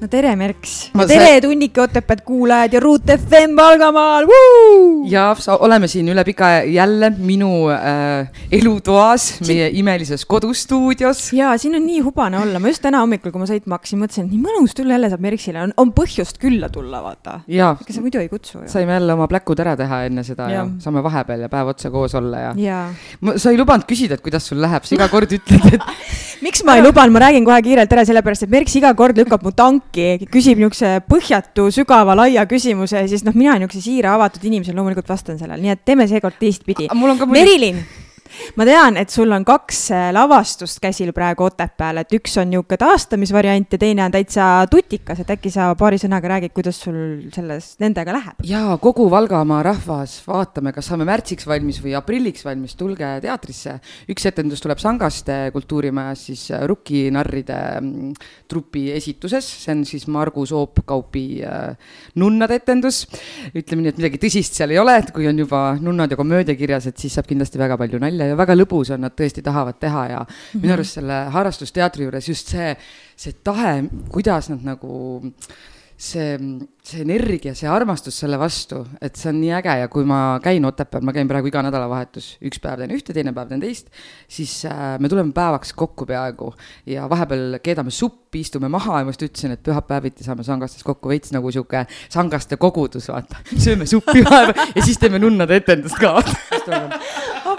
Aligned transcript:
no 0.00 0.08
tere, 0.10 0.34
Merks. 0.36 0.74
tere 1.06 1.26
see..., 1.26 1.40
Tunnike 1.44 1.82
Otepääd 1.84 2.22
kuulajad 2.26 2.76
ja 2.76 2.80
Ruut 2.82 3.10
FM 3.14 3.56
Valgamaal. 3.56 4.26
ja 5.10 5.26
oleme 5.58 5.88
siin 5.88 6.08
üle 6.12 6.24
pika 6.24 6.50
jälle 6.68 7.10
minu 7.18 7.68
äh, 7.72 8.28
elutoas 8.52 9.26
siin..., 9.38 9.48
meie 9.48 9.70
imelises 9.78 10.24
kodustuudios. 10.26 11.32
ja 11.36 11.54
siin 11.58 11.76
on 11.78 11.86
nii 11.86 12.00
hubane 12.06 12.38
olla, 12.40 12.60
ma 12.62 12.72
just 12.72 12.82
täna 12.84 13.02
hommikul, 13.04 13.32
kui 13.34 13.42
ma 13.42 13.48
sõitma 13.50 13.78
hakkasin, 13.78 14.00
mõtlesin, 14.02 14.28
et 14.28 14.34
nii 14.34 14.42
mõnus 14.44 14.76
tulla 14.76 14.96
jälle 14.96 15.10
saab 15.12 15.24
Merksile, 15.24 15.62
on, 15.68 15.74
on 15.80 15.94
põhjust 15.96 16.40
külla 16.42 16.70
tulla, 16.72 17.02
vaata. 17.04 17.40
ega 17.48 17.74
sa 17.88 18.04
muidu 18.04 18.22
ei 18.22 18.30
kutsu 18.32 18.62
ju. 18.62 18.68
saime 18.72 18.98
jälle 18.98 19.16
oma 19.16 19.28
pläkud 19.30 19.64
ära 19.64 19.76
teha 19.78 20.04
enne 20.08 20.26
seda 20.26 20.48
ja, 20.50 20.62
ja 20.62 20.66
saame 20.82 21.04
vahepeal 21.04 21.46
ja 21.46 21.52
päev 21.52 21.74
otsa 21.74 21.92
koos 21.94 22.16
olla 22.18 22.48
ja, 22.48 22.54
ja.. 22.58 22.82
sa 23.36 23.54
ei 23.54 23.60
lubanud 23.60 23.86
küsida, 23.88 24.18
et 24.18 24.24
kuidas 24.24 24.48
sul 24.50 24.62
läheb, 24.64 24.86
sa 24.86 24.96
iga 24.98 25.08
kord 25.12 25.32
ütled, 25.38 25.78
et 25.78 25.90
miks 26.44 26.64
ma 26.66 26.78
ei 26.78 26.84
lubanud, 26.84 27.14
ma 27.14 27.26
räägin 27.28 27.46
kohe 27.46 27.60
kiirelt 27.64 27.92
ära, 27.92 28.06
sellepärast 28.08 28.48
et 28.48 28.52
Merks 28.54 28.76
iga 28.80 28.92
kord 28.98 29.18
lükkab 29.18 29.44
mu 29.44 29.52
tanki 29.54 29.93
äkki 29.94 30.28
küsib 30.32 30.58
niisuguse 30.60 30.96
põhjatu, 31.08 31.68
sügava, 31.74 32.16
laia 32.18 32.46
küsimuse 32.50 33.04
siis 33.10 33.24
noh, 33.26 33.36
mina 33.38 33.56
niisuguse 33.58 33.84
siira, 33.84 34.14
avatud 34.18 34.44
inimesena 34.44 34.80
loomulikult 34.80 35.08
vastan 35.08 35.38
sellele, 35.38 35.62
nii 35.62 35.74
et 35.74 35.84
teeme 35.84 36.08
seekord 36.10 36.40
teistpidi. 36.40 36.88
Merilin 37.30 37.80
ma 38.56 38.66
tean, 38.68 38.98
et 39.00 39.10
sul 39.12 39.32
on 39.34 39.44
kaks 39.46 39.80
äh, 39.94 40.08
lavastust 40.14 40.80
käsil 40.82 41.12
praegu 41.16 41.46
Otepääl, 41.48 42.02
et 42.02 42.14
üks 42.16 42.36
on 42.40 42.50
niisugune 42.50 42.78
taastamisvariant 42.80 43.74
ja 43.74 43.80
teine 43.80 44.04
on 44.06 44.14
täitsa 44.14 44.46
tutikas, 44.70 45.20
et 45.22 45.30
äkki 45.34 45.52
sa 45.52 45.70
paari 45.78 45.98
sõnaga 46.00 46.30
räägid, 46.34 46.54
kuidas 46.56 46.78
sul 46.84 46.96
selles, 47.34 47.74
nendega 47.82 48.14
läheb? 48.16 48.44
jaa, 48.46 48.76
kogu 48.82 49.06
Valgamaa 49.12 49.62
rahvas, 49.66 50.16
vaatame, 50.26 50.72
kas 50.76 50.90
saame 50.90 51.06
märtsiks 51.08 51.48
valmis 51.48 51.80
või 51.84 51.96
aprilliks 51.98 52.44
valmis, 52.46 52.76
tulge 52.78 53.08
teatrisse. 53.24 53.78
üks 54.10 54.26
etendus 54.30 54.62
tuleb 54.64 54.82
Sangaste 54.82 55.38
kultuurimajas 55.54 56.26
siis 56.30 56.46
äh, 56.54 56.64
Rukkinarride 56.68 57.60
mm, 57.80 58.12
trupi 58.50 58.88
esituses, 58.94 59.46
see 59.64 59.74
on 59.74 59.84
siis 59.88 60.06
Margus 60.12 60.52
Oop-Kaupi 60.54 61.26
äh, 61.44 61.94
nunnade 62.20 62.60
etendus. 62.60 63.04
ütleme 63.54 63.84
nii, 63.84 63.94
et 63.94 64.00
midagi 64.02 64.20
tõsist 64.22 64.58
seal 64.58 64.74
ei 64.74 64.80
ole, 64.80 64.96
et 65.00 65.12
kui 65.14 65.28
on 65.30 65.38
juba 65.38 65.64
nunnad 65.80 66.12
ja 66.12 66.18
komöödia 66.18 66.56
kirjas, 66.58 66.88
et 66.90 67.00
siis 67.00 67.14
saab 67.16 67.28
kindlasti 67.30 67.60
väga 67.60 67.78
palju 67.80 68.00
nalja 68.02 68.23
välja 68.24 68.34
ja 68.34 68.40
väga 68.40 68.56
lõbus 68.56 68.92
on, 68.94 69.04
nad 69.04 69.14
tõesti 69.16 69.42
tahavad 69.44 69.78
teha 69.80 70.06
ja 70.08 70.18
mm 70.20 70.26
-hmm. 70.26 70.62
minu 70.62 70.72
arust 70.72 70.98
selle 70.98 71.20
harrastusteatri 71.30 72.04
juures 72.04 72.28
just 72.28 72.48
see, 72.48 72.76
see 73.16 73.32
tahe, 73.44 73.84
kuidas 74.10 74.48
nad 74.50 74.64
nagu 74.64 75.22
see, 75.96 76.38
see 76.82 77.02
energia, 77.04 77.54
see 77.56 77.68
armastus 77.70 78.16
selle 78.18 78.38
vastu, 78.40 78.80
et 79.04 79.16
see 79.18 79.30
on 79.30 79.38
nii 79.40 79.52
äge 79.60 79.76
ja 79.80 79.90
kui 79.92 80.06
ma 80.08 80.38
käin 80.42 80.64
Otepääl, 80.66 81.04
ma 81.06 81.14
käin 81.14 81.30
praegu 81.30 81.50
iga 81.50 81.62
nädalavahetus, 81.64 82.34
üks 82.44 82.60
päev 82.62 82.82
teen 82.82 82.94
ühte, 82.96 83.14
teine 83.16 83.34
päev 83.36 83.52
teen 83.52 83.62
teist, 83.62 83.90
siis 84.30 84.52
äh, 84.68 84.96
me 85.02 85.10
tuleme 85.10 85.32
päevaks 85.36 85.74
kokku 85.78 86.06
peaaegu 86.08 86.50
ja 86.90 87.06
vahepeal 87.10 87.60
keedame 87.64 87.94
suppi, 87.94 88.42
istume 88.42 88.70
maha 88.72 89.00
ja 89.00 89.06
ma 89.06 89.14
just 89.14 89.26
ütlesin, 89.26 89.54
et 89.54 89.62
pühapäeviti 89.64 90.26
saame 90.26 90.46
sangastes 90.46 90.84
kokku 90.86 91.12
veits 91.12 91.34
nagu 91.34 91.52
sihuke 91.54 91.84
sangaste 92.12 92.58
kogudus, 92.60 93.08
vaata. 93.12 93.42
sööme 93.64 93.86
suppi 93.90 94.24
vahepeal 94.26 94.74
ja 94.74 94.86
siis 94.86 94.98
teeme 95.02 95.22
nunnade 95.22 95.62
etendust 95.62 96.00
ka 96.02 96.16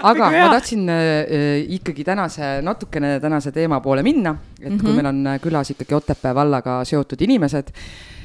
aga 0.02 0.28
ma 0.30 0.48
tahtsin 0.52 0.90
äh, 0.92 1.64
ikkagi 1.78 2.04
tänase, 2.04 2.60
natukene 2.62 3.16
tänase 3.20 3.52
teema 3.52 3.80
poole 3.80 4.02
minna, 4.02 4.36
et 4.60 4.68
mm 4.70 4.76
-hmm. 4.76 4.80
kui 4.80 4.88
mhm. 4.90 4.96
meil 4.96 5.06
on 5.06 5.26
äh, 5.26 5.40
külas 5.40 5.70
ikkagi 5.70 5.94
Otepää 5.94 6.34
vallaga 6.34 6.84
seotud 6.84 7.20
inimesed, 7.20 7.72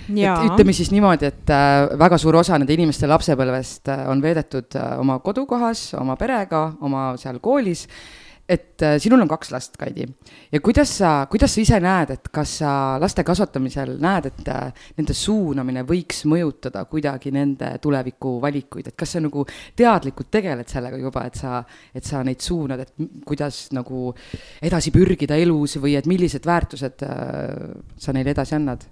et 0.10 0.48
ütleme 0.48 0.74
siis 0.76 0.92
niimoodi, 0.94 1.30
et 1.32 1.54
äh, 1.54 1.92
väga 2.00 2.20
suur 2.22 2.40
osa 2.42 2.58
nende 2.60 2.74
inimeste 2.76 3.10
lapsepõlvest 3.10 3.92
äh, 3.94 4.08
on 4.12 4.24
veedetud 4.24 4.80
äh, 4.80 4.98
oma 5.02 5.20
kodukohas, 5.24 5.92
oma 6.00 6.18
perega, 6.20 6.72
oma 6.82 7.12
seal 7.22 7.42
koolis. 7.44 7.88
Et 8.52 8.84
sinul 9.00 9.22
on 9.24 9.30
kaks 9.32 9.52
last, 9.54 9.78
Kaidi, 9.80 10.04
ja 10.52 10.60
kuidas 10.60 10.90
sa, 10.98 11.12
kuidas 11.32 11.54
sa 11.56 11.62
ise 11.62 11.78
näed, 11.80 12.10
et 12.18 12.26
kas 12.36 12.58
sa 12.60 12.72
laste 13.00 13.24
kasvatamisel 13.24 13.94
näed, 14.02 14.28
et 14.28 14.50
nende 14.98 15.16
suunamine 15.16 15.86
võiks 15.88 16.26
mõjutada 16.28 16.82
kuidagi 16.90 17.32
nende 17.32 17.70
tulevikuvalikuid, 17.80 18.90
et 18.92 18.98
kas 19.00 19.16
sa 19.16 19.22
nagu 19.24 19.46
teadlikult 19.80 20.34
tegeled 20.34 20.68
sellega 20.68 21.00
juba, 21.00 21.24
et 21.30 21.40
sa, 21.40 21.62
et 21.96 22.04
sa 22.04 22.26
neid 22.28 22.44
suunad, 22.44 22.84
et 22.84 23.24
kuidas 23.30 23.70
nagu 23.78 24.10
edasi 24.60 24.92
pürgida 24.92 25.40
elus 25.40 25.78
või 25.80 25.96
et 26.02 26.10
millised 26.12 26.50
väärtused 26.50 27.08
äh, 27.08 27.72
sa 27.96 28.18
neile 28.18 28.36
edasi 28.36 28.58
annad? 28.60 28.84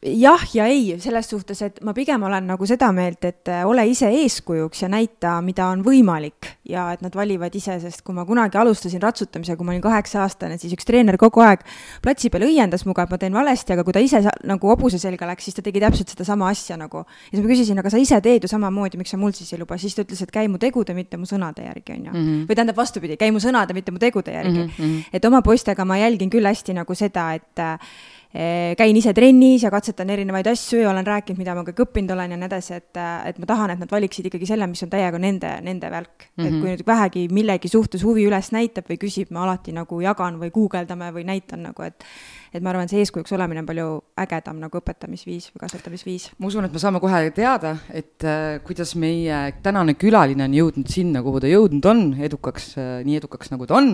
Jah 0.00 0.44
ja 0.54 0.64
ei, 0.66 0.94
selles 1.00 1.28
suhtes, 1.28 1.60
et 1.62 1.80
ma 1.84 1.92
pigem 1.92 2.22
olen 2.24 2.46
nagu 2.48 2.66
seda 2.68 2.88
meelt, 2.96 3.20
et 3.28 3.48
äh, 3.52 3.66
ole 3.68 3.84
ise 3.90 4.08
eeskujuks 4.22 4.86
ja 4.86 4.88
näita, 4.88 5.34
mida 5.44 5.66
on 5.68 5.82
võimalik 5.84 6.48
ja 6.70 6.86
et 6.94 7.02
nad 7.04 7.12
valivad 7.16 7.52
ise, 7.56 7.76
sest 7.82 8.00
kui 8.06 8.16
ma 8.16 8.24
kunagi 8.24 8.56
alustasin 8.56 9.02
ratsutamisega, 9.02 9.58
kui 9.58 9.68
ma 9.68 9.74
olin 9.74 9.82
kaheksa-aastane, 9.84 10.56
siis 10.60 10.72
üks 10.72 10.88
treener 10.88 11.18
kogu 11.20 11.42
aeg 11.44 11.66
platsi 12.00 12.30
peal 12.32 12.46
õiendas 12.48 12.86
muga, 12.88 13.04
et 13.04 13.12
ma 13.12 13.18
teen 13.20 13.36
valesti, 13.36 13.74
aga 13.74 13.84
kui 13.84 13.96
ta 13.96 14.00
ise 14.00 14.22
nagu 14.24 14.70
hobuse 14.72 15.00
selga 15.02 15.28
läks, 15.28 15.50
siis 15.50 15.58
ta 15.58 15.64
tegi 15.66 15.82
täpselt 15.84 16.14
sedasama 16.14 16.48
asja 16.48 16.78
nagu. 16.80 17.02
ja 17.04 17.34
siis 17.34 17.44
ma 17.44 17.50
küsisin, 17.52 17.82
aga 17.82 17.92
sa 17.92 18.00
ise 18.00 18.20
teed 18.24 18.46
ju 18.46 18.52
samamoodi, 18.52 19.00
miks 19.00 19.12
sa 19.12 19.20
mul 19.20 19.36
siis 19.36 19.52
ei 19.52 19.60
luba, 19.60 19.76
siis 19.76 19.98
ta 19.98 20.06
ütles, 20.06 20.22
et 20.24 20.32
käi 20.32 20.48
mu 20.48 20.56
tegude, 20.62 20.96
mitte 20.96 21.20
mu 21.20 21.28
sõnade 21.28 21.66
järgi, 21.66 21.98
on 21.98 22.06
ju. 22.06 22.14
-hmm. 22.14 22.46
või 22.48 22.56
tähendab 22.56 22.80
vastupidi, 22.80 23.20
käi 23.20 23.34
mu 23.36 23.42
sõnade, 23.44 23.76
mitte 23.76 23.92
mu 23.92 24.00
tegude 24.00 24.32
järgi 24.32 24.64
mm. 24.64 24.72
-hmm. 24.78 25.04
et 25.12 25.24
oma 25.28 25.42
poistega 25.42 25.84
ma 25.84 26.00
jälgin 26.00 26.30
küll 26.30 26.46
hästi 26.46 26.72
nagu 26.72 26.94
seda, 26.94 27.34
et 27.34 27.58
äh, 27.58 27.92
käin 28.30 28.96
ise 28.96 29.10
trennis 29.14 29.64
ja 29.64 29.70
katsetan 29.74 30.10
erinevaid 30.14 30.46
asju 30.46 30.84
ja 30.84 30.90
olen 30.92 31.06
rääkinud, 31.06 31.38
mida 31.40 31.54
ma 31.58 31.64
kõik 31.66 31.82
õppinud 31.82 32.12
olen 32.14 32.30
ja 32.30 32.38
nii 32.38 32.46
edasi, 32.46 32.76
et, 32.78 33.00
et 33.26 33.40
ma 33.42 33.48
tahan, 33.50 33.72
et 33.74 33.80
nad 33.82 33.90
valiksid 33.90 34.28
ikkagi 34.30 34.46
selle, 34.46 34.68
mis 34.70 34.82
on 34.86 34.92
täiega 34.92 35.18
nende, 35.18 35.50
nende 35.66 35.90
värk 35.90 36.28
mm. 36.28 36.28
-hmm. 36.28 36.46
et 36.46 36.52
mhm. 36.52 36.60
kui 36.60 36.70
nüüd 36.70 36.86
vähegi 36.86 37.28
millegi 37.34 37.68
suhtes 37.68 38.04
huvi 38.06 38.28
üles 38.28 38.52
näitab 38.54 38.86
või 38.90 39.00
küsib, 39.02 39.32
ma 39.34 39.42
alati 39.48 39.74
nagu 39.74 40.00
jagan 40.00 40.38
või 40.38 40.52
guugeldame 40.54 41.10
või 41.16 41.26
näitan 41.26 41.66
nagu, 41.66 41.82
et 41.82 42.06
et 42.50 42.62
ma 42.64 42.72
arvan, 42.72 42.88
see 42.90 42.98
eeskujuks 43.04 43.30
olemine 43.36 43.62
on 43.62 43.68
palju 43.68 43.86
ägedam 44.18 44.58
nagu 44.58 44.78
õpetamisviis 44.80 45.50
või 45.52 45.62
kasvatamisviis. 45.62 46.30
ma 46.38 46.48
usun, 46.50 46.66
et 46.66 46.74
me 46.74 46.82
saame 46.82 47.00
kohe 47.02 47.20
teada, 47.34 47.76
et 47.94 48.26
äh, 48.26 48.58
kuidas 48.66 48.96
meie 48.98 49.38
tänane 49.62 49.94
külaline 49.98 50.48
on 50.48 50.56
jõudnud 50.56 50.90
sinna, 50.90 51.22
kuhu 51.22 51.42
ta 51.42 51.50
jõudnud 51.50 51.86
on, 51.90 52.02
edukaks 52.18 52.72
äh,, 52.80 52.90
nii 53.06 53.20
edukaks, 53.20 53.52
nagu 53.54 53.68
ta 53.70 53.78
on, 53.78 53.92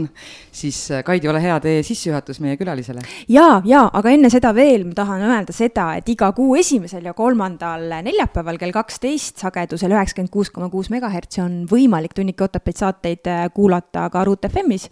siis 0.57 0.79
äh, 0.91 1.05
Kaidi, 1.07 1.29
ole 1.29 1.43
hea, 1.45 1.59
tee 1.61 1.83
sissejuhatus 1.87 2.41
meie 2.45 2.57
külalisele. 2.61 3.05
ja, 3.29 3.61
ja 3.69 3.85
aga 3.93 4.15
enne 4.15 4.26
seda 4.33 4.53
veel 4.57 4.85
ma 4.89 4.95
tahan 4.97 5.23
öelda 5.27 5.55
seda, 5.55 5.87
et 5.99 6.09
iga 6.13 6.31
kuu 6.37 6.57
esimesel 6.61 7.05
ja 7.09 7.13
kolmandal 7.17 7.85
neljapäeval 8.07 8.59
kell 8.61 8.75
kaksteist 8.75 9.43
sagedusel 9.43 9.95
üheksakümmend 9.95 10.33
kuus 10.33 10.51
koma 10.55 10.71
kuus 10.73 10.91
megahertsi 10.93 11.43
on 11.45 11.59
võimalik 11.71 12.17
Tunnike 12.17 12.47
Otepääd 12.47 12.81
saateid 12.81 13.31
äh, 13.31 13.47
kuulata 13.55 14.09
ka 14.13 14.25
Ruut 14.27 14.47
FM-is 14.49 14.89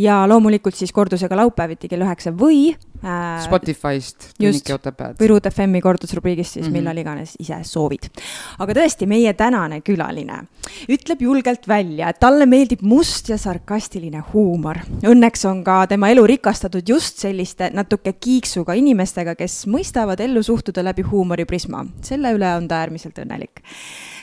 ja 0.00 0.22
loomulikult 0.28 0.76
siis 0.78 0.92
kordusega 0.96 1.38
laupäeviti 1.38 1.90
kell 1.92 2.06
üheksa 2.06 2.34
või 2.36 2.70
äh,. 3.06 3.44
Spotify'st, 3.44 4.32
Tunnike 4.38 4.74
Otepääd. 4.74 5.16
või 5.20 5.30
Ruut 5.30 5.46
FM-i 5.50 5.80
kordusrubriigist 5.80 6.56
siis 6.56 6.66
mm 6.66 6.68
-hmm. 6.68 6.78
millal 6.80 6.98
iganes 6.98 7.36
ise 7.38 7.58
soovid. 7.62 8.10
aga 8.58 8.72
tõesti, 8.72 9.06
meie 9.06 9.32
tänane 9.32 9.80
külaline 9.80 10.42
ütleb 10.88 11.22
julgelt 11.22 11.68
välja, 11.68 12.08
et 12.08 12.20
talle 12.20 12.46
meeldib 12.46 12.82
must 12.82 13.28
ja 13.28 13.38
sarkastiline 13.38 14.22
huumor. 14.32 14.78
Õnneks 15.02 15.46
on 15.48 15.62
ka 15.64 15.86
tema 15.86 16.10
elu 16.10 16.26
rikastatud 16.26 16.88
just 16.88 17.18
selliste 17.18 17.70
natuke 17.74 18.12
kiiksuga 18.12 18.74
inimestega, 18.74 19.34
kes 19.34 19.66
mõistavad 19.66 20.20
ellu 20.20 20.42
suhtuda 20.42 20.84
läbi 20.84 21.02
huumoriprisma. 21.02 21.86
selle 22.02 22.32
üle 22.34 22.56
on 22.56 22.68
ta 22.68 22.82
äärmiselt 22.82 23.18
õnnelik 23.18 23.62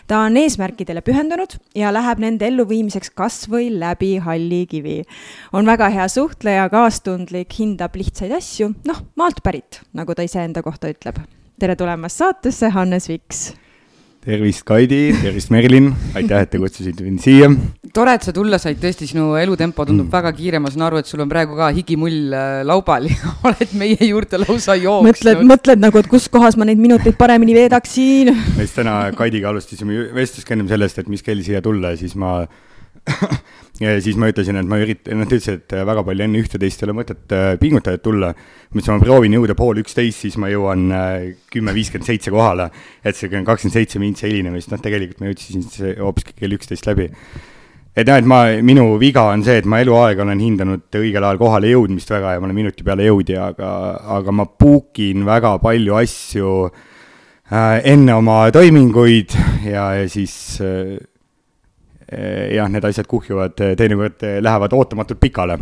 ta 0.08 0.20
on 0.28 0.38
eesmärkidele 0.38 1.02
pühendunud 1.06 1.58
ja 1.76 1.94
läheb 1.94 2.22
nende 2.24 2.48
elluviimiseks 2.48 3.14
kas 3.16 3.44
või 3.50 3.70
läbi 3.80 4.18
halli 4.24 4.66
kivi. 4.70 5.02
on 5.54 5.66
väga 5.66 5.90
hea 5.90 6.08
suhtleja, 6.08 6.70
kaastundlik, 6.70 7.54
hindab 7.60 7.96
lihtsaid 7.96 8.32
asju, 8.32 8.74
noh, 8.86 9.04
maalt 9.16 9.44
pärit, 9.44 9.82
nagu 9.94 10.16
ta 10.16 10.24
iseenda 10.24 10.64
kohta 10.64 10.92
ütleb. 10.92 11.20
tere 11.60 11.76
tulemast 11.76 12.18
saatesse, 12.18 12.70
Hannes 12.70 13.10
Viks 13.10 13.54
tervist, 14.24 14.64
Kaidi, 14.68 15.12
tervist, 15.20 15.52
Merilin, 15.54 15.90
aitäh, 16.16 16.46
et 16.46 16.52
te 16.54 16.60
kutsusite 16.62 17.04
mind 17.04 17.22
siia. 17.24 17.50
tore, 17.94 18.16
et 18.18 18.26
sa 18.26 18.34
tulla 18.36 18.58
said, 18.62 18.80
tõesti, 18.82 19.08
sinu 19.10 19.34
elutempo 19.40 19.86
tundub 19.86 20.08
mm. 20.08 20.14
väga 20.14 20.32
kiire, 20.38 20.62
ma 20.64 20.72
saan 20.74 20.86
aru, 20.88 21.02
et 21.04 21.10
sul 21.10 21.24
on 21.26 21.32
praegu 21.32 21.58
ka 21.60 21.70
higimull 21.76 22.34
äh, 22.34 22.62
laubal 22.68 23.10
ja 23.12 23.34
oled 23.50 23.76
meie 23.80 24.00
juurde 24.10 24.40
lausa 24.46 24.78
jooksnud. 24.80 25.10
mõtled, 25.12 25.46
mõtled 25.54 25.84
nagu, 25.84 26.00
et 26.00 26.12
kus 26.12 26.30
kohas 26.34 26.58
ma 26.60 26.68
neid 26.70 26.82
minuteid 26.82 27.20
paremini 27.20 27.56
veedaksin. 27.58 28.32
me 28.58 28.68
just 28.68 28.80
täna 28.80 28.98
Kaidiga 29.18 29.52
alustasime 29.52 30.08
vestlust 30.16 30.52
ennem 30.56 30.72
sellest, 30.72 31.04
et 31.04 31.12
mis 31.12 31.26
kell 31.26 31.44
siia 31.44 31.62
tulla 31.64 31.94
ja 31.94 32.00
siis 32.00 32.16
ma 32.20 32.40
ja 33.84 33.94
siis 34.02 34.18
ma 34.20 34.30
ütlesin, 34.32 34.58
et 34.60 34.68
ma 34.70 34.80
üritan, 34.82 35.18
noh, 35.20 35.28
ta 35.28 35.38
ütles, 35.38 35.60
et 35.60 35.76
väga 35.88 36.04
palju 36.08 36.26
enne 36.26 36.42
ühte-teist 36.42 36.82
ei 36.82 36.88
ole 36.88 36.96
mõtet 36.98 37.36
äh, 37.36 37.54
pingutada, 37.62 37.98
et 37.98 38.04
tulla. 38.06 38.32
ma 38.34 38.80
ütlesin, 38.80 38.96
ma 38.96 39.04
proovin 39.04 39.38
jõuda 39.38 39.56
pool 39.60 39.82
üksteist, 39.84 40.24
siis 40.24 40.38
ma 40.42 40.52
jõuan 40.52 40.86
äh, 40.96 41.32
kümme 41.54 41.76
viiskümmend 41.76 42.08
seitse 42.08 42.34
kohale. 42.34 42.70
et 43.04 43.18
see 43.18 43.32
kakskümmend 43.32 43.76
seitse 43.76 44.02
mintsi 44.02 44.30
hilinemist, 44.30 44.72
noh, 44.72 44.84
tegelikult 44.84 45.24
ma 45.24 45.32
jõudsin 45.32 45.68
hoopiski 46.00 46.38
kell 46.40 46.56
üksteist 46.58 46.88
läbi. 46.88 47.10
et 47.96 48.08
jah, 48.08 48.18
et 48.18 48.30
ma, 48.30 48.46
minu 48.64 48.88
viga 49.02 49.28
on 49.34 49.44
see, 49.44 49.60
et 49.62 49.70
ma 49.70 49.82
eluaeg 49.84 50.24
olen 50.24 50.40
hindanud 50.40 51.00
õigel 51.02 51.28
ajal 51.28 51.42
kohale 51.42 51.74
jõudmist 51.74 52.10
väga 52.14 52.36
ja 52.36 52.42
ma 52.42 52.50
olen 52.50 52.62
minuti 52.64 52.88
peale 52.88 53.10
jõudja, 53.10 53.52
aga, 53.52 53.70
aga 54.20 54.32
ma 54.32 54.48
book 54.48 55.02
in 55.04 55.28
väga 55.28 55.58
palju 55.62 56.00
asju 56.00 56.54
äh, 56.70 57.82
enne 57.84 58.16
oma 58.16 58.46
toiminguid 58.54 59.36
ja, 59.68 59.92
ja 60.00 60.08
siis 60.10 60.62
äh, 60.64 61.02
jah, 62.56 62.70
need 62.70 62.86
asjad 62.90 63.08
kuhjuvad, 63.10 63.56
teinekord 63.78 64.26
lähevad 64.42 64.74
ootamatult 64.74 65.20
pikale 65.24 65.60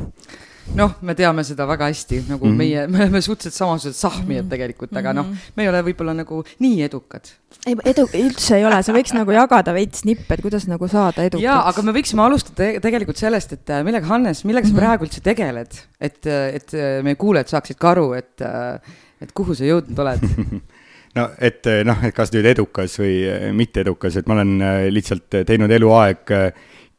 noh, 0.77 0.93
me 1.05 1.15
teame 1.17 1.43
seda 1.45 1.65
väga 1.69 1.89
hästi, 1.89 2.21
nagu 2.29 2.45
mm 2.45 2.51
-hmm. 2.51 2.57
meie, 2.57 2.87
me 2.87 3.01
oleme 3.03 3.21
suhteliselt 3.21 3.57
samasugused 3.57 3.97
sahmijad 3.97 4.49
tegelikult, 4.51 4.93
aga 4.97 5.13
noh, 5.13 5.27
mhm. 5.27 5.53
me 5.55 5.63
ei 5.63 5.69
ole 5.69 5.81
võib-olla 5.89 6.15
nagu 6.15 6.43
nii 6.59 6.83
edukad. 6.87 7.31
ei, 7.65 7.75
edu 7.85 8.07
üldse 8.07 8.57
ei 8.57 8.65
ole, 8.65 8.81
sa 8.83 8.95
võiks 8.95 9.13
nagu 9.13 9.31
jagada 9.35 9.73
veits 9.73 10.05
nippe, 10.07 10.33
et 10.33 10.41
kuidas 10.41 10.67
nagu 10.67 10.87
saada 10.87 11.25
edukaks. 11.27 11.43
jaa, 11.43 11.61
aga 11.69 11.81
me 11.81 11.95
võiksime 11.97 12.25
alustada 12.25 12.55
te 12.63 12.79
tegelikult 12.83 13.17
sellest, 13.17 13.53
et 13.53 13.69
äh, 13.69 13.83
millega, 13.83 14.07
Hannes, 14.07 14.43
millega 14.45 14.67
sa 14.67 14.73
-hmm. 14.73 14.83
praegu 14.83 15.05
üldse 15.05 15.21
tegeled, 15.21 15.79
et, 15.99 16.25
et 16.25 16.73
äh, 16.73 17.03
meie 17.03 17.15
kuulajad 17.15 17.57
saaksid 17.57 17.77
ka 17.77 17.91
aru, 17.95 18.13
et, 18.13 18.41
äh, 18.41 18.79
et 19.21 19.31
kuhu 19.33 19.55
sa 19.55 19.65
jõudnud 19.65 19.99
oled 19.99 20.21
no 21.17 21.27
et 21.43 21.67
noh, 21.87 22.03
et 22.07 22.15
kas 22.15 22.31
nüüd 22.35 22.47
edukas 22.53 22.97
või 23.01 23.15
mitte 23.57 23.83
edukas, 23.83 24.17
et 24.19 24.27
ma 24.29 24.37
olen 24.39 24.91
lihtsalt 24.93 25.41
teinud 25.47 25.71
eluaeg 25.71 26.31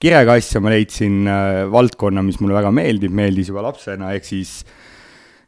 kirega 0.03 0.37
asja 0.37 0.61
ma 0.61 0.73
leidsin 0.75 1.26
valdkonna, 1.73 2.25
mis 2.26 2.41
mulle 2.43 2.59
väga 2.59 2.73
meeldib, 2.75 3.14
meeldis 3.14 3.53
juba 3.53 3.62
lapsena, 3.69 4.11
ehk 4.17 4.26
siis 4.26 4.56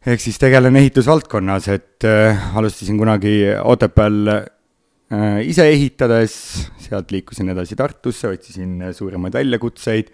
ehk 0.04 0.20
siis 0.20 0.36
tegelen 0.40 0.76
ehitusvaldkonnas, 0.76 1.68
et 1.72 2.04
äh, 2.04 2.40
alustasin 2.56 2.98
kunagi 3.00 3.38
Otepääl 3.64 4.28
äh, 4.28 5.38
ise 5.48 5.64
ehitades, 5.72 6.34
sealt 6.84 7.12
liikusin 7.14 7.48
edasi 7.54 7.76
Tartusse, 7.78 8.28
otsisin 8.28 8.90
suuremaid 8.92 9.36
väljakutseid, 9.38 10.10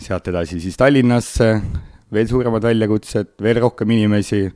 sealt 0.00 0.30
edasi 0.32 0.60
siis 0.62 0.80
Tallinnasse, 0.80 1.50
veel 2.14 2.30
suuremad 2.30 2.64
väljakutsed, 2.64 3.34
veel 3.44 3.60
rohkem 3.66 3.92
inimesi 3.92 4.46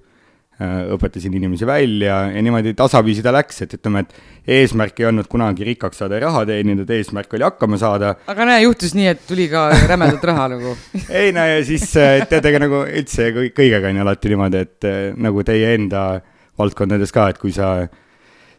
õpetasin 0.58 1.34
inimesi 1.38 1.66
välja 1.66 2.16
ja 2.32 2.42
niimoodi 2.42 2.72
tasapisi 2.74 3.22
ta 3.22 3.30
läks, 3.34 3.60
et 3.62 3.76
ütleme, 3.76 4.02
et 4.02 4.56
eesmärk 4.58 4.96
ei 4.98 5.06
olnud 5.06 5.28
kunagi 5.30 5.66
rikkaks 5.68 6.00
saada 6.02 6.18
ja 6.18 6.24
raha 6.24 6.42
teenida, 6.48 6.82
et 6.82 6.90
eesmärk 6.96 7.36
oli 7.38 7.46
hakkama 7.46 7.78
saada. 7.78 8.16
aga 8.26 8.48
näe, 8.48 8.64
juhtus 8.64 8.96
nii, 8.98 9.06
et 9.12 9.22
tuli 9.28 9.46
ka 9.52 9.68
rämedat 9.86 10.26
raha 10.32 10.48
nagu 10.56 10.74
ei 11.20 11.30
no 11.36 11.44
ja 11.46 11.60
siis 11.66 11.86
äh, 12.00 12.24
tead, 12.26 12.50
ega 12.50 12.62
nagu 12.64 12.82
üldse 12.88 13.30
kõigega 13.54 13.92
on 13.92 14.00
ju 14.00 14.04
alati 14.06 14.34
niimoodi, 14.34 14.64
et 14.66 14.88
äh, 14.90 14.98
nagu 15.14 15.46
teie 15.46 15.70
enda 15.78 16.04
valdkondades 16.58 17.14
ka, 17.14 17.28
et 17.30 17.38
kui 17.38 17.54
sa 17.54 17.70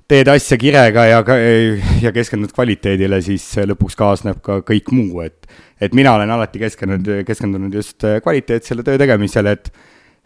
teed 0.09 0.31
asja 0.31 0.55
kirega 0.57 1.03
ja, 1.05 1.19
ja 1.99 2.15
keskendud 2.15 2.55
kvaliteedile, 2.55 3.19
siis 3.25 3.43
lõpuks 3.59 3.99
kaasneb 3.99 4.39
ka 4.45 4.61
kõik 4.63 4.95
muu, 4.95 5.19
et 5.27 5.51
et 5.79 5.93
mina 5.95 6.15
olen 6.15 6.31
alati 6.31 6.59
keskendunud, 6.59 7.25
keskendunud 7.27 7.75
just 7.75 8.03
kvaliteetsele 8.23 8.83
töö 8.87 8.99
tegemisele, 8.99 9.53
et 9.55 9.69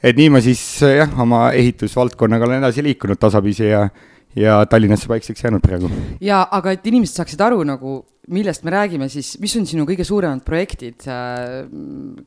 et 0.03 0.17
nii 0.19 0.31
ma 0.33 0.41
siis 0.43 0.61
jah, 0.83 1.13
oma 1.23 1.45
ehitusvaldkonnaga 1.55 2.49
olen 2.49 2.63
edasi 2.63 2.83
liikunud 2.85 3.21
tasapisi 3.21 3.69
ja 3.71 3.87
ja 4.35 4.65
Tallinnasse 4.65 5.07
paikseks 5.07 5.43
jäänud 5.43 5.61
praegu. 5.61 5.89
ja 6.21 6.41
aga 6.51 6.73
et 6.73 6.87
inimesed 6.89 7.19
saaksid 7.19 7.41
aru 7.45 7.63
nagu, 7.67 7.99
millest 8.33 8.63
me 8.65 8.73
räägime, 8.73 9.09
siis 9.11 9.35
mis 9.41 9.55
on 9.59 9.67
sinu 9.69 9.85
kõige 9.89 10.05
suuremad 10.07 10.43
projektid, 10.45 11.05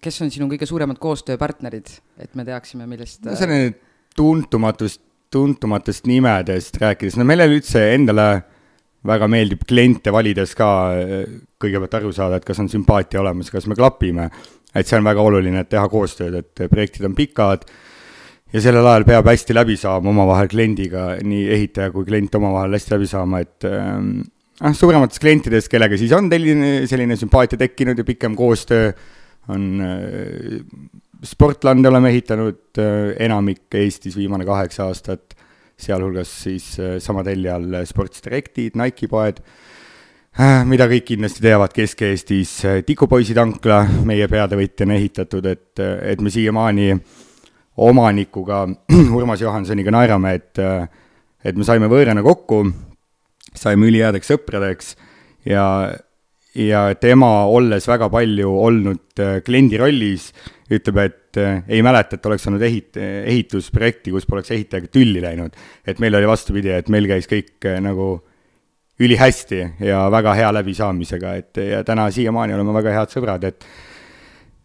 kes 0.02 0.23
on 0.23 0.31
sinu 0.31 0.49
kõige 0.52 0.69
suuremad 0.69 1.00
koostööpartnerid, 1.02 1.90
et 2.23 2.34
me 2.38 2.46
teaksime, 2.46 2.87
millest 2.87 3.25
no 3.26 3.37
selline 3.38 3.75
tuntumatust, 4.17 5.02
tuntumatest 5.34 6.06
nimedest 6.06 6.78
rääkides, 6.81 7.19
no 7.19 7.26
meile 7.28 7.49
üldse 7.50 7.82
endale 7.96 8.28
väga 9.06 9.26
meeldib 9.31 9.67
kliente 9.69 10.12
valides 10.14 10.55
ka 10.58 10.69
kõigepealt 11.62 11.99
aru 11.99 12.12
saada, 12.14 12.38
et 12.38 12.46
kas 12.46 12.58
on 12.62 12.70
sümpaatia 12.70 13.20
olemas, 13.23 13.50
kas 13.50 13.67
me 13.70 13.76
klapime 13.78 14.31
et 14.75 14.89
see 14.89 14.99
on 14.99 15.07
väga 15.07 15.25
oluline, 15.25 15.63
et 15.63 15.71
teha 15.73 15.87
koostööd, 15.91 16.39
et 16.41 16.65
projektid 16.71 17.07
on 17.09 17.17
pikad 17.17 17.67
ja 18.53 18.63
sellel 18.63 18.87
ajal 18.87 19.07
peab 19.09 19.29
hästi 19.31 19.57
läbi 19.57 19.77
saama 19.81 20.13
omavahel 20.13 20.51
kliendiga, 20.53 21.09
nii 21.25 21.47
ehitaja 21.57 21.93
kui 21.95 22.07
klient 22.09 22.35
omavahel 22.39 22.77
hästi 22.77 22.95
läbi 22.95 23.11
saama, 23.11 23.43
et 23.45 23.67
noh 23.67 24.73
äh,, 24.73 24.77
suuremates 24.77 25.23
klientides, 25.23 25.71
kellega 25.73 25.99
siis 26.01 26.15
on 26.17 26.31
selline, 26.33 26.73
selline 26.91 27.19
sümpaatia 27.21 27.61
tekkinud 27.61 27.99
ja 27.99 28.07
pikem 28.07 28.37
koostöö, 28.39 28.93
on 29.53 29.67
äh, 29.85 30.61
Sportlande 31.27 31.89
oleme 31.89 32.11
ehitanud 32.12 32.79
äh, 32.83 33.15
enamik 33.25 33.73
Eestis 33.75 34.19
viimane 34.19 34.45
kaheksa 34.45 34.91
aastat, 34.91 35.33
sealhulgas 35.81 36.33
siis 36.45 36.75
äh, 36.81 36.99
sama 37.01 37.25
telje 37.25 37.53
all 37.53 37.81
Sports 37.89 38.25
Directid, 38.25 38.77
Nike'i 38.77 39.09
poed 39.09 39.41
Äh, 39.41 39.67
mida 40.69 40.85
kõik 40.91 41.06
kindlasti 41.09 41.41
teavad 41.44 41.73
Kesk-Eestis, 41.73 42.50
äh, 42.69 42.81
Tikupoisi 42.85 43.35
tankla 43.37 43.81
meie 44.05 44.27
peatöövõtjana 44.29 44.97
ehitatud, 44.99 45.47
et, 45.49 45.81
äh, 45.81 46.12
et 46.12 46.21
me 46.21 46.33
siiamaani 46.33 46.91
omanikuga, 47.87 48.67
Urmas 49.17 49.41
Johansoniga 49.41 49.94
naerame, 49.94 50.35
et, 50.37 50.61
et 51.44 51.56
me 51.56 51.65
saime 51.65 51.88
võõrana 51.93 52.25
kokku, 52.25 52.62
saime 53.56 53.88
üliheadeks 53.88 54.33
sõpradeks 54.33 54.94
ja, 55.49 55.65
ja 56.56 56.85
tema, 57.00 57.33
olles 57.49 57.88
väga 57.88 58.09
palju 58.12 58.53
olnud 58.61 59.25
kliendi 59.44 59.81
rollis, 59.81 60.31
ütleb, 60.73 61.03
et 61.05 61.43
ei 61.69 61.83
mäleta, 61.85 62.17
et 62.17 62.29
oleks 62.29 62.49
olnud 62.49 62.65
ehit-, 62.65 62.97
ehitusprojekti, 63.00 64.12
kus 64.12 64.29
poleks 64.29 64.53
ehitajaga 64.56 64.88
tülli 64.93 65.21
läinud. 65.25 65.53
et 65.85 66.00
meil 66.00 66.17
oli 66.17 66.29
vastupidi, 66.29 66.73
et 66.73 66.88
meil 66.93 67.09
käis 67.12 67.29
kõik 67.29 67.69
nagu 67.85 68.17
ülihästi 69.01 69.61
ja 69.81 70.07
väga 70.11 70.35
hea 70.35 70.53
läbisaamisega, 70.55 71.35
et 71.35 71.57
ja 71.57 71.85
täna 71.85 72.11
siiamaani 72.11 72.55
oleme 72.55 72.73
väga 72.79 72.95
head 72.97 73.13
sõbrad, 73.13 73.45
et 73.45 73.67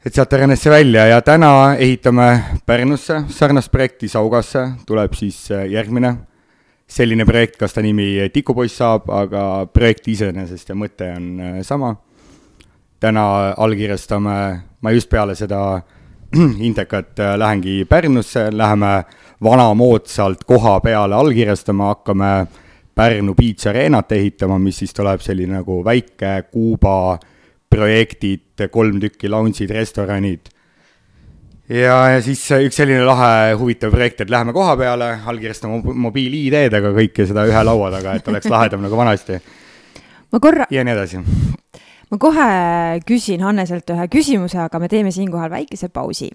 et 0.05 0.15
sealt 0.15 0.33
arenes 0.33 0.63
see 0.63 0.71
välja 0.73 1.05
ja 1.05 1.21
täna 1.21 1.75
ehitame 1.77 2.27
Pärnusse 2.65 3.19
sarnast 3.29 3.71
projekti, 3.71 4.07
Saugasse 4.09 4.63
tuleb 4.87 5.13
siis 5.13 5.43
äh, 5.51 5.67
järgmine 5.69 6.15
selline 6.91 7.25
projekt, 7.25 7.59
kas 7.59 7.75
ta 7.75 7.83
nimi 7.85 8.15
Tikupoiss 8.33 8.79
saab, 8.81 9.09
aga 9.13 9.67
projekt 9.73 10.07
iseenesest 10.11 10.73
ja 10.73 10.75
mõte 10.75 11.11
on 11.15 11.27
äh, 11.39 11.59
sama. 11.67 11.95
täna 13.01 13.53
allkirjastame, 13.57 14.61
ma 14.81 14.91
just 14.91 15.09
peale 15.09 15.35
seda 15.35 15.81
Intekat 16.69 17.19
äh, 17.19 17.37
lähengi 17.37 17.85
Pärnusse, 17.85 18.49
läheme 18.51 19.03
vanamoodsalt 19.43 20.43
koha 20.43 20.79
peale 20.79 21.15
allkirjastama, 21.15 21.93
hakkame 21.93 22.47
Pärnu 22.95 23.35
Beach 23.35 23.67
Arenat 23.71 24.11
ehitama, 24.11 24.59
mis 24.59 24.81
siis 24.81 24.93
tuleb 24.93 25.21
selline 25.23 25.61
nagu 25.61 25.79
väike 25.85 26.41
Kuuba 26.51 27.19
projektid, 27.71 28.65
kolm 28.71 28.99
tükki 28.99 29.29
lounge'id, 29.31 29.71
restoranid. 29.71 30.51
ja, 31.69 31.97
ja 32.11 32.19
siis 32.21 32.43
üks 32.51 32.75
selline 32.81 33.05
lahe 33.07 33.53
huvitav 33.59 33.93
projekt, 33.95 34.25
et 34.25 34.33
läheme 34.33 34.53
koha 34.53 34.75
peale, 34.77 35.13
allkirjastame 35.25 35.79
mobiil-ID-dega 36.07 36.91
kõike 36.97 37.27
seda 37.29 37.47
ühe 37.47 37.63
laua 37.63 37.91
taga, 37.95 38.17
et 38.19 38.27
oleks 38.27 38.51
lahedam 38.51 38.83
nagu 38.85 38.99
vanasti. 38.99 39.39
ma 40.31 40.43
korra. 40.43 40.67
ja 40.69 40.83
nii 40.83 40.97
edasi. 40.97 41.23
ma 42.11 42.19
kohe 42.19 42.49
küsin 43.07 43.47
Hanneselt 43.47 43.95
ühe 43.95 44.09
küsimuse, 44.11 44.59
aga 44.67 44.83
me 44.83 44.91
teeme 44.91 45.15
siinkohal 45.15 45.53
väikese 45.53 45.89
pausi. 45.89 46.31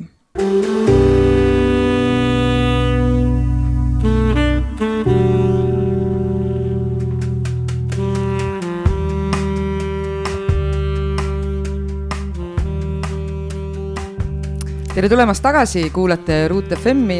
Tere 14.97 15.11
tulemast 15.12 15.43
tagasi, 15.45 15.91
kuulate 15.93 16.47
Ruut 16.49 16.71
FM-i 16.73 17.19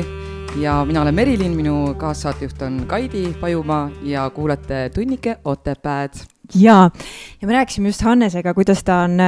ja 0.63 0.79
mina 0.89 1.03
olen 1.03 1.15
Merilin, 1.15 1.53
minu 1.53 1.75
kaassaatejuht 2.01 2.63
on 2.65 2.79
Kaidi 2.89 3.27
Pajumaa 3.41 3.91
ja 4.03 4.23
kuulate 4.31 4.91
tunnike 4.95 5.35
Otepääd. 5.45 6.15
jaa, 6.55 6.91
ja 7.43 7.49
me 7.49 7.53
rääkisime 7.53 7.89
just 7.89 8.03
Hannesega, 8.03 8.55
kuidas 8.55 8.81
ta 8.85 8.97
on 9.05 9.21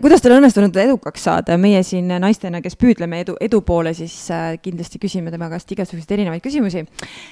kuidas 0.00 0.20
tal 0.20 0.36
õnnestunud 0.36 0.76
edukaks 0.76 1.24
saada. 1.24 1.56
Ja 1.56 1.58
meie 1.58 1.80
siin 1.82 2.12
naistena, 2.20 2.60
kes 2.60 2.76
püüdleme 2.76 3.22
edu, 3.24 3.38
edu 3.40 3.62
poole, 3.64 3.94
siis 3.96 4.18
äh, 4.30 4.58
kindlasti 4.60 5.00
küsime 5.00 5.32
tema 5.32 5.48
käest 5.48 5.72
igasuguseid 5.72 6.12
erinevaid 6.18 6.44
küsimusi 6.44 6.84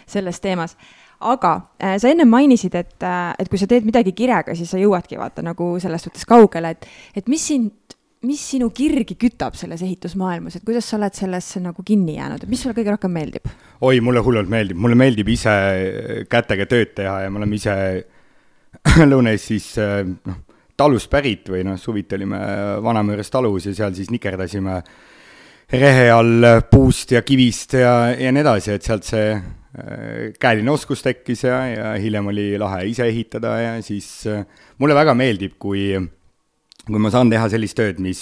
selles 0.09 0.41
teemas. 0.41 0.79
Aga 1.21 1.53
äh, 1.77 1.99
sa 2.01 2.09
enne 2.09 2.25
mainisid, 2.25 2.81
et, 2.81 2.97
äh, 3.05 3.35
et 3.39 3.53
kui 3.53 3.61
sa 3.61 3.69
teed 3.69 3.85
midagi 3.85 4.17
kirega, 4.17 4.57
siis 4.57 4.73
sa 4.73 4.81
jõuadki 4.81 5.21
vaata 5.21 5.45
nagu 5.45 5.75
selles 5.85 6.09
suhtes 6.09 6.25
kaugele, 6.25 6.73
et, 6.73 6.89
et 7.17 7.29
mis 7.29 7.45
sind 7.45 7.96
mis 8.25 8.41
sinu 8.53 8.71
kirgi 8.75 9.17
kütab 9.21 9.57
selles 9.59 9.83
ehitusmaailmas, 9.85 10.57
et 10.57 10.65
kuidas 10.67 10.89
sa 10.89 10.97
oled 10.97 11.15
sellesse 11.17 11.61
nagu 11.63 11.85
kinni 11.87 12.17
jäänud, 12.17 12.43
et 12.43 12.51
mis 12.51 12.63
sulle 12.63 12.77
kõige 12.77 12.95
rohkem 12.95 13.13
meeldib? 13.13 13.51
oi, 13.85 14.01
mulle 14.01 14.23
hullult 14.25 14.49
meeldib, 14.51 14.79
mulle 14.81 14.97
meeldib 14.99 15.29
ise 15.29 15.55
kätega 16.33 16.67
tööd 16.71 16.95
teha 16.97 17.21
ja 17.27 17.33
me 17.33 17.43
oleme 17.43 17.59
ise 17.59 17.77
Lõuna-Eestis 19.11 19.75
noh, 19.81 20.41
talust 20.77 21.11
pärit 21.13 21.49
või 21.53 21.65
noh, 21.67 21.79
suviti 21.81 22.17
olime 22.17 22.41
Vanamõõres 22.85 23.31
talus 23.33 23.69
ja 23.69 23.75
seal 23.77 23.95
siis 23.97 24.11
nikerdasime 24.13 24.81
rehe 25.73 26.11
all 26.15 26.45
puust 26.71 27.13
ja 27.17 27.23
kivist 27.27 27.75
ja, 27.81 28.13
ja 28.15 28.33
nii 28.33 28.45
edasi, 28.45 28.77
et 28.77 28.87
sealt 28.87 29.07
see 29.09 29.33
äh, 29.35 30.35
käeline 30.41 30.71
oskus 30.71 31.03
tekkis 31.03 31.47
ja, 31.49 31.63
ja 31.73 31.95
hiljem 32.01 32.31
oli 32.33 32.53
lahe 32.61 32.85
ise 32.91 33.09
ehitada 33.09 33.57
ja 33.61 33.73
siis 33.83 34.11
äh, 34.31 34.45
mulle 34.79 34.95
väga 34.99 35.17
meeldib, 35.19 35.57
kui 35.59 35.91
kui 36.87 37.03
ma 37.03 37.11
saan 37.11 37.31
teha 37.33 37.49
sellist 37.51 37.79
tööd, 37.79 38.03
mis, 38.03 38.21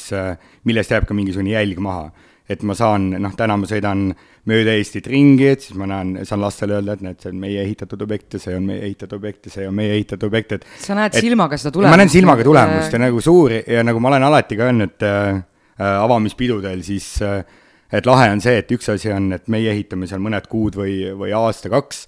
millest 0.64 0.94
jääb 0.94 1.08
ka 1.08 1.16
mingisugune 1.16 1.52
jälg 1.54 1.80
maha. 1.84 2.12
et 2.44 2.60
ma 2.60 2.74
saan, 2.76 3.06
noh, 3.24 3.32
täna 3.32 3.54
ma 3.56 3.64
sõidan 3.64 4.10
mööda 4.44 4.74
Eestit 4.76 5.06
ringi, 5.08 5.46
et 5.48 5.62
siis 5.64 5.78
ma 5.80 5.86
näen, 5.88 6.18
saan 6.28 6.42
lastele 6.42 6.74
öelda, 6.76 6.92
et 6.98 7.04
näed, 7.06 7.16
see 7.22 7.30
on 7.32 7.38
meie 7.40 7.62
ehitatud 7.62 8.02
objekt 8.04 8.36
ja 8.36 8.40
see 8.42 8.56
on 8.58 8.66
meie 8.68 8.82
ehitatud 8.84 9.16
objekt 9.16 9.48
ja 9.48 9.54
see 9.54 9.64
on 9.68 9.72
meie 9.78 9.94
ehitatud 9.96 10.28
objekt, 10.28 10.52
et 10.58 10.66
sa 10.84 10.96
näed 10.98 11.16
et, 11.16 11.24
silmaga 11.24 11.56
seda 11.56 11.72
tulemust? 11.72 11.94
ma 11.94 12.00
näen 12.02 12.12
silmaga 12.12 12.44
tulemust 12.44 12.92
ja 12.92 13.00
nagu 13.00 13.24
suur 13.24 13.54
ja 13.56 13.84
nagu 13.88 14.02
ma 14.04 14.12
olen 14.12 14.28
alati 14.28 14.60
ka 14.60 14.68
öelnud 14.68 15.06
äh, 15.08 15.40
avamispidudel, 15.80 16.84
siis 16.84 17.08
äh, 17.24 17.40
et 17.94 18.04
lahe 18.08 18.28
on 18.34 18.44
see, 18.44 18.58
et 18.60 18.76
üks 18.76 18.92
asi 18.92 19.12
on, 19.14 19.32
et 19.38 19.48
meie 19.52 19.72
ehitame 19.72 20.08
seal 20.10 20.20
mõned 20.20 20.48
kuud 20.52 20.76
või, 20.76 20.98
või 21.16 21.32
aasta-kaks 21.36 22.04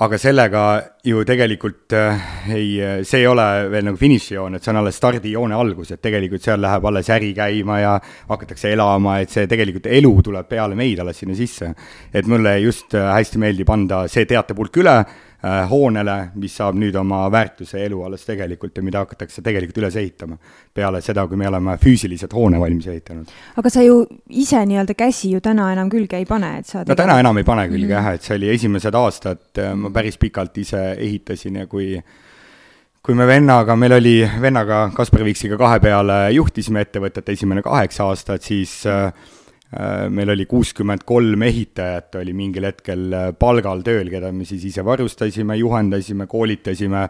aga 0.00 0.16
sellega 0.16 0.64
ju 1.04 1.22
tegelikult 1.28 1.92
äh, 1.92 2.20
ei, 2.54 2.68
see 3.04 3.20
ei 3.20 3.26
ole 3.28 3.46
veel 3.72 3.84
nagu 3.90 4.00
finišijoon, 4.00 4.56
et 4.56 4.64
see 4.64 4.72
on 4.72 4.80
alles 4.80 4.96
stardijoone 4.96 5.56
algus, 5.56 5.92
et 5.92 6.00
tegelikult 6.00 6.44
seal 6.44 6.62
läheb 6.64 6.86
alles 6.88 7.10
äri 7.12 7.32
käima 7.36 7.80
ja 7.82 7.96
hakatakse 8.30 8.72
elama, 8.72 9.18
et 9.20 9.32
see 9.32 9.48
tegelikult 9.50 9.90
elu 9.92 10.14
tuleb 10.30 10.48
peale 10.48 10.78
meid 10.78 11.02
alles 11.04 11.20
sinna 11.20 11.36
sisse. 11.36 11.74
et 12.12 12.26
mulle 12.26 12.58
just 12.60 12.94
äh, 12.94 13.10
hästi 13.12 13.42
meeldib 13.42 13.70
anda 13.70 14.06
see 14.08 14.24
teatepulk 14.24 14.80
üle 14.80 14.96
Äh, 15.04 15.29
hoonele, 15.70 16.16
mis 16.34 16.54
saab 16.56 16.76
nüüd 16.76 16.96
oma 17.00 17.22
väärtuse 17.32 17.80
elu 17.86 18.02
alles 18.04 18.26
tegelikult 18.28 18.76
ja 18.76 18.84
mida 18.84 19.04
hakatakse 19.04 19.42
tegelikult 19.42 19.78
üles 19.80 19.96
ehitama. 19.96 20.36
peale 20.74 21.00
seda, 21.00 21.26
kui 21.26 21.36
me 21.36 21.48
oleme 21.48 21.76
füüsiliselt 21.80 22.34
hoone 22.36 22.60
valmis 22.60 22.86
ehitanud. 22.86 23.30
aga 23.56 23.70
sa 23.70 23.82
ju 23.82 24.04
ise 24.28 24.60
nii-öelda 24.66 24.94
käsi 24.94 25.30
ju 25.32 25.40
täna 25.40 25.72
enam 25.72 25.90
külge 25.90 26.16
ei 26.16 26.26
pane, 26.26 26.58
et 26.58 26.66
sa 26.66 26.84
no 26.86 26.94
täna 26.94 27.18
enam 27.20 27.38
ei 27.38 27.44
pane 27.44 27.68
külge 27.68 27.86
mm 27.86 27.90
-hmm. 27.90 28.06
jah, 28.06 28.14
et 28.14 28.22
see 28.22 28.36
oli 28.36 28.50
esimesed 28.54 28.94
aastad, 28.94 29.40
äh, 29.58 29.74
ma 29.74 29.90
päris 29.90 30.18
pikalt 30.18 30.58
ise 30.58 30.96
ehitasin 30.98 31.56
ja 31.56 31.66
kui 31.66 32.02
kui 33.02 33.14
me 33.14 33.26
vennaga, 33.26 33.76
meil 33.76 33.92
oli 33.92 34.30
vennaga 34.40 34.90
Kaspar 34.94 35.24
Viksiga 35.24 35.56
kahe 35.56 35.80
peale 35.80 36.30
juhtisime 36.32 36.80
ettevõtet 36.80 37.28
esimene 37.28 37.62
kaheksa 37.62 38.04
aastat, 38.04 38.42
siis 38.42 38.86
äh, 38.86 39.12
Äh, 39.12 39.12
meil 40.10 40.32
oli 40.34 40.46
kuuskümmend 40.50 41.04
kolm 41.06 41.44
ehitajat 41.46 42.16
oli 42.18 42.32
mingil 42.34 42.66
hetkel 42.66 43.04
äh, 43.14 43.28
palgal 43.38 43.84
tööl, 43.86 44.10
keda 44.10 44.32
me 44.34 44.46
siis 44.48 44.64
ise 44.66 44.82
varustasime, 44.86 45.54
juhendasime, 45.60 46.26
koolitasime. 46.30 47.04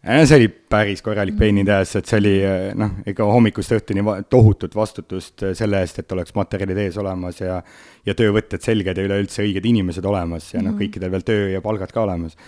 see 0.00 0.36
oli 0.36 0.48
päris 0.48 1.02
korralik 1.02 1.36
the 1.36 1.72
ass, 1.72 1.96
et 1.96 2.06
see 2.06 2.18
oli 2.18 2.36
äh, 2.46 2.70
noh, 2.78 3.02
ega 3.06 3.24
hommikust 3.24 3.72
õhtuni 3.72 4.04
tohutut 4.30 4.74
vastutust 4.74 5.42
selle 5.54 5.80
eest, 5.80 5.98
et 5.98 6.12
oleks 6.12 6.34
materjalid 6.34 6.78
ees 6.78 6.96
olemas 6.96 7.40
ja 7.40 7.62
ja 8.06 8.14
töövõtted 8.14 8.62
selged 8.62 8.96
ja 8.96 9.04
üleüldse 9.04 9.42
õiged 9.42 9.66
inimesed 9.66 10.04
olemas 10.04 10.54
ja 10.54 10.62
noh, 10.62 10.72
mhm. 10.72 10.78
kõikidel 10.78 11.10
veel 11.10 11.26
töö 11.26 11.48
ja 11.56 11.60
palgad 11.60 11.90
ka 11.92 12.06
olemas 12.06 12.38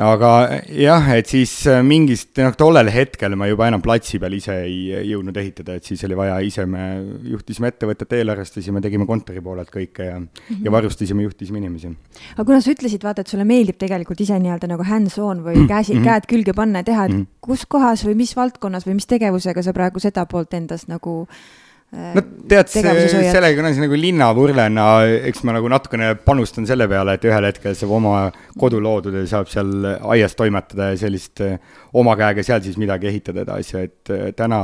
aga 0.00 0.30
jah, 0.74 1.06
et 1.14 1.30
siis 1.30 1.52
äh, 1.70 1.80
mingist, 1.86 2.32
noh, 2.40 2.54
tollel 2.58 2.90
hetkel 2.90 3.36
ma 3.38 3.46
juba 3.46 3.68
enam 3.70 3.82
platsi 3.84 4.18
peal 4.22 4.34
ise 4.34 4.56
ei 4.66 5.06
jõudnud 5.10 5.36
ehitada, 5.38 5.76
et 5.78 5.86
siis 5.86 6.02
oli 6.08 6.18
vaja 6.18 6.40
ise, 6.42 6.66
me 6.66 6.84
juhtisime 7.30 7.70
ettevõtet, 7.70 8.16
eelarvestasime, 8.18 8.82
tegime 8.84 9.06
kontori 9.06 9.42
poolelt 9.44 9.70
kõike 9.74 10.08
ja 10.08 10.18
mm, 10.18 10.28
-hmm. 10.28 10.62
ja 10.66 10.74
varustasime, 10.74 11.26
juhtisime 11.28 11.62
inimesi. 11.62 11.94
aga 12.34 12.44
kuna 12.44 12.60
sa 12.60 12.74
ütlesid, 12.74 13.06
vaata, 13.06 13.22
et 13.22 13.30
sulle 13.30 13.46
meeldib 13.46 13.78
tegelikult 13.78 14.20
ise 14.20 14.38
nii-öelda 14.38 14.70
nagu 14.70 14.82
hands-on 14.82 15.44
või 15.46 15.66
käsi 15.68 15.94
mm, 15.94 16.00
-hmm. 16.00 16.08
käed 16.10 16.30
külge 16.30 16.54
panna 16.54 16.82
ja 16.82 16.90
teha, 16.90 17.04
et 17.04 17.12
mm 17.12 17.20
-hmm. 17.20 17.40
kus 17.40 17.66
kohas 17.66 18.04
või 18.04 18.14
mis 18.14 18.36
valdkonnas 18.36 18.86
või 18.86 18.98
mis 18.98 19.06
tegevusega 19.06 19.62
sa 19.62 19.72
praegu 19.72 20.00
seda 20.00 20.26
poolt 20.26 20.54
endas 20.54 20.88
nagu 20.88 21.28
äh, 21.30 21.63
no 21.94 22.22
tead, 22.50 22.70
sellega 22.70 23.62
on 23.62 23.68
asi 23.68 23.82
nagu 23.82 23.98
linnavurlena, 23.98 24.86
eks 25.30 25.44
ma 25.46 25.54
nagu 25.56 25.70
natukene 25.70 26.12
panustan 26.26 26.66
selle 26.68 26.88
peale, 26.90 27.16
et 27.16 27.24
ühel 27.28 27.48
hetkel 27.48 27.76
saab 27.78 27.94
oma 27.98 28.16
kodu 28.60 28.80
loodud 28.82 29.16
ja 29.20 29.24
saab 29.30 29.50
seal 29.52 29.72
aias 30.14 30.36
toimetada 30.38 30.92
ja 30.92 31.00
sellist 31.04 31.42
eh, 31.44 31.56
oma 31.96 32.16
käega 32.20 32.44
seal 32.46 32.62
siis 32.64 32.78
midagi 32.80 33.10
ehitada 33.12 33.44
edasi, 33.46 33.86
et 33.88 34.14
eh, 34.14 34.28
täna 34.36 34.60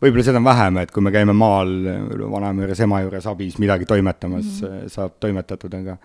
võib-olla 0.00 0.24
seda 0.26 0.40
on 0.40 0.48
vähem, 0.48 0.80
et 0.82 0.94
kui 0.94 1.04
me 1.04 1.12
käime 1.14 1.34
maal 1.36 1.74
vanaema 2.20 2.64
juures, 2.64 2.80
ema 2.86 3.02
juures 3.04 3.28
abis 3.30 3.58
midagi 3.60 3.88
toimetamas 3.88 4.46
mm, 4.46 4.66
-hmm. 4.68 4.94
saab 4.94 5.18
toimetatud, 5.20 5.74
aga 5.82 5.98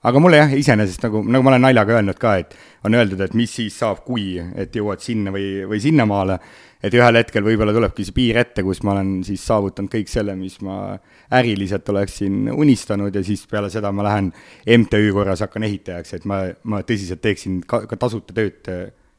aga 0.00 0.20
mulle 0.22 0.40
jah, 0.40 0.52
iseenesest 0.56 1.02
nagu, 1.04 1.20
nagu 1.28 1.44
ma 1.44 1.52
olen 1.52 1.64
naljaga 1.66 1.98
öelnud 1.98 2.18
ka, 2.20 2.34
et 2.40 2.54
on 2.88 2.96
öeldud, 2.96 3.20
et 3.24 3.34
mis 3.36 3.52
siis 3.52 3.76
saab, 3.82 4.00
kui, 4.06 4.32
et 4.40 4.76
jõuad 4.76 5.02
sinna 5.04 5.32
või, 5.34 5.48
või 5.68 5.80
sinnamaale. 5.82 6.38
Et 6.80 6.94
ühel 6.96 7.18
hetkel 7.18 7.44
võib-olla 7.44 7.74
tulebki 7.76 8.06
see 8.08 8.14
piir 8.16 8.38
ette, 8.40 8.62
kus 8.64 8.78
ma 8.88 8.94
olen 8.94 9.18
siis 9.26 9.42
saavutanud 9.44 9.92
kõik 9.92 10.08
selle, 10.08 10.32
mis 10.38 10.54
ma 10.64 10.94
äriliselt 11.36 11.88
oleksin 11.92 12.48
unistanud 12.54 13.12
ja 13.12 13.20
siis 13.24 13.42
peale 13.50 13.68
seda 13.72 13.90
ma 13.92 14.06
lähen 14.06 14.30
MTÜ 14.64 15.10
korras, 15.12 15.42
hakkan 15.44 15.68
ehitajaks, 15.68 16.14
et 16.16 16.24
ma, 16.24 16.46
ma 16.64 16.80
tõsiselt 16.88 17.20
teeksin 17.20 17.60
ka, 17.68 17.82
ka 17.90 18.00
tasuta 18.00 18.32
tööd, 18.32 18.72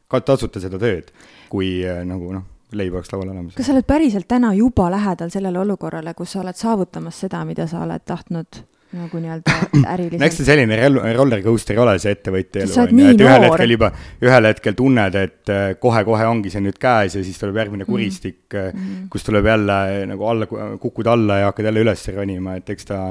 ka 0.09 0.23
tasuta 0.25 0.63
seda 0.63 0.81
tööd, 0.81 1.13
kui 1.53 1.69
äh, 1.85 2.01
nagu 2.09 2.33
noh, 2.33 2.50
leib 2.73 2.97
oleks 2.97 3.13
laual 3.13 3.29
olemas. 3.29 3.53
kas 3.53 3.69
sa 3.69 3.75
oled 3.75 3.85
päriselt 3.85 4.25
täna 4.31 4.55
juba 4.57 4.89
lähedal 4.89 5.29
sellele 5.29 5.61
olukorrale, 5.61 6.15
kus 6.17 6.33
sa 6.33 6.41
oled 6.41 6.57
saavutamas 6.57 7.21
seda, 7.27 7.45
mida 7.45 7.69
sa 7.69 7.85
oled 7.85 8.09
tahtnud 8.09 8.63
nagu 8.95 9.21
nii-öelda 9.24 9.57
äriliselt. 9.93 10.24
eks 10.27 10.39
see 10.41 10.48
selline 10.48 10.77
roller 11.15 11.43
coaster 11.45 11.77
ei 11.77 11.81
ole 11.83 11.98
see 12.01 12.15
ettevõtja 12.15 12.65
elu, 12.65 12.77
on 12.83 13.01
ju, 13.01 13.10
et 13.13 13.24
ühel 13.25 13.45
hetkel 13.48 13.75
juba, 13.75 13.91
ühel 14.27 14.50
hetkel 14.50 14.77
tunned, 14.79 15.19
et 15.21 15.51
äh, 15.53 15.67
kohe-kohe 15.81 16.27
ongi 16.27 16.53
see 16.53 16.63
nüüd 16.65 16.79
käes 16.81 17.15
ja 17.17 17.24
siis 17.25 17.39
tuleb 17.41 17.62
järgmine 17.62 17.86
mhm. 17.86 17.91
kuristik 17.91 18.41
mm, 18.53 18.81
-hmm. 18.81 19.05
kus 19.13 19.27
tuleb 19.27 19.48
jälle 19.51 19.77
äh, 19.83 20.01
nagu 20.12 20.27
alla, 20.27 20.50
kukud 20.81 21.07
alla 21.07 21.41
ja 21.41 21.51
hakkad 21.51 21.71
jälle 21.71 21.86
üles 21.86 22.07
ronima, 22.15 22.57
et 22.60 22.69
eks 22.69 22.89
ta, 22.91 23.03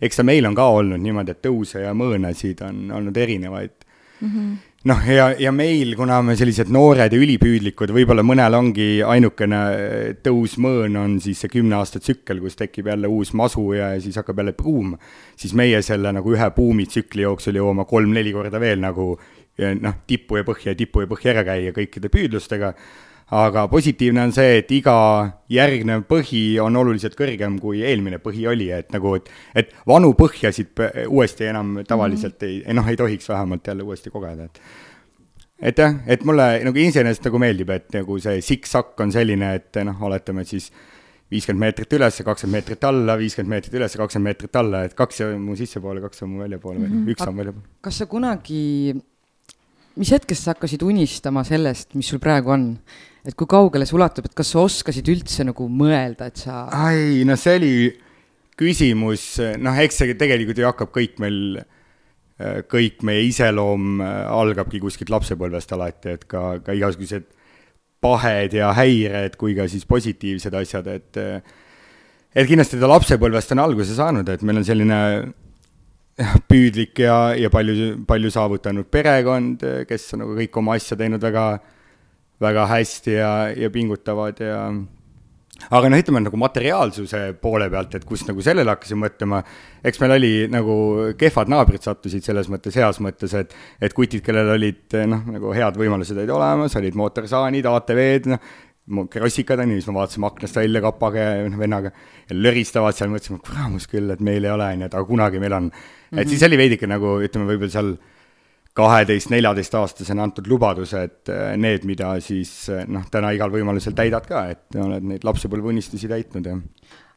eks 0.00 0.20
ta 0.20 0.26
meil 0.26 0.46
on 0.46 0.54
ka 0.54 0.68
olnud 0.78 1.02
niimoodi, 1.02 1.34
et 1.34 1.42
tõuse 1.42 1.82
ja 1.82 1.96
mõõnasid 1.96 2.62
on 2.68 2.86
olnud 3.00 3.16
erinevaid 3.26 3.74
mm. 4.20 4.30
-hmm 4.30 4.54
noh, 4.88 5.04
ja, 5.08 5.28
ja 5.40 5.52
meil, 5.54 5.94
kuna 5.96 6.18
me 6.24 6.34
sellised 6.36 6.68
noored 6.72 7.12
ja 7.14 7.20
ülipüüdlikud, 7.20 7.92
võib-olla 7.96 8.24
mõnel 8.26 8.56
ongi 8.58 8.88
ainukene 9.06 9.60
eh, 9.76 10.10
tõusmõõn 10.24 10.98
on 11.00 11.14
siis 11.24 11.40
see 11.44 11.52
kümne 11.56 11.78
aasta 11.78 12.02
tsükkel, 12.02 12.42
kus 12.44 12.58
tekib 12.60 12.90
jälle 12.92 13.08
uus 13.10 13.32
masu 13.36 13.70
ja 13.76 13.94
siis 14.02 14.18
hakkab 14.20 14.42
jälle 14.42 14.56
buum, 14.58 14.92
siis 15.40 15.56
meie 15.56 15.80
selle 15.84 16.12
nagu 16.14 16.34
ühe 16.34 16.50
buumitsükli 16.56 17.24
jooksul 17.24 17.60
jõuame 17.60 17.88
kolm-neli 17.88 18.34
korda 18.36 18.60
veel 18.60 18.84
nagu 18.84 19.14
noh, 19.58 19.98
tippu 20.06 20.40
ja 20.40 20.46
põhja 20.46 20.74
ja 20.74 20.78
tippu 20.78 21.04
ja 21.04 21.10
põhja 21.10 21.34
ära 21.34 21.44
käia 21.46 21.74
kõikide 21.74 22.10
püüdlustega 22.12 22.74
aga 23.32 23.68
positiivne 23.68 24.22
on 24.22 24.32
see, 24.36 24.58
et 24.60 24.70
iga 24.76 24.94
järgnev 25.48 26.04
põhi 26.08 26.60
on 26.60 26.76
oluliselt 26.76 27.16
kõrgem, 27.16 27.58
kui 27.60 27.82
eelmine 27.82 28.18
põhi 28.22 28.46
oli, 28.50 28.70
et 28.70 28.92
nagu, 28.92 29.14
et, 29.16 29.30
et 29.54 29.72
vanu 29.88 30.12
põhjasid 30.18 30.74
uuesti 31.08 31.48
enam 31.48 31.78
tavaliselt 31.88 32.40
mm 32.40 32.48
-hmm. 32.48 32.68
ei, 32.68 32.74
noh, 32.74 32.88
ei 32.88 32.96
tohiks 32.96 33.28
vähemalt 33.28 33.66
jälle 33.66 33.82
uuesti 33.82 34.10
kogeda, 34.10 34.44
et 34.44 34.60
et 35.62 35.78
jah, 35.78 35.94
et 36.06 36.24
mulle 36.24 36.60
nagu 36.64 36.78
iseenesest 36.78 37.24
nagu 37.24 37.38
meeldib, 37.38 37.70
et 37.70 37.92
nagu 37.94 38.18
see 38.18 38.40
sikksakk 38.40 39.00
on 39.00 39.12
selline, 39.12 39.54
et 39.54 39.80
noh, 39.84 40.02
oletame, 40.02 40.42
et 40.42 40.48
siis 40.48 40.70
viiskümmend 41.30 41.60
meetrit 41.60 41.96
üles, 41.96 42.20
kakskümmend 42.26 42.58
meetrit 42.58 42.84
alla, 42.84 43.16
viiskümmend 43.18 43.54
meetrit 43.56 43.78
üles, 43.78 43.96
kakskümmend 43.96 44.30
meetrit 44.30 44.56
alla, 44.60 44.84
et 44.84 44.94
kaks 44.94 45.22
on 45.24 45.40
mu 45.40 45.56
sissepoole, 45.56 46.02
kaks 46.04 46.22
on 46.22 46.30
mu 46.34 46.44
väljapoole 46.44 46.78
mm 46.78 46.92
-hmm. 46.92 47.10
üks 47.14 47.26
on 47.28 47.36
väljapoole. 47.36 47.66
kas 47.80 47.98
sa 47.98 48.06
kunagi, 48.06 48.94
mis 49.96 50.10
hetkest 50.10 50.42
sa 50.42 50.54
hakkasid 50.54 50.82
unistama 50.82 51.44
sellest, 51.44 51.94
mis 51.94 52.08
sul 52.08 52.18
praegu 52.18 52.50
on? 52.50 52.78
Et 53.24 53.36
kui 53.36 53.48
kaugele 53.48 53.86
see 53.88 53.96
ulatub, 53.96 54.26
et 54.28 54.34
kas 54.36 54.52
sa 54.52 54.64
oskasid 54.64 55.08
üldse 55.12 55.46
nagu 55.48 55.68
mõelda, 55.72 56.28
et 56.28 56.42
sa. 56.44 56.64
ai, 56.76 57.22
no 57.28 57.36
see 57.40 57.56
oli 57.60 57.74
küsimus, 58.60 59.28
noh, 59.60 59.78
eks 59.82 60.02
see 60.02 60.18
tegelikult 60.18 60.60
ju 60.60 60.68
hakkab 60.68 60.92
kõik 60.94 61.16
meil, 61.22 61.62
kõik 62.70 63.02
meie 63.06 63.24
iseloom 63.30 64.02
algabki 64.04 64.82
kuskilt 64.82 65.12
lapsepõlvest 65.14 65.72
alati, 65.74 66.18
et 66.18 66.26
ka, 66.30 66.58
ka 66.64 66.76
igasugused 66.76 67.26
pahed 68.04 68.58
ja 68.58 68.72
häired 68.76 69.38
kui 69.40 69.54
ka 69.56 69.66
siis 69.70 69.86
positiivsed 69.88 70.54
asjad, 70.60 70.90
et 70.92 71.22
et 72.34 72.48
kindlasti 72.50 72.80
ta 72.80 72.90
lapsepõlvest 72.90 73.54
on 73.54 73.62
alguse 73.62 73.94
saanud, 73.96 74.28
et 74.28 74.42
meil 74.42 74.60
on 74.60 74.66
selline 74.66 74.98
püüdlik 76.50 77.00
ja, 77.02 77.18
ja 77.38 77.50
palju, 77.50 77.94
palju 78.06 78.30
saavutanud 78.34 78.90
perekond, 78.92 79.64
kes 79.88 80.12
on 80.14 80.24
nagu 80.24 80.36
kõik 80.38 80.60
oma 80.60 80.76
asja 80.78 80.98
teinud 80.98 81.22
väga 81.22 81.46
väga 82.42 82.66
hästi 82.66 83.14
ja, 83.14 83.30
ja 83.54 83.70
pingutavad 83.70 84.40
ja 84.42 84.58
aga 85.70 85.90
noh, 85.90 86.00
ütleme 86.02 86.22
nagu 86.24 86.38
materiaalsuse 86.40 87.20
poole 87.42 87.68
pealt, 87.72 87.94
et 87.96 88.04
kus 88.08 88.24
nagu 88.28 88.42
sellele 88.44 88.74
hakkasin 88.74 89.00
mõtlema, 89.00 89.40
eks 89.86 90.00
meil 90.02 90.16
oli 90.16 90.32
nagu 90.52 90.74
kehvad 91.20 91.52
naabrid 91.52 91.84
sattusid 91.86 92.26
selles 92.26 92.50
mõttes 92.52 92.76
heas 92.80 93.00
mõttes, 93.04 93.36
et 93.38 93.54
et 93.80 93.94
kutid, 93.96 94.24
kellel 94.26 94.54
olid 94.56 94.98
noh, 95.10 95.24
nagu 95.36 95.54
head 95.56 95.78
võimalused 95.80 96.18
olid 96.18 96.34
olemas, 96.34 96.76
olid 96.80 96.98
mootorsaanid, 96.98 97.68
ATV-d, 97.70 98.32
noh, 98.34 99.06
krossikad 99.10 99.62
on 99.62 99.72
ju, 99.72 99.80
siis 99.80 99.88
me 99.88 99.98
vaatasime 100.00 100.28
aknast 100.28 100.58
välja 100.58 100.82
kapaga 100.84 101.28
ja 101.38 101.44
noh, 101.46 101.60
vennaga 101.60 101.94
ja 102.28 102.36
löristavad 102.36 102.96
seal, 102.96 103.12
mõtlesime, 103.14 103.40
kuramus 103.44 103.88
küll, 103.90 104.10
et 104.12 104.24
meil 104.24 104.44
ei 104.44 104.52
ole, 104.52 104.72
on 104.74 104.84
ju, 104.84 104.90
et 104.90 104.98
aga 104.98 105.08
kunagi 105.08 105.40
meil 105.40 105.56
on 105.56 105.70
mm. 105.70 105.86
-hmm. 106.10 106.20
et 106.20 106.34
siis 106.34 106.42
oli 106.48 106.60
veidike 106.60 106.90
nagu 106.90 107.16
ütleme, 107.24 107.48
võib-olla 107.48 107.72
seal 107.72 107.94
kaheteist, 108.74 109.30
neljateist-aastasena 109.30 110.24
antud 110.26 110.48
lubadused, 110.50 111.20
äh, 111.30 111.54
need, 111.60 111.86
mida 111.86 112.10
siis 112.24 112.52
äh, 112.72 112.82
noh, 112.90 113.06
täna 113.12 113.30
igal 113.36 113.52
võimalusel 113.54 113.94
täidad 113.96 114.26
ka, 114.26 114.48
et 114.50 114.78
oled 114.82 115.06
neid 115.12 115.26
lapsepõlveunistusi 115.26 116.10
täitnud 116.10 116.50
ja 116.50 116.58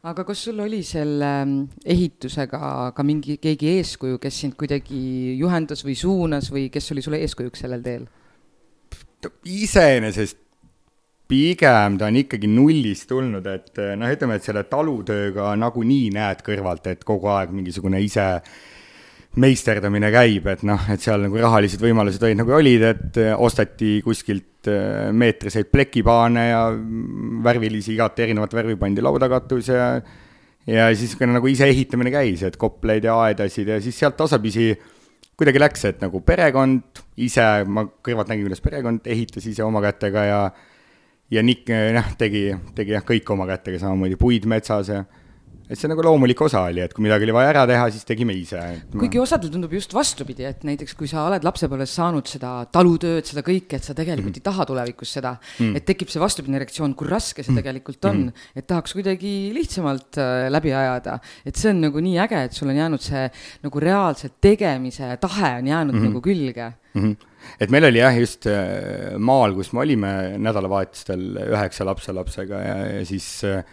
aga 0.07 0.23
kas 0.23 0.43
sul 0.45 0.61
oli 0.63 0.83
selle 0.85 1.31
ähm, 1.41 1.55
ehitusega 1.83 2.91
ka 2.95 3.03
mingi, 3.03 3.39
keegi 3.41 3.73
eeskuju, 3.79 4.21
kes 4.21 4.43
sind 4.45 4.55
kuidagi 4.59 4.99
juhendas 5.39 5.81
või 5.83 5.97
suunas 5.97 6.51
või 6.53 6.67
kes 6.71 6.93
oli 6.93 7.03
sulle 7.03 7.23
eeskujuks 7.25 7.65
sellel 7.65 7.83
teel? 7.83 8.05
iseenesest 9.49 10.37
pigem 11.27 11.97
ta 11.99 12.07
on 12.07 12.21
ikkagi 12.21 12.47
nullist 12.47 13.09
tulnud, 13.09 13.49
et 13.49 13.81
noh, 13.97 14.13
ütleme, 14.13 14.37
et 14.37 14.45
selle 14.45 14.61
talutööga 14.69 15.49
nagunii 15.59 16.13
näed 16.15 16.45
kõrvalt, 16.45 16.85
et 16.93 17.01
kogu 17.03 17.33
aeg 17.33 17.51
mingisugune 17.57 17.99
ise 18.05 18.29
meisterdamine 19.37 20.09
käib, 20.13 20.47
et 20.49 20.63
noh, 20.67 20.87
et 20.91 21.03
seal 21.03 21.21
nagu 21.27 21.39
rahalised 21.41 21.81
võimalused 21.81 22.23
olid 22.25 22.39
nagu 22.39 22.55
olid, 22.57 22.85
et 22.89 23.19
ostati 23.37 23.97
kuskilt 24.05 24.69
äh, 24.71 25.09
meetriseid 25.13 25.69
plekipaane 25.73 26.47
ja 26.49 26.61
värvilisi, 27.45 27.93
igat 27.95 28.19
erinevat 28.25 28.55
värvi 28.57 28.77
pandi 28.79 29.05
laudakatus 29.05 29.73
ja 29.73 29.89
ja 30.67 30.87
siis 30.99 31.15
ka 31.15 31.27
nagu 31.29 31.47
ise 31.47 31.67
ehitamine 31.69 32.11
käis, 32.11 32.43
et 32.43 32.57
kopleid 32.59 33.05
ja 33.07 33.15
aedasid 33.23 33.69
ja 33.71 33.79
siis 33.83 33.99
sealt 33.99 34.17
tasapisi 34.19 34.73
kuidagi 35.37 35.61
läks, 35.61 35.85
et 35.87 36.01
nagu 36.01 36.19
perekond 36.25 37.03
ise, 37.23 37.45
ma 37.69 37.85
kõrvalt 37.85 38.31
nägin, 38.31 38.47
kuidas 38.49 38.63
perekond 38.65 39.05
ehitas 39.07 39.45
ise 39.47 39.63
oma 39.63 39.83
kätega 39.85 40.25
ja 40.27 40.41
ja 41.31 41.43
Nick, 41.43 41.69
noh, 41.69 42.11
tegi, 42.19 42.49
tegi 42.75 42.95
jah, 42.95 43.03
kõik 43.05 43.29
oma 43.35 43.47
kätega 43.49 43.79
samamoodi, 43.81 44.17
puid 44.19 44.47
metsas 44.49 44.91
ja 44.91 45.01
et 45.67 45.79
see 45.79 45.89
nagu 45.91 46.03
loomulik 46.05 46.39
osa 46.45 46.61
oli, 46.69 46.79
et 46.83 46.93
kui 46.95 47.03
midagi 47.03 47.27
oli 47.27 47.35
vaja 47.35 47.51
ära 47.51 47.63
teha, 47.67 47.87
siis 47.91 48.07
tegime 48.07 48.35
ise. 48.37 48.61
kuigi 48.93 49.19
osadel 49.19 49.51
tundub 49.51 49.73
just 49.75 49.93
vastupidi, 49.95 50.45
et 50.47 50.63
näiteks 50.67 50.95
kui 50.97 51.09
sa 51.11 51.25
oled 51.27 51.43
lapsepõlves 51.43 51.95
saanud 51.99 52.29
seda 52.29 52.51
talutööd, 52.71 53.27
seda 53.27 53.43
kõike, 53.45 53.79
et 53.79 53.87
sa 53.87 53.95
tegelikult 53.97 54.31
mm. 54.31 54.39
ei 54.39 54.45
taha 54.47 54.67
tulevikus 54.69 55.15
seda 55.17 55.35
mm., 55.35 55.75
et 55.79 55.87
tekib 55.87 56.11
see 56.13 56.23
vastupidine 56.23 56.61
reaktsioon, 56.63 56.95
kui 56.97 57.09
raske 57.11 57.43
see 57.43 57.51
mm. 57.51 57.61
tegelikult 57.61 58.07
on 58.07 58.21
mm., 58.25 58.49
et 58.61 58.67
tahaks 58.69 58.95
kuidagi 58.95 59.33
lihtsamalt 59.55 60.19
äh, 60.23 60.47
läbi 60.53 60.71
ajada. 60.71 61.17
et 61.45 61.59
see 61.59 61.73
on 61.73 61.83
nagu 61.83 62.03
nii 62.03 62.19
äge, 62.23 62.43
et 62.47 62.55
sul 62.55 62.71
on 62.71 62.79
jäänud 62.79 63.03
see 63.03 63.25
nagu 63.65 63.81
reaalse 63.83 64.31
tegemise 64.41 65.09
tahe 65.23 65.57
on 65.59 65.67
jäänud 65.67 65.95
mm 65.95 65.99
-hmm. 65.99 66.13
nagu 66.13 66.21
külge 66.21 66.71
mm. 66.93 67.01
-hmm 67.01 67.35
et 67.59 67.69
meil 67.69 67.85
oli 67.85 67.99
jah, 67.99 68.15
just 68.19 68.47
äh, 68.47 69.17
maal, 69.17 69.53
kus 69.55 69.71
me 69.73 69.79
olime 69.79 70.37
nädalavahetustel 70.37 71.37
üheksa 71.47 71.85
lapselapsega 71.85 72.61
ja, 72.61 72.77
ja 72.97 73.05
siis 73.05 73.43
äh, 73.43 73.63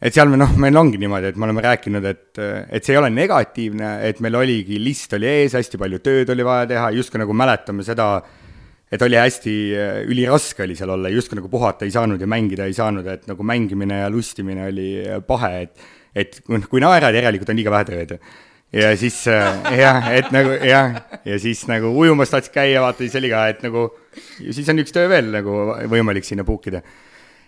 et 0.00 0.12
seal 0.12 0.28
me 0.28 0.38
noh, 0.40 0.50
meil 0.60 0.76
ongi 0.76 0.98
niimoodi, 1.00 1.30
et 1.32 1.38
me 1.40 1.46
oleme 1.48 1.62
rääkinud, 1.64 2.04
et, 2.08 2.40
et 2.68 2.84
see 2.84 2.94
ei 2.94 3.00
ole 3.00 3.10
negatiivne, 3.12 3.92
et 4.06 4.20
meil 4.24 4.36
oligi, 4.42 4.80
list 4.82 5.14
oli 5.16 5.28
ees, 5.30 5.56
hästi 5.56 5.80
palju 5.80 6.02
tööd 6.04 6.32
oli 6.34 6.44
vaja 6.46 6.66
teha, 6.74 6.90
justkui 6.98 7.22
nagu 7.22 7.36
mäletame 7.36 7.86
seda, 7.86 8.10
et 8.92 9.02
oli 9.02 9.18
hästi 9.18 9.54
üliraske 10.12 10.66
oli 10.66 10.76
seal 10.78 10.92
olla, 10.94 11.10
justkui 11.10 11.40
nagu 11.40 11.48
puhata 11.50 11.88
ei 11.88 11.94
saanud 11.94 12.20
ja 12.20 12.28
mängida 12.30 12.68
ei 12.68 12.76
saanud, 12.76 13.08
et 13.08 13.24
nagu 13.30 13.46
mängimine 13.46 14.02
ja 14.04 14.10
lustimine 14.12 14.68
oli 14.68 14.90
pahe, 15.26 15.54
et 15.64 15.86
et 16.16 16.38
kui 16.48 16.80
naerad, 16.80 17.12
järelikult 17.12 17.50
on 17.52 17.58
liiga 17.58 17.72
vähe 17.74 17.88
tööd. 17.90 18.14
ja 18.72 18.92
siis 18.98 19.18
jah, 19.26 20.06
et 20.12 20.30
nagu 20.34 20.54
jah, 20.64 20.96
ja 21.24 21.40
siis 21.40 21.64
nagu 21.70 21.92
ujumas 21.96 22.32
tahtsid 22.32 22.54
käia, 22.54 22.80
vaata, 22.84 23.04
siis 23.04 23.16
oli 23.20 23.32
ka, 23.32 23.42
et 23.52 23.60
nagu, 23.64 23.88
siis 24.40 24.68
on 24.72 24.80
üks 24.84 24.96
töö 24.96 25.10
veel 25.12 25.28
nagu 25.34 25.58
võimalik 25.92 26.24
sinna 26.28 26.44
puukida 26.44 26.82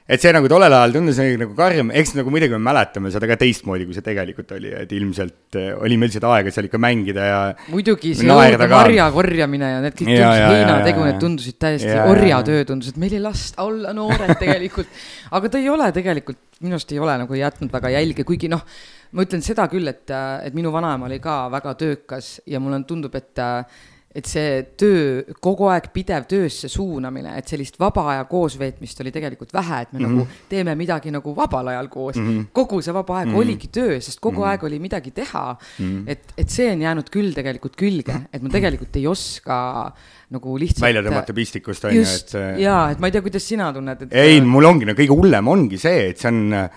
et 0.09 0.23
see 0.23 0.31
nagu 0.33 0.49
tollel 0.49 0.73
ajal 0.73 0.95
tundus 0.95 1.19
nagu 1.21 1.53
karm, 1.57 1.91
eks 2.01 2.15
nagu 2.17 2.33
muidugi 2.33 2.57
me 2.57 2.63
mäletame 2.71 3.11
seda 3.13 3.29
ka 3.29 3.37
teistmoodi, 3.41 3.85
kui 3.85 3.97
see 3.97 4.05
tegelikult 4.07 4.55
oli, 4.57 4.71
et 4.73 4.93
ilmselt 4.97 5.59
äh, 5.61 5.75
oli 5.77 5.99
meil 6.01 6.13
seda 6.15 6.31
aega 6.33 6.53
seal 6.55 6.71
ikka 6.71 6.81
mängida 6.81 7.27
ja. 7.29 7.41
muidugi, 7.69 8.15
see 8.17 8.31
õudne 8.33 8.71
marja 8.73 9.11
korjamine 9.13 9.73
ja 9.75 9.83
need 9.85 9.99
kõik 9.99 10.09
tundusid 10.15 10.55
heinategu, 10.55 11.05
need 11.05 11.21
tundusid 11.25 11.59
täiesti 11.61 11.93
orjatöö, 12.01 12.63
tundus, 12.71 12.95
et 12.95 13.03
meil 13.03 13.19
ei 13.19 13.21
lasta 13.25 13.69
olla 13.69 13.93
noored 13.97 14.33
tegelikult. 14.41 14.97
aga 15.37 15.53
ta 15.53 15.61
ei 15.61 15.69
ole 15.73 15.91
tegelikult, 15.93 16.41
minu 16.65 16.79
arust 16.79 16.97
ei 16.97 17.03
ole 17.05 17.19
nagu 17.27 17.39
jätnud 17.43 17.77
väga 17.77 17.93
jälge, 17.99 18.25
kuigi 18.29 18.49
noh, 18.49 18.65
ma 19.13 19.29
ütlen 19.29 19.45
seda 19.45 19.69
küll, 19.69 19.93
et, 19.93 20.07
äh, 20.09 20.49
et 20.49 20.57
minu 20.57 20.73
vanaema 20.73 21.11
oli 21.11 21.21
ka 21.21 21.45
väga 21.53 21.77
töökas 21.85 22.39
ja 22.49 22.65
mulle 22.65 22.81
tundub, 22.89 23.13
et 23.21 23.45
äh, 23.45 23.85
et 24.17 24.25
see 24.25 24.63
töö, 24.81 25.21
kogu 25.45 25.69
aeg 25.69 25.91
pidev 25.93 26.25
töösse 26.31 26.71
suunamine, 26.73 27.35
et 27.39 27.51
sellist 27.51 27.77
vaba 27.81 28.07
aja 28.15 28.25
koosveetmist 28.31 29.03
oli 29.05 29.13
tegelikult 29.13 29.53
vähe, 29.53 29.83
et 29.85 29.93
me 29.93 29.99
mm 29.99 30.05
-hmm. 30.05 30.09
nagu 30.09 30.25
mhm. 30.25 30.47
teeme 30.49 30.75
midagi 30.75 31.13
nagu 31.13 31.35
vabal 31.37 31.69
ajal 31.69 31.89
koos 31.93 32.17
mm. 32.17 32.29
-hmm. 32.29 32.47
kogu 32.53 32.81
see 32.83 32.95
vaba 32.95 33.19
aeg 33.19 33.29
mm 33.29 33.35
-hmm. 33.35 33.39
oligi 33.39 33.69
töö, 33.69 34.01
sest 34.01 34.21
kogu 34.21 34.41
mm 34.41 34.45
-hmm. 34.45 34.49
aeg 34.49 34.65
oli 34.65 34.79
midagi 34.79 35.11
teha 35.11 35.57
mm. 35.79 35.85
-hmm. 35.85 36.11
et, 36.11 36.33
et 36.39 36.49
see 36.49 36.73
on 36.73 36.83
jäänud 36.83 37.11
küll 37.11 37.35
tegelikult 37.35 37.77
külge, 37.77 38.17
et 38.33 38.43
ma 38.43 38.49
tegelikult 38.49 38.97
ei 38.97 39.07
oska 39.07 39.93
nagu 40.31 40.59
lihtsalt. 40.59 40.83
välja 40.83 41.03
tõmmata 41.03 41.33
pistikust 41.35 41.85
on 41.85 41.95
ju, 41.95 42.03
et 42.03 42.61
jaa, 42.61 42.91
et 42.91 42.99
ma 42.99 43.07
ei 43.07 43.13
tea, 43.13 43.23
kuidas 43.23 43.49
sina 43.49 43.73
tunned, 43.73 44.03
et. 44.03 44.13
ei, 44.13 44.41
mul 44.41 44.65
ongi, 44.65 44.85
no 44.85 44.93
kõige 44.93 45.15
hullem 45.15 45.49
ongi 45.49 45.79
see, 45.79 46.09
et 46.09 46.19
see 46.19 46.29
on 46.29 46.69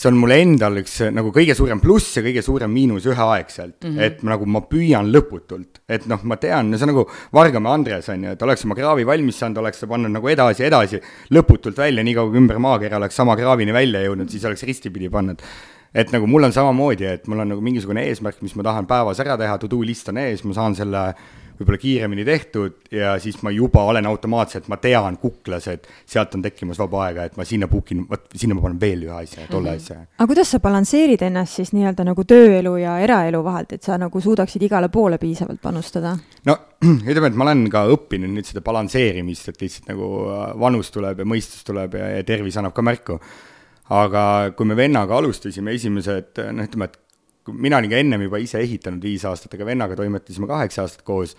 see 0.00 0.08
on 0.08 0.16
mulle 0.16 0.38
endal 0.40 0.78
üks 0.80 0.94
nagu 1.12 1.28
kõige 1.34 1.52
suurem 1.56 1.80
pluss 1.82 2.14
ja 2.16 2.22
kõige 2.24 2.40
suurem 2.44 2.70
miinus 2.72 3.04
üheaegselt 3.10 3.82
mm, 3.84 3.90
-hmm. 3.90 4.04
et 4.06 4.22
nagu 4.24 4.46
ma 4.48 4.62
püüan 4.64 5.10
lõputult, 5.12 5.82
et 5.88 6.06
noh, 6.08 6.22
ma 6.24 6.38
tean, 6.40 6.72
see 6.72 6.86
on 6.86 6.92
nagu 6.94 7.04
Vargamäe 7.36 7.74
Andres 7.74 8.08
on 8.08 8.24
ju, 8.24 8.32
et 8.32 8.44
oleks 8.46 8.64
oma 8.64 8.78
kraavi 8.78 9.04
valmis 9.06 9.42
saanud, 9.42 9.60
oleks 9.60 9.82
ta 9.82 9.90
pannud 9.90 10.12
nagu 10.14 10.32
edasi, 10.32 10.64
edasi, 10.64 11.02
lõputult 11.36 11.76
välja, 11.76 12.04
niikaua 12.06 12.32
kui 12.32 12.40
ümber 12.40 12.62
maakera 12.62 12.96
oleks 12.96 13.20
sama 13.20 13.36
kraavini 13.36 13.76
välja 13.76 14.00
jõudnud, 14.06 14.32
siis 14.32 14.46
oleks 14.48 14.64
ristipidi 14.64 15.12
pannud. 15.12 15.44
Et 15.92 16.12
nagu 16.14 16.26
mul 16.30 16.46
on 16.46 16.52
samamoodi, 16.54 17.04
et 17.04 17.26
mul 17.28 17.42
on 17.42 17.48
nagu 17.50 17.60
mingisugune 17.60 18.04
eesmärk, 18.06 18.38
mis 18.46 18.54
ma 18.54 18.62
tahan 18.62 18.86
päevas 18.86 19.20
ära 19.20 19.36
teha, 19.36 19.58
to 19.58 19.68
do 19.68 19.82
list 19.82 20.08
on 20.08 20.20
ees, 20.22 20.44
ma 20.46 20.54
saan 20.54 20.76
selle 20.78 21.02
võib-olla 21.60 21.78
kiiremini 21.80 22.24
tehtud 22.24 22.92
ja 22.94 23.12
siis 23.20 23.36
ma 23.44 23.52
juba 23.52 23.82
olen 23.90 24.06
automaatselt, 24.08 24.68
ma 24.72 24.78
tean 24.80 25.18
kuklas, 25.20 25.66
et 25.68 25.88
sealt 26.08 26.32
on 26.38 26.44
tekkimas 26.44 26.78
vaba 26.80 27.02
aega, 27.06 27.26
et 27.28 27.36
ma 27.36 27.44
sinna 27.44 27.68
book 27.68 27.92
in, 27.92 28.06
vot 28.08 28.32
sinna 28.32 28.56
ma 28.56 28.64
panen 28.64 28.78
veel 28.80 29.04
ühe 29.04 29.18
asja, 29.18 29.44
tolle 29.50 29.74
mm 29.74 29.76
-hmm. 29.76 29.82
asja. 29.82 30.06
aga 30.18 30.26
kuidas 30.30 30.50
sa 30.50 30.60
balansseerid 30.60 31.22
ennast 31.28 31.60
siis 31.60 31.72
nii-öelda 31.76 32.06
nagu 32.08 32.24
tööelu 32.24 32.76
ja 32.80 32.98
eraelu 32.98 33.44
vahelt, 33.44 33.72
et 33.72 33.82
sa 33.82 33.98
nagu 33.98 34.20
suudaksid 34.20 34.62
igale 34.62 34.88
poole 34.88 35.18
piisavalt 35.18 35.60
panustada? 35.60 36.16
no 36.44 36.56
ütleme, 37.10 37.26
et 37.26 37.36
ma 37.36 37.44
olen 37.44 37.68
ka 37.70 37.84
õppinud 37.92 38.32
nüüd 38.32 38.48
seda 38.48 38.64
balansseerimist, 38.64 39.48
et 39.48 39.60
lihtsalt 39.60 39.92
nagu 39.92 40.08
äh, 40.30 40.58
vanus 40.60 40.90
tuleb 40.90 41.18
ja 41.18 41.24
mõistus 41.24 41.64
tuleb 41.64 41.94
ja, 41.94 42.08
ja 42.16 42.24
tervis 42.24 42.56
annab 42.56 42.72
ka 42.72 42.82
märku. 42.82 43.20
aga 43.90 44.52
kui 44.56 44.66
me 44.66 44.76
vennaga 44.76 45.16
alustasime 45.18 45.72
esimesed, 45.74 46.38
noh, 46.54 46.64
ütleme, 46.64 46.84
et 46.84 46.98
mina 47.52 47.80
olin 47.80 47.92
ka 47.92 47.98
ennem 48.00 48.26
juba 48.26 48.40
ise 48.42 48.60
ehitanud 48.62 49.02
viis 49.04 49.24
aastat, 49.28 49.56
aga 49.56 49.66
vennaga 49.68 49.98
toimetasime 49.98 50.48
kaheksa 50.50 50.84
aastat 50.86 51.02
koos. 51.06 51.36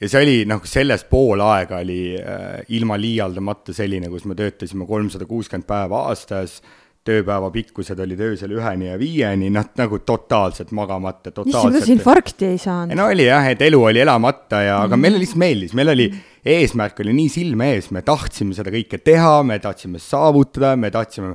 ja 0.00 0.08
see 0.08 0.22
oli 0.22 0.40
noh, 0.48 0.64
sellest 0.64 1.08
pool 1.10 1.40
aega 1.40 1.80
oli 1.84 2.00
äh, 2.20 2.58
ilma 2.76 2.98
liialdamata 3.00 3.74
selline, 3.76 4.10
kus 4.12 4.26
me 4.28 4.36
töötasime 4.38 4.86
kolmsada 4.88 5.28
kuuskümmend 5.28 5.68
päeva 5.68 6.06
aastas, 6.10 6.60
tööpäeva 7.06 7.50
pikkused 7.54 8.00
olid 8.02 8.20
öösel 8.28 8.54
üheni 8.56 8.88
ja 8.88 8.96
viieni, 8.98 9.50
noh, 9.54 9.68
nagu 9.78 10.00
totaalselt 10.02 10.72
magamata, 10.76 11.30
totaalselt. 11.30 11.78
issand, 11.78 11.92
infarkti 11.94 12.48
ei 12.50 12.58
saanud. 12.60 12.98
no 12.98 13.06
oli 13.12 13.28
jah, 13.28 13.46
et 13.52 13.62
elu 13.62 13.82
oli 13.90 14.02
elamata 14.02 14.62
ja 14.64 14.80
mm, 14.80 14.88
aga 14.88 14.98
meile 15.00 15.20
lihtsalt 15.22 15.42
meeldis, 15.42 15.76
meil 15.78 15.92
oli 15.94 16.08
eesmärk 16.56 17.04
oli 17.04 17.14
nii 17.16 17.30
silme 17.32 17.70
ees, 17.74 17.92
me 17.94 18.02
tahtsime 18.06 18.56
seda 18.58 18.74
kõike 18.74 19.00
teha, 19.06 19.38
me 19.46 19.58
tahtsime 19.62 20.02
saavutada, 20.02 20.74
me 20.80 20.90
tahtsime 20.94 21.34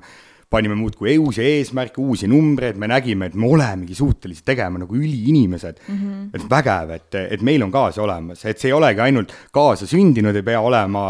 panime 0.51 0.75
muudkui 0.75 1.13
uusi 1.21 1.43
eesmärke, 1.47 2.01
uusi 2.03 2.27
numbreid, 2.27 2.75
me 2.79 2.89
nägime, 2.91 3.29
et 3.29 3.37
me 3.39 3.47
olemegi 3.47 3.95
suutelised 3.95 4.43
tegema 4.47 4.81
nagu 4.81 4.97
üliinimesed 4.97 5.79
mm. 5.79 6.01
-hmm. 6.01 6.25
et 6.35 6.49
vägev, 6.51 6.91
et, 6.97 7.19
et 7.37 7.45
meil 7.47 7.63
on 7.63 7.71
ka 7.71 7.85
see 7.95 8.03
olemas, 8.03 8.43
et 8.45 8.59
see 8.59 8.71
ei 8.71 8.75
olegi 8.75 8.99
ainult 9.05 9.31
kaasasündinud, 9.55 10.35
ei 10.35 10.47
pea 10.47 10.59
olema 10.59 11.05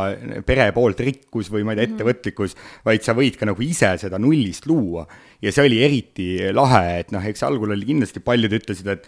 pere 0.46 0.70
poolt 0.76 1.02
rikkus 1.02 1.50
või 1.50 1.66
ma 1.66 1.74
ei 1.74 1.82
tea, 1.82 1.88
mhm. 1.88 1.98
ettevõtlikkus, 1.98 2.56
vaid 2.86 3.02
sa 3.06 3.18
võid 3.18 3.40
ka 3.40 3.50
nagu 3.50 3.66
ise 3.66 3.96
seda 3.98 4.22
nullist 4.22 4.70
luua. 4.70 5.08
ja 5.42 5.52
see 5.52 5.66
oli 5.66 5.82
eriti 5.82 6.30
lahe, 6.54 7.00
et 7.02 7.12
noh, 7.12 7.26
eks 7.26 7.42
algul 7.44 7.74
oli 7.74 7.86
kindlasti, 7.86 8.22
paljud 8.22 8.54
ütlesid, 8.54 8.94
et 8.94 9.08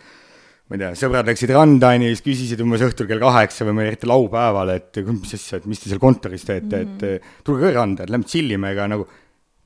ma 0.69 0.77
ei 0.79 0.81
tea, 0.81 0.93
sõbrad 0.97 1.27
läksid 1.29 1.51
randa, 1.53 1.91
on 1.93 2.07
ju, 2.07 2.09
siis 2.09 2.25
küsisid 2.25 2.61
umbes 2.65 2.81
õhtul 2.81 3.05
kell 3.05 3.21
kaheksa 3.21 3.67
või 3.67 3.85
eriti 3.85 4.09
laupäeval, 4.09 4.71
et 4.79 4.97
mis 5.05 5.35
asja, 5.37 5.59
et 5.61 5.69
mis 5.69 5.77
te 5.77 5.91
seal 5.91 6.01
kontoris 6.01 6.47
teete 6.47 6.79
mm, 6.79 6.95
-hmm. 6.97 7.03
et 7.03 7.21
mhm. 7.21 7.43
tulge 7.45 7.67
ka 7.69 7.75
randa, 7.77 8.07
et 8.07 8.09
lähme 8.09 8.25
tšillime, 8.25 8.73
ega 8.73 8.89
nagu 8.89 9.05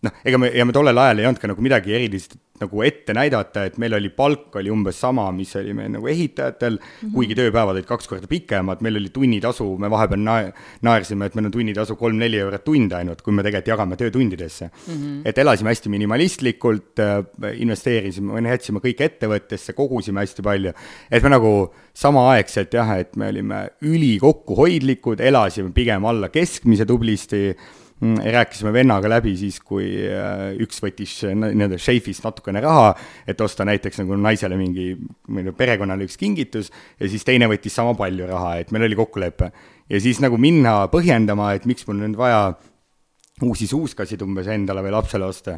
noh, 0.06 0.20
ega 0.26 0.38
me, 0.42 0.52
ja 0.54 0.66
me 0.68 0.76
tollel 0.76 1.00
ajal 1.02 1.24
ei 1.24 1.30
olnud 1.30 1.42
ka 1.42 1.50
nagu 1.50 1.64
midagi 1.66 1.96
erilist 1.98 2.38
nagu 2.58 2.82
ette 2.86 3.14
näidata, 3.14 3.68
et 3.70 3.76
meil 3.82 3.94
oli 3.98 4.10
palk 4.14 4.56
oli 4.58 4.72
umbes 4.74 4.98
sama, 5.02 5.28
mis 5.36 5.52
oli 5.60 5.76
meil 5.78 5.92
nagu 5.94 6.08
ehitajatel 6.10 6.78
mm, 6.78 6.88
-hmm. 6.88 7.14
kuigi 7.14 7.38
tööpäevad 7.38 7.76
olid 7.76 7.86
kaks 7.90 8.10
korda 8.10 8.30
pikemad, 8.30 8.82
meil 8.82 8.98
oli 8.98 9.12
tunnitasu, 9.14 9.68
me 9.78 9.90
vahepeal 9.94 10.24
nae-, 10.26 10.52
naersime, 10.86 11.30
et 11.30 11.38
meil 11.38 11.50
on 11.50 11.54
tunnitasu 11.54 11.96
kolm-neli 11.96 12.42
eurot 12.42 12.66
tund 12.66 12.94
ainult, 12.98 13.22
kui 13.22 13.34
me 13.34 13.46
tegelikult 13.46 13.74
jagame 13.74 13.98
töötundidesse 13.98 14.70
mm. 14.70 14.94
-hmm. 14.94 15.22
et 15.26 15.38
elasime 15.38 15.70
hästi 15.70 15.90
minimalistlikult 15.94 17.00
äh,, 17.00 17.24
investeerisime 17.62 18.42
noh, 18.42 18.52
jätsime 18.58 18.82
kõik 18.82 19.02
ettevõttesse, 19.06 19.74
kogusime 19.74 20.26
hästi 20.26 20.42
palju, 20.42 20.74
et 21.12 21.24
me 21.24 21.30
nagu 21.30 21.74
samaaegselt 21.94 22.74
jah, 22.74 22.98
et 22.98 23.16
me 23.16 23.30
olime 23.30 23.70
ülikokkuhoidlikud, 23.82 25.20
elasime 25.20 25.72
pigem 25.74 26.06
alla 26.06 26.30
keskmise 26.30 26.86
tublisti 26.86 27.56
rääkisime 28.02 28.74
vennaga 28.74 29.10
läbi 29.10 29.34
siis, 29.38 29.58
kui 29.66 29.88
äh, 30.06 30.52
üks 30.62 30.82
võttis 30.84 31.16
nii-öelda 31.26 31.80
šeifist 31.82 32.26
natukene 32.26 32.62
raha, 32.62 32.92
et 33.28 33.42
osta 33.42 33.66
näiteks 33.66 34.04
nagu 34.04 34.18
naisele 34.22 34.58
mingi, 34.60 34.92
meil 35.34 35.50
perekonnale 35.58 36.06
üks 36.06 36.20
kingitus, 36.22 36.70
ja 37.00 37.10
siis 37.10 37.26
teine 37.26 37.50
võttis 37.50 37.74
sama 37.74 37.96
palju 37.98 38.30
raha, 38.30 38.58
et 38.62 38.72
meil 38.72 38.86
oli 38.86 39.00
kokkulepe. 39.00 39.52
ja 39.90 40.02
siis 40.04 40.22
nagu 40.22 40.38
minna 40.38 40.84
põhjendama, 40.94 41.54
et 41.56 41.66
miks 41.66 41.88
mul 41.88 41.98
nüüd 42.04 42.18
vaja 42.20 42.54
uusi 43.42 43.68
suuskasid 43.68 44.22
umbes 44.22 44.48
endale 44.48 44.86
või 44.86 44.94
lapsele 44.94 45.26
osta, 45.26 45.58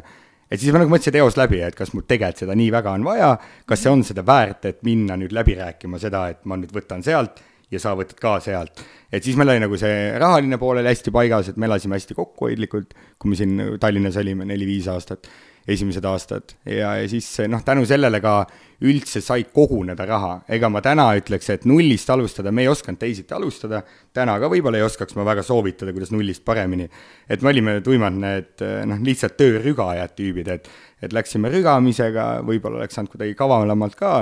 et 0.50 0.60
siis 0.60 0.72
ma 0.72 0.80
nagu 0.80 0.92
mõtlesin 0.92 1.20
eos 1.20 1.36
läbi, 1.36 1.60
et 1.60 1.76
kas 1.76 1.92
mul 1.92 2.08
tegelikult 2.08 2.46
seda 2.46 2.56
nii 2.56 2.72
väga 2.72 2.96
on 2.96 3.04
vaja, 3.04 3.34
kas 3.68 3.84
see 3.84 3.92
on 3.92 4.04
seda 4.06 4.24
väärt, 4.24 4.64
et 4.64 4.82
minna 4.86 5.16
nüüd 5.20 5.36
läbi 5.36 5.60
rääkima 5.60 6.00
seda, 6.00 6.28
et 6.32 6.44
ma 6.48 6.56
nüüd 6.56 6.72
võtan 6.72 7.04
sealt 7.04 7.44
ja 7.70 7.82
sa 7.82 7.94
võtad 7.98 8.18
ka 8.20 8.38
sealt. 8.42 8.82
et 9.12 9.24
siis 9.24 9.36
meil 9.38 9.52
oli 9.52 9.62
nagu 9.62 9.78
see 9.78 10.10
rahaline 10.18 10.58
pool 10.58 10.80
oli 10.80 10.90
hästi 10.90 11.12
paigas, 11.14 11.50
et 11.50 11.60
me 11.60 11.68
elasime 11.70 11.98
hästi 11.98 12.16
kokkuhoidlikult, 12.18 12.96
kui 13.18 13.30
me 13.30 13.38
siin 13.38 13.62
Tallinnas 13.80 14.18
olime 14.20 14.46
neli-viis 14.48 14.88
aastat, 14.90 15.28
esimesed 15.70 16.04
aastad 16.08 16.54
ja, 16.64 16.96
ja 16.98 17.06
siis 17.10 17.28
noh, 17.50 17.62
tänu 17.66 17.84
sellele 17.86 18.20
ka 18.22 18.34
üldse 18.86 19.20
sai 19.20 19.44
koguneda 19.52 20.06
raha. 20.08 20.32
ega 20.48 20.70
ma 20.72 20.80
täna 20.82 21.10
ütleks, 21.18 21.50
et 21.52 21.66
nullist 21.68 22.10
alustada, 22.10 22.50
me 22.50 22.64
ei 22.64 22.70
osanud 22.72 22.98
teisiti 22.98 23.34
alustada, 23.36 23.82
täna 24.16 24.38
ka 24.40 24.50
võib-olla 24.50 24.80
ei 24.80 24.86
oskaks 24.86 25.18
ma 25.18 25.26
väga 25.28 25.44
soovitada, 25.46 25.92
kuidas 25.94 26.14
nullist 26.14 26.44
paremini. 26.44 26.88
et 27.28 27.42
me 27.42 27.54
olime 27.54 27.80
tuimad 27.86 28.18
need 28.18 28.66
noh, 28.90 29.02
lihtsalt 29.04 29.36
töörügajad 29.38 30.16
tüübid, 30.16 30.54
et, 30.54 30.70
et 31.02 31.12
läksime 31.12 31.52
rügamisega, 31.52 32.30
võib-olla 32.46 32.82
oleks 32.82 32.98
saanud 32.98 33.12
kuidagi 33.14 33.36
kavalamalt 33.38 33.98
ka 34.00 34.14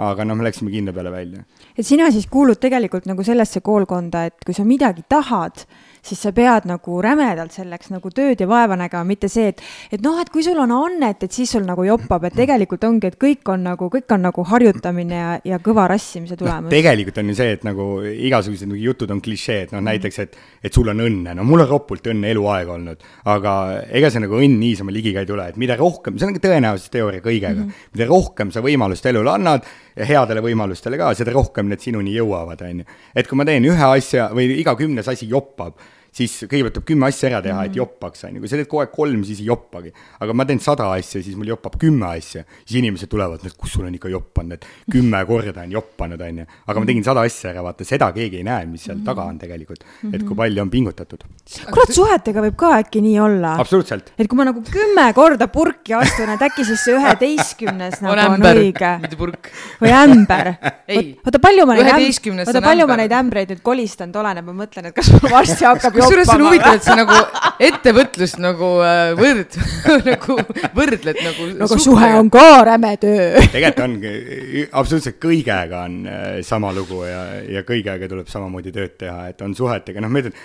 aga 0.00 0.24
noh, 0.24 0.38
me 0.38 0.46
läksime 0.46 0.72
kinno 0.72 0.94
peale 0.96 1.12
välja. 1.12 1.44
Et 1.76 1.86
sina 1.86 2.10
siis 2.10 2.26
kuulud 2.30 2.60
tegelikult 2.60 3.06
nagu 3.06 3.24
sellesse 3.26 3.60
koolkonda, 3.60 4.24
et 4.30 4.46
kui 4.46 4.54
sa 4.56 4.64
midagi 4.64 5.04
tahad, 5.08 5.64
siis 6.02 6.20
sa 6.22 6.32
pead 6.36 6.66
nagu 6.68 7.00
rämedalt 7.02 7.54
selleks 7.54 7.90
nagu 7.92 8.10
tööd 8.14 8.40
ja 8.40 8.48
vaeva 8.50 8.76
nägema, 8.80 9.04
mitte 9.08 9.28
see, 9.30 9.50
et, 9.52 9.62
et 9.92 10.02
noh, 10.04 10.18
et 10.20 10.30
kui 10.32 10.44
sul 10.44 10.58
on 10.62 10.72
annet, 10.74 11.24
et 11.26 11.32
siis 11.32 11.50
sul 11.52 11.66
nagu 11.66 11.84
joppab, 11.86 12.24
et 12.28 12.36
tegelikult 12.36 12.84
ongi, 12.88 13.10
et 13.10 13.18
kõik 13.20 13.52
on 13.52 13.64
nagu, 13.70 13.90
kõik 13.92 14.14
on 14.16 14.24
nagu 14.28 14.44
harjutamine 14.50 15.20
ja, 15.20 15.32
ja 15.52 15.60
kõva 15.64 15.86
rassimise 15.90 16.38
tulemus 16.40 16.68
no,. 16.68 16.72
tegelikult 16.72 17.20
on 17.22 17.32
ju 17.32 17.36
see, 17.40 17.56
et 17.58 17.66
nagu 17.66 17.88
igasugused 18.10 18.70
nagu 18.70 18.80
jutud 18.80 19.12
on 19.14 19.22
klišeed, 19.24 19.74
noh 19.76 19.84
näiteks, 19.90 20.20
et, 20.24 20.40
et 20.64 20.74
sul 20.74 20.88
on 20.92 21.04
õnne, 21.04 21.34
no 21.36 21.46
mul 21.46 21.64
on 21.66 21.70
ropult 21.70 22.10
õnne 22.12 22.32
eluaeg 22.34 22.72
olnud, 22.76 23.06
aga 23.34 23.56
ega 24.00 24.12
see 24.12 24.24
nagu 24.24 24.40
õnn 24.40 24.58
niisama 24.60 24.94
ligi 24.94 25.14
ka 25.16 25.24
ei 25.24 25.30
tule, 25.30 25.50
et 25.52 25.60
mida 25.60 25.76
rohkem, 25.80 26.18
see 26.18 26.28
on 26.28 26.36
ka 26.36 26.44
tõenäosusteooria 26.48 27.24
kõigega 27.24 27.56
mm, 27.56 27.68
-hmm. 27.68 27.94
mida 27.96 28.08
rohkem 28.10 28.52
sa 28.54 28.64
võimalust 28.64 29.06
elule 29.10 29.32
annad 29.34 29.68
ja 29.96 30.08
headele 30.08 30.42
võimalustele 30.44 30.98
ka, 31.00 31.12
seda 31.18 31.34
rohkem 31.34 31.68
need 31.70 31.82
sinuni 31.84 32.14
jõuavad, 32.16 32.62
on 32.66 32.82
ju. 32.82 32.98
et 33.14 33.28
kui 33.28 33.38
ma 33.38 33.46
teen 33.48 33.66
ühe 33.68 33.88
asja 33.96 34.30
või 34.34 34.48
iga 34.60 34.76
kümnes 34.78 35.08
asi 35.10 35.28
joppab 35.28 35.76
siis 36.14 36.34
kõigepealt 36.44 36.74
tuleb 36.76 36.86
kümme 36.90 37.08
asja 37.08 37.28
ära 37.30 37.40
teha 37.44 37.54
mm, 37.54 37.60
-hmm. 37.60 37.70
et 37.70 37.70
mhm. 37.70 37.78
joppaks, 37.78 38.24
on 38.26 38.34
ju, 38.34 38.42
kui 38.42 38.50
sa 38.50 38.58
teed 38.58 38.68
kogu 38.70 38.82
aeg 38.82 38.92
kolm, 38.94 39.22
siis 39.24 39.40
ei 39.40 39.46
joppagi. 39.46 39.92
aga 40.20 40.34
ma 40.34 40.46
teen 40.46 40.60
sada 40.60 40.90
asja, 40.92 41.22
siis 41.22 41.36
mul 41.38 41.52
joppab 41.52 41.76
kümme 41.78 42.06
asja, 42.10 42.44
siis 42.64 42.78
inimesed 42.80 43.10
tulevad, 43.10 43.44
et 43.46 43.56
kus 43.56 43.72
sul 43.76 43.86
on 43.86 43.94
ikka 43.94 44.10
joppanud, 44.10 44.58
et 44.58 44.66
kümme 44.90 45.22
korda 45.30 45.62
on 45.62 45.74
joppanud, 45.76 46.20
on 46.26 46.42
ju. 46.42 46.46
aga 46.66 46.80
ma 46.80 46.90
tegin 46.90 47.06
sada 47.06 47.24
asja 47.26 47.52
ära, 47.52 47.62
vaata, 47.66 47.86
seda 47.86 48.10
keegi 48.16 48.40
ei 48.40 48.46
näe, 48.46 48.66
mis 48.66 48.84
seal 48.84 48.96
mm 48.96 49.02
-hmm. 49.02 49.06
taga 49.06 49.22
on 49.22 49.38
tegelikult, 49.38 49.84
et 50.12 50.26
kui 50.26 50.36
palju 50.36 50.62
on 50.62 50.70
pingutatud. 50.70 51.24
kurat, 51.70 51.94
suhetega 51.94 52.42
võib 52.48 52.56
ka 52.56 52.72
äkki 52.80 53.00
nii 53.06 53.20
olla. 53.20 53.54
absoluutselt. 53.58 54.12
et 54.18 54.26
kui 54.26 54.36
ma 54.36 54.48
nagu 54.50 54.62
kümme 54.62 55.06
korda 55.14 55.48
purki 55.48 55.94
astun, 55.94 56.34
et 56.34 56.42
äkki 56.42 56.64
siis 56.64 56.84
see 56.84 56.96
üheteistkümnes 56.98 58.00
nagu 58.02 58.18
on, 58.18 58.34
on 58.34 58.50
õige. 58.50 58.92
mitte 59.00 59.16
purk. 59.16 59.52
või 59.80 59.94
ämber. 59.94 60.54
oota, 61.24 61.38
palju 61.38 61.66
ma 61.66 61.78
neid, 61.78 62.46
oota, 62.46 62.62
palju 62.62 62.86
ma 62.86 62.96
neid 62.96 63.12
ämbreid 63.12 63.54
nüüd 63.54 63.62
kolistanud 63.62 64.16
olen, 64.16 64.38
et 64.38 64.44
ma 64.44 64.52
mõtlen, 64.52 64.90
et 64.90 64.94
kas 64.94 65.12
mul 65.14 65.30
varsti 65.30 65.64
hakkab 65.64 65.99
kusjuures 66.00 66.28
see 66.28 66.36
on 66.36 66.44
huvitav, 66.46 66.76
et 66.78 66.86
sa 66.86 66.96
nagu 66.98 67.16
ettevõtlust 67.66 68.40
nagu 68.42 68.70
äh, 68.84 69.12
võrd- 69.18 69.58
nagu 70.10 70.36
võrdled 70.76 71.20
nagu. 71.24 71.48
no 71.58 71.68
aga 71.68 71.80
suhe 71.84 72.10
on 72.18 72.30
ka 72.32 72.46
räme 72.68 72.94
töö. 73.02 73.42
tegelikult 73.52 73.82
ongi, 73.86 74.14
absoluutselt 74.70 75.20
kõigega 75.22 75.84
on 75.88 75.98
äh, 76.10 76.30
sama 76.46 76.72
lugu 76.76 77.02
ja, 77.08 77.24
ja 77.58 77.64
kõigega 77.68 78.08
tuleb 78.10 78.30
samamoodi 78.32 78.74
tööd 78.74 78.96
teha, 79.00 79.30
et 79.32 79.44
on 79.46 79.56
suhetega, 79.56 80.02
noh, 80.04 80.12
ma 80.12 80.24
ütlen 80.24 80.36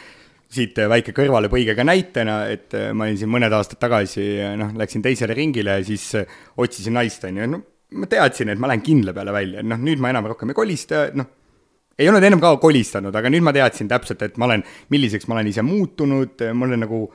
siit 0.56 0.78
väike 0.78 1.12
kõrvalepõige 1.16 1.74
ka 1.76 1.84
näitena, 1.88 2.42
et 2.54 2.76
äh, 2.78 2.92
ma 2.96 3.08
olin 3.08 3.18
siin 3.20 3.32
mõned 3.32 3.56
aastad 3.56 3.82
tagasi, 3.82 4.28
noh, 4.60 4.76
läksin 4.78 5.04
teisele 5.06 5.38
ringile 5.38 5.80
ja 5.80 5.88
siis 5.88 6.12
otsisin 6.62 6.96
naist, 7.00 7.26
on 7.28 7.42
ju, 7.42 7.50
no 7.56 7.64
ma 7.96 8.08
teadsin, 8.12 8.50
et 8.52 8.60
ma 8.60 8.68
lähen 8.72 8.84
kindla 8.84 9.14
peale 9.16 9.34
välja, 9.36 9.64
noh, 9.64 9.80
nüüd 9.82 10.02
ma 10.04 10.12
enam 10.12 10.28
rohkem 10.32 10.52
ei 10.52 10.58
kolista, 10.58 11.08
noh 11.16 11.32
ei 12.00 12.10
olnud 12.10 12.24
ennem 12.24 12.42
ka 12.44 12.56
kolistanud, 12.62 13.16
aga 13.16 13.32
nüüd 13.32 13.46
ma 13.46 13.54
teadsin 13.56 13.88
täpselt, 13.92 14.22
et 14.26 14.40
ma 14.42 14.50
olen, 14.50 14.64
milliseks 14.94 15.30
ma 15.30 15.38
olen 15.38 15.52
ise 15.52 15.64
muutunud, 15.66 16.44
ma 16.54 16.68
olen 16.68 16.84
nagu 16.86 17.06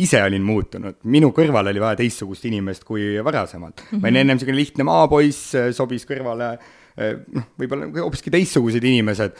ise 0.00 0.20
olin 0.22 0.44
muutunud, 0.46 1.00
minu 1.12 1.32
kõrval 1.36 1.72
oli 1.72 1.82
vaja 1.82 1.98
teistsugust 1.98 2.46
inimest 2.48 2.86
kui 2.88 3.18
varasemalt 3.24 3.80
mm. 3.80 3.88
-hmm. 3.90 4.02
ma 4.02 4.08
olin 4.08 4.20
ennem 4.22 4.38
niisugune 4.38 4.56
lihtne 4.56 4.86
maapoiss, 4.86 5.56
sobis 5.76 6.06
kõrvale 6.08 6.54
noh, 6.96 7.48
võib-olla 7.58 7.88
hoopiski 8.00 8.32
teistsugused 8.32 8.84
inimesed, 8.84 9.36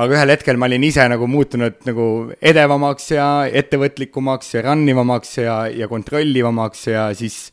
aga 0.00 0.16
ühel 0.16 0.32
hetkel 0.34 0.58
ma 0.60 0.68
olin 0.70 0.84
ise 0.86 1.06
nagu 1.12 1.26
muutunud 1.30 1.80
nagu 1.88 2.06
edevamaks 2.40 3.10
ja 3.14 3.28
ettevõtlikumaks 3.46 4.54
ja 4.56 4.64
run 4.66 4.86
ivamaks 4.88 5.38
ja, 5.38 5.56
ja 5.72 5.88
kontrollivamaks 5.90 6.86
ja 6.92 7.08
siis 7.16 7.50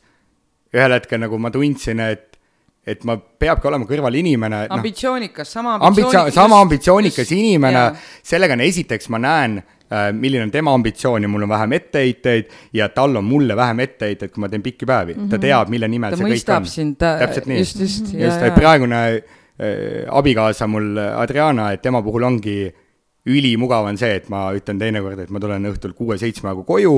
ühel 0.74 0.94
hetkel 0.96 1.22
nagu 1.22 1.38
ma 1.40 1.52
tundsin, 1.54 2.00
et 2.04 2.27
et 2.88 3.02
ma 3.08 3.16
peabki 3.18 3.68
olema 3.70 3.88
kõrval 3.88 4.16
inimene. 4.20 4.64
Noh, 4.66 4.76
ambitsioonikas, 4.78 5.50
sama 5.52 5.76
ambitsioonikas. 5.88 6.36
sama 6.36 6.60
ambitsioonikas 6.64 7.32
inimene, 7.36 7.82
sellega 8.26 8.56
on 8.56 8.64
esiteks 8.64 9.10
ma 9.14 9.20
näen 9.22 9.58
äh, 9.60 10.08
milline 10.16 10.46
on 10.46 10.54
tema 10.54 10.74
ambitsioon 10.76 11.26
ja 11.26 11.30
mul 11.30 11.46
on 11.46 11.52
vähem 11.52 11.76
etteheiteid 11.78 12.50
ja 12.80 12.88
tal 12.94 13.16
on 13.20 13.28
mulle 13.28 13.56
vähem 13.56 13.84
etteheiteid, 13.86 14.32
kui 14.34 14.44
ma 14.44 14.50
teen 14.52 14.64
pikki 14.64 14.86
päevi 14.88 15.14
mm. 15.14 15.20
-hmm. 15.20 15.30
ta 15.30 15.36
mhm. 15.36 15.46
teab, 15.46 15.72
mille 15.74 15.88
nimel 15.88 16.16
ta 16.16 16.20
see 16.22 16.34
kõik 16.34 16.56
on. 16.56 16.66
sind 16.66 17.02
äh, 17.02 17.22
täpselt 17.24 17.46
nii. 17.46 17.58
just, 17.58 17.80
just. 17.80 18.12
just, 18.14 18.42
et 18.42 18.54
praegune 18.54 19.00
äh, 19.14 19.22
abikaasa 20.10 20.66
mul, 20.66 20.96
Adriana, 20.98 21.72
et 21.72 21.82
tema 21.82 22.02
puhul 22.02 22.22
ongi 22.22 22.58
ülimugav 23.28 23.88
on 23.88 23.98
see, 24.00 24.14
et 24.16 24.28
ma 24.32 24.48
ütlen 24.56 24.78
teinekord, 24.80 25.18
et 25.18 25.30
ma 25.30 25.40
tulen 25.42 25.66
õhtul 25.68 25.92
kuue-seitsme 25.96 26.48
aegu 26.52 26.64
koju, 26.68 26.94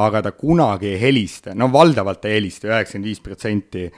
aga 0.00 0.22
ta 0.22 0.32
kunagi 0.32 0.94
ei 0.94 1.00
helista, 1.00 1.54
no 1.54 1.68
valdavalt 1.72 2.24
ei 2.24 2.38
helista, 2.38 2.70
üheksakümmend 2.70 3.10
viis 3.10 3.20
protsenti 3.20 3.90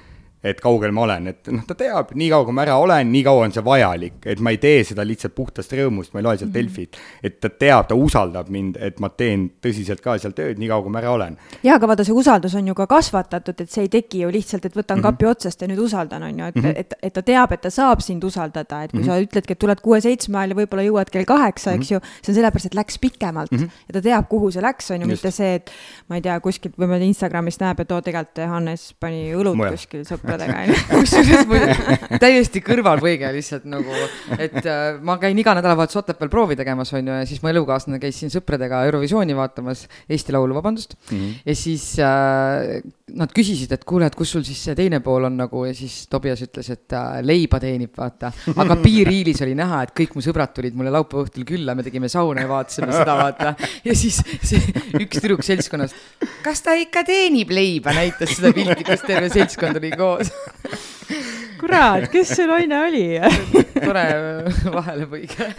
et 0.45 0.61
kaugel 0.61 0.93
ma 0.93 1.07
olen, 1.07 1.31
et 1.33 1.49
noh, 1.53 1.63
ta 1.65 1.77
teab, 1.79 2.11
nii 2.13 2.29
kaua 2.33 2.45
kui 2.45 2.55
ma 2.57 2.65
ära 2.67 2.77
olen, 2.83 3.09
nii 3.09 3.23
kaua 3.25 3.47
on 3.47 3.55
see 3.55 3.65
vajalik, 3.65 4.19
et 4.29 4.43
ma 4.45 4.53
ei 4.53 4.59
tee 4.61 4.83
seda 4.85 5.05
lihtsalt 5.07 5.33
puhtast 5.37 5.73
rõõmust, 5.73 6.13
ma 6.13 6.21
ei 6.21 6.27
loe 6.27 6.37
sealt 6.37 6.51
mm 6.51 6.61
-hmm. 6.61 6.75
Delfit. 6.77 6.99
et 7.23 7.41
ta 7.41 7.49
teab, 7.49 7.89
ta 7.89 7.97
usaldab 7.97 8.51
mind, 8.53 8.77
et 8.77 9.01
ma 9.01 9.09
teen 9.09 9.47
tõsiselt 9.65 10.03
ka 10.05 10.19
seal 10.19 10.35
tööd, 10.37 10.59
nii 10.61 10.69
kaua 10.69 10.83
kui 10.83 10.93
ma 10.93 11.01
ära 11.01 11.13
olen. 11.13 11.39
jaa, 11.63 11.77
aga 11.77 11.89
vaata, 11.89 12.05
see 12.05 12.13
usaldus 12.13 12.55
on 12.55 12.69
ju 12.69 12.75
ka 12.75 12.87
kasvatatud, 12.87 13.61
et 13.61 13.71
see 13.71 13.83
ei 13.83 13.89
teki 13.89 14.21
ju 14.21 14.31
lihtsalt, 14.31 14.65
et 14.65 14.77
võtan 14.77 14.99
mm 14.99 15.03
-hmm. 15.03 15.17
kapi 15.17 15.27
otsast 15.27 15.63
ja 15.63 15.69
nüüd 15.69 15.81
usaldan, 15.81 16.23
on 16.23 16.39
ju, 16.39 16.45
et 16.45 16.55
mm, 16.55 16.63
-hmm. 16.63 16.73
et, 16.77 16.95
et 17.03 17.13
ta 17.13 17.23
teab, 17.23 17.53
et 17.53 17.61
ta 17.61 17.71
saab 17.71 18.01
sind 18.01 18.25
usaldada, 18.25 18.83
et 18.83 18.91
kui 18.91 19.01
mm 19.01 19.05
-hmm. 19.05 19.07
sa 19.07 19.21
ütledki, 19.21 19.53
et 19.53 19.59
tuled 19.59 19.81
kuue-seitsme 19.81 20.39
ajal 20.39 20.51
ja 20.51 20.57
võib-olla 20.57 20.85
jõuad 20.85 21.11
kell 21.11 21.25
kaheksa 21.25 21.71
mm, 21.71 21.77
-hmm. 21.77 21.81
eks 21.81 21.91
ju, 21.91 22.01
see 22.23 22.33
on 22.33 22.35
sellepärast, 22.35 22.67
et 22.67 22.75
läks 22.75 22.99
pikemalt 22.99 23.53
mm 23.53 23.59
-hmm. 23.59 23.71
ja 23.89 23.93
ta 23.93 24.01
teab, 24.03 24.29
kuhu 24.29 24.51
see 24.51 24.63
läks, 24.63 24.91
on 24.91 25.01
ju, 25.01 25.07
mitte 25.07 25.31
see, 25.31 25.55
et 25.55 25.71
ma 26.09 26.17
ei 26.17 26.23
tea, 26.23 26.41
kuskilt 26.41 26.77
või 26.79 26.87
ma 26.87 26.97
Instagramist 26.97 27.61
näeb, 27.61 27.81
et 27.81 27.93
oo, 27.93 28.01
tegelikult 28.01 28.49
Hannes 28.49 28.95
pani 29.01 29.33
õlut 29.35 29.57
Muja. 29.57 29.71
kuskil 29.71 30.05
sõpradega, 30.41 30.57
on 30.65 30.73
ju 30.73 30.79
kusjuures 30.91 31.47
mul 31.51 32.19
täiesti 32.23 32.63
kõrvalpõige 32.65 33.31
lihtsalt 33.37 33.69
nagu, 33.71 34.01
et 34.39 34.61
äh, 34.63 34.99
ma 35.05 35.19
käin 35.23 35.39
iga 35.41 35.57
nädalavahetus 35.59 36.01
Otepääl 36.03 36.33
proovi 36.33 36.59
tegemas, 36.61 36.93
on 36.97 37.13
ju, 37.13 37.21
ja 37.23 37.29
siis 37.29 37.43
mu 37.45 37.53
elukaaslane 37.53 38.01
käis 38.03 38.19
siin 38.21 38.33
sõpradega 38.35 38.85
Eurovisiooni 38.89 39.37
vaatamas, 39.39 39.87
Eesti 40.09 40.35
Laulu, 40.37 40.57
vabandust 40.59 40.97
mm. 40.99 41.17
-hmm. 41.17 41.41
ja 41.47 41.57
siis 41.59 41.89
äh, 42.03 42.83
nad 43.13 43.33
küsisid, 43.37 43.69
et 43.77 43.83
kuule, 43.85 44.07
et 44.09 44.15
kus 44.17 44.31
sul 44.33 44.45
siis 44.47 44.61
see 44.65 44.75
teine 44.79 45.03
pool 45.05 45.27
on 45.29 45.35
nagu 45.37 45.67
ja 45.67 45.75
siis 45.77 46.07
Tobias 46.09 46.41
ütles, 46.47 46.71
et 46.73 46.95
äh, 46.97 47.19
leiba 47.27 47.61
teenib, 47.61 47.93
vaata. 47.97 48.31
aga 48.65 48.79
piiriilis 48.81 49.43
oli 49.45 49.53
näha, 49.59 49.83
et 49.85 49.93
kõik 49.99 50.17
mu 50.17 50.25
sõbrad 50.25 50.55
tulid 50.57 50.77
mulle 50.79 50.93
laupäeva 50.95 51.27
õhtul 51.27 51.45
külla, 51.49 51.77
me 51.77 51.85
tegime 51.85 52.09
sauna 52.09 52.47
ja 52.47 52.51
vaatasime 52.51 52.89
seda, 52.95 53.19
vaata. 53.21 53.53
ja 53.85 53.97
siis 53.99 54.23
see 54.41 54.73
üks 55.03 55.21
tüdruk 55.21 55.45
seltskonnast, 55.45 56.01
kas 56.47 56.65
ta 56.65 56.79
ikka 56.81 57.05
teenib 57.05 57.53
leiba, 57.53 57.93
näitas 57.97 58.39
seda 58.39 58.55
pilti, 58.57 58.89
kus 58.89 59.05
terve 59.05 59.29
seltskond 59.35 59.83
oli 59.83 59.93
koos 60.01 60.33
kurat, 61.61 62.09
kes 62.13 62.33
see 62.39 62.49
naine 62.49 62.81
oli 62.87 63.05
tore 63.85 64.07
vahelepõige 64.79 65.53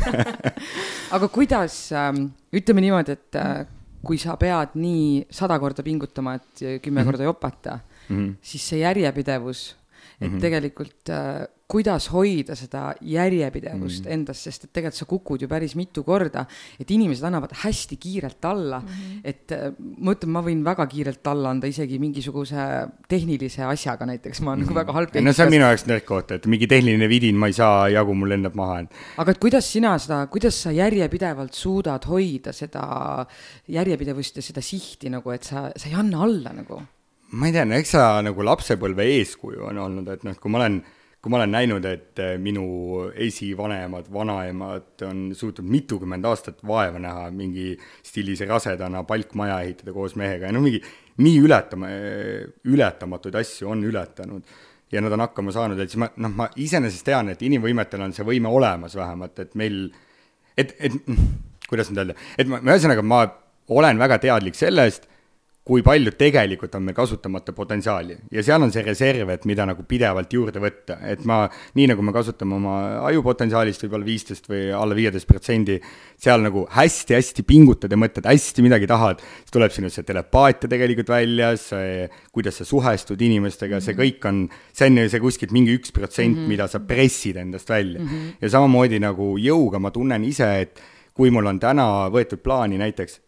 aga 1.15 1.29
kuidas 1.29 1.77
ähm,, 1.93 2.29
ütleme 2.55 2.81
niimoodi, 2.86 3.19
et 3.19 3.38
äh, 3.38 3.65
kui 4.06 4.20
sa 4.22 4.38
pead 4.38 4.76
nii 4.80 5.26
sada 5.34 5.58
korda 5.60 5.84
pingutama, 5.84 6.36
et 6.36 6.82
kümme 6.82 7.02
mm 7.02 7.02
-hmm. 7.02 7.06
korda 7.06 7.24
jopata 7.24 7.80
mm, 8.10 8.15
-hmm. 8.18 8.34
siis 8.41 8.70
see 8.70 8.80
järjepidevus, 8.80 9.76
et 10.22 10.30
mm 10.30 10.38
-hmm. 10.38 10.41
tegelikult 10.41 11.10
äh, 11.10 11.48
kuidas 11.67 12.12
hoida 12.13 12.54
seda 12.58 12.91
järjepidevust 13.01 14.06
mm. 14.06 14.13
endas, 14.13 14.43
sest 14.45 14.67
et 14.67 14.71
tegelikult 14.78 14.99
sa 14.99 15.08
kukud 15.10 15.41
ju 15.41 15.49
päris 15.49 15.73
mitu 15.78 16.04
korda, 16.06 16.43
et 16.78 16.91
inimesed 16.93 17.25
annavad 17.25 17.56
hästi 17.63 17.97
kiirelt 18.01 18.45
alla 18.45 18.80
mm. 18.80 18.88
-hmm. 18.88 19.21
et 19.23 19.51
äh, 19.51 19.71
ma 19.97 20.13
ütlen, 20.13 20.32
ma 20.36 20.43
võin 20.45 20.62
väga 20.65 20.86
kiirelt 20.91 21.28
alla 21.28 21.49
anda 21.49 21.67
isegi 21.67 21.97
mingisuguse 21.99 22.67
tehnilise 23.10 23.63
asjaga 23.65 24.06
näiteks, 24.06 24.41
ma 24.41 24.51
olen 24.51 24.60
mm. 24.60 24.67
nagu 24.67 24.80
väga 24.80 24.93
halb. 24.93 25.15
no 25.21 25.34
see 25.34 25.45
on 25.45 25.54
minu 25.56 25.65
jaoks 25.65 25.88
nõrk 25.89 26.06
koht, 26.06 26.32
et 26.38 26.45
mingi 26.45 26.67
tehniline 26.69 27.10
vidin 27.10 27.36
ma 27.36 27.49
ei 27.49 27.58
saa 27.58 27.89
jagu, 27.89 28.13
mul 28.13 28.30
lendab 28.30 28.54
maha. 28.56 28.84
aga 29.17 29.32
et 29.32 29.41
kuidas 29.41 29.71
sina 29.71 29.97
seda, 29.97 30.28
kuidas 30.28 30.62
sa 30.67 30.71
järjepidevalt 30.71 31.54
suudad 31.54 32.06
hoida 32.06 32.54
seda 32.54 33.25
järjepidevust 33.67 34.38
ja 34.38 34.45
seda 34.45 34.62
sihti 34.62 35.10
nagu, 35.10 35.32
et 35.32 35.43
sa, 35.43 35.71
sa 35.75 35.89
ei 35.89 35.97
anna 35.97 36.21
alla 36.23 36.54
nagu? 36.54 36.82
ma 37.32 37.49
ei 37.49 37.56
tea, 37.58 37.65
no 37.65 37.73
eks 37.73 37.95
sa 37.97 38.21
nagu 38.21 38.45
lapsepõlve 38.45 39.08
eeskuju 39.17 39.65
on 39.71 39.82
olnud, 39.82 40.13
et 40.13 40.23
noh, 40.28 40.38
kui 40.38 40.54
ma 40.54 40.62
olen 40.62 40.78
kui 41.25 41.33
ma 41.33 41.39
olen 41.39 41.55
näinud, 41.55 41.85
et 41.89 42.19
eh, 42.21 42.35
minu 42.38 42.67
esivanemad, 43.17 44.11
vanaemad 44.13 45.01
on 45.07 45.23
suutnud 45.33 45.65
mitukümmend 45.73 46.27
aastat 46.29 46.59
vaeva 46.61 47.01
näha 47.01 47.31
mingi 47.33 47.71
stiilis 48.05 48.43
rasedana 48.45 49.01
palkmaja 49.09 49.55
ehitada 49.65 49.95
koos 49.95 50.13
mehega 50.21 50.51
ja 50.51 50.53
no 50.53 50.61
mingi 50.61 50.83
nii 51.25 51.39
ületama, 51.47 51.89
ületamatuid 52.69 53.39
asju 53.41 53.71
on 53.73 53.81
ületanud, 53.89 54.45
ja 54.91 55.01
nad 55.01 55.17
on 55.17 55.23
hakkama 55.25 55.55
saanud, 55.55 55.81
et 55.81 55.89
siis 55.89 56.03
ma, 56.03 56.11
noh, 56.21 56.33
ma 56.43 56.47
iseenesest 56.61 57.05
tean, 57.07 57.33
et 57.33 57.41
inimvõimetel 57.41 58.05
on 58.05 58.13
see 58.13 58.27
võime 58.27 58.51
olemas 58.53 58.93
vähemalt, 58.97 59.41
et 59.41 59.57
meil, 59.57 59.79
et, 60.53 60.75
et 60.77 60.93
kuidas 61.69 61.89
nüüd 61.89 62.03
öelda, 62.03 62.19
et 62.38 62.51
ma, 62.51 62.61
ühesõnaga, 62.61 63.01
ma 63.01 63.23
olen 63.73 63.97
väga 64.05 64.21
teadlik 64.27 64.61
sellest, 64.61 65.09
kui 65.65 65.82
palju 65.82 66.12
tegelikult 66.13 66.75
on 66.78 66.84
meil 66.86 66.93
kasutamata 66.93 67.54
potentsiaali 67.58 68.15
ja 68.36 68.43
seal 68.45 68.62
on 68.62 68.69
see 68.73 68.84
reserv, 68.86 69.32
et 69.34 69.47
mida 69.49 69.65
nagu 69.65 69.82
pidevalt 69.89 70.34
juurde 70.38 70.62
võtta, 70.62 70.99
et 71.10 71.23
ma, 71.25 71.39
nii 71.78 71.88
nagu 71.89 72.06
me 72.06 72.13
kasutame 72.13 72.54
oma 72.60 72.75
ajupotentsiaalist 73.10 73.88
võib-olla 73.88 74.06
viisteist 74.06 74.45
või 74.51 74.67
alla 74.78 74.97
viieteist 74.97 75.25
protsendi, 75.25 75.80
seal 76.21 76.45
nagu 76.45 76.67
hästi-hästi 76.69 77.47
pingutad 77.49 77.89
ja 77.89 77.97
mõtled 77.97 78.30
hästi 78.30 78.65
midagi 78.65 78.89
tahad, 78.93 79.25
siis 79.41 79.58
tuleb 79.58 79.73
sinust 79.73 79.97
see 79.97 80.06
telepaatia 80.06 80.69
tegelikult 80.69 81.10
välja, 81.15 81.56
see, 81.58 82.06
kuidas 82.36 82.62
sa 82.62 82.69
suhestud 82.69 83.25
inimestega, 83.25 83.82
see 83.82 83.97
kõik 83.97 84.30
on, 84.30 84.45
see 84.69 84.91
on 84.91 85.01
ju 85.01 85.10
see 85.15 85.23
kuskilt 85.23 85.56
mingi 85.56 85.73
üks 85.80 85.95
protsent, 85.95 86.43
mhm. 86.43 86.51
mida 86.51 86.69
sa 86.69 86.84
pressid 86.86 87.41
endast 87.41 87.73
välja 87.73 88.04
mm. 88.04 88.08
-hmm. 88.08 88.36
ja 88.45 88.54
samamoodi 88.54 89.01
nagu 89.01 89.34
jõuga 89.41 89.82
ma 89.82 89.89
tunnen 89.89 90.30
ise, 90.30 90.51
et 90.62 90.78
kui 91.15 91.32
mul 91.32 91.47
on 91.47 91.60
täna 91.63 91.84
võetud 92.12 92.41
plaani 92.43 92.75
näiteks, 92.75 93.21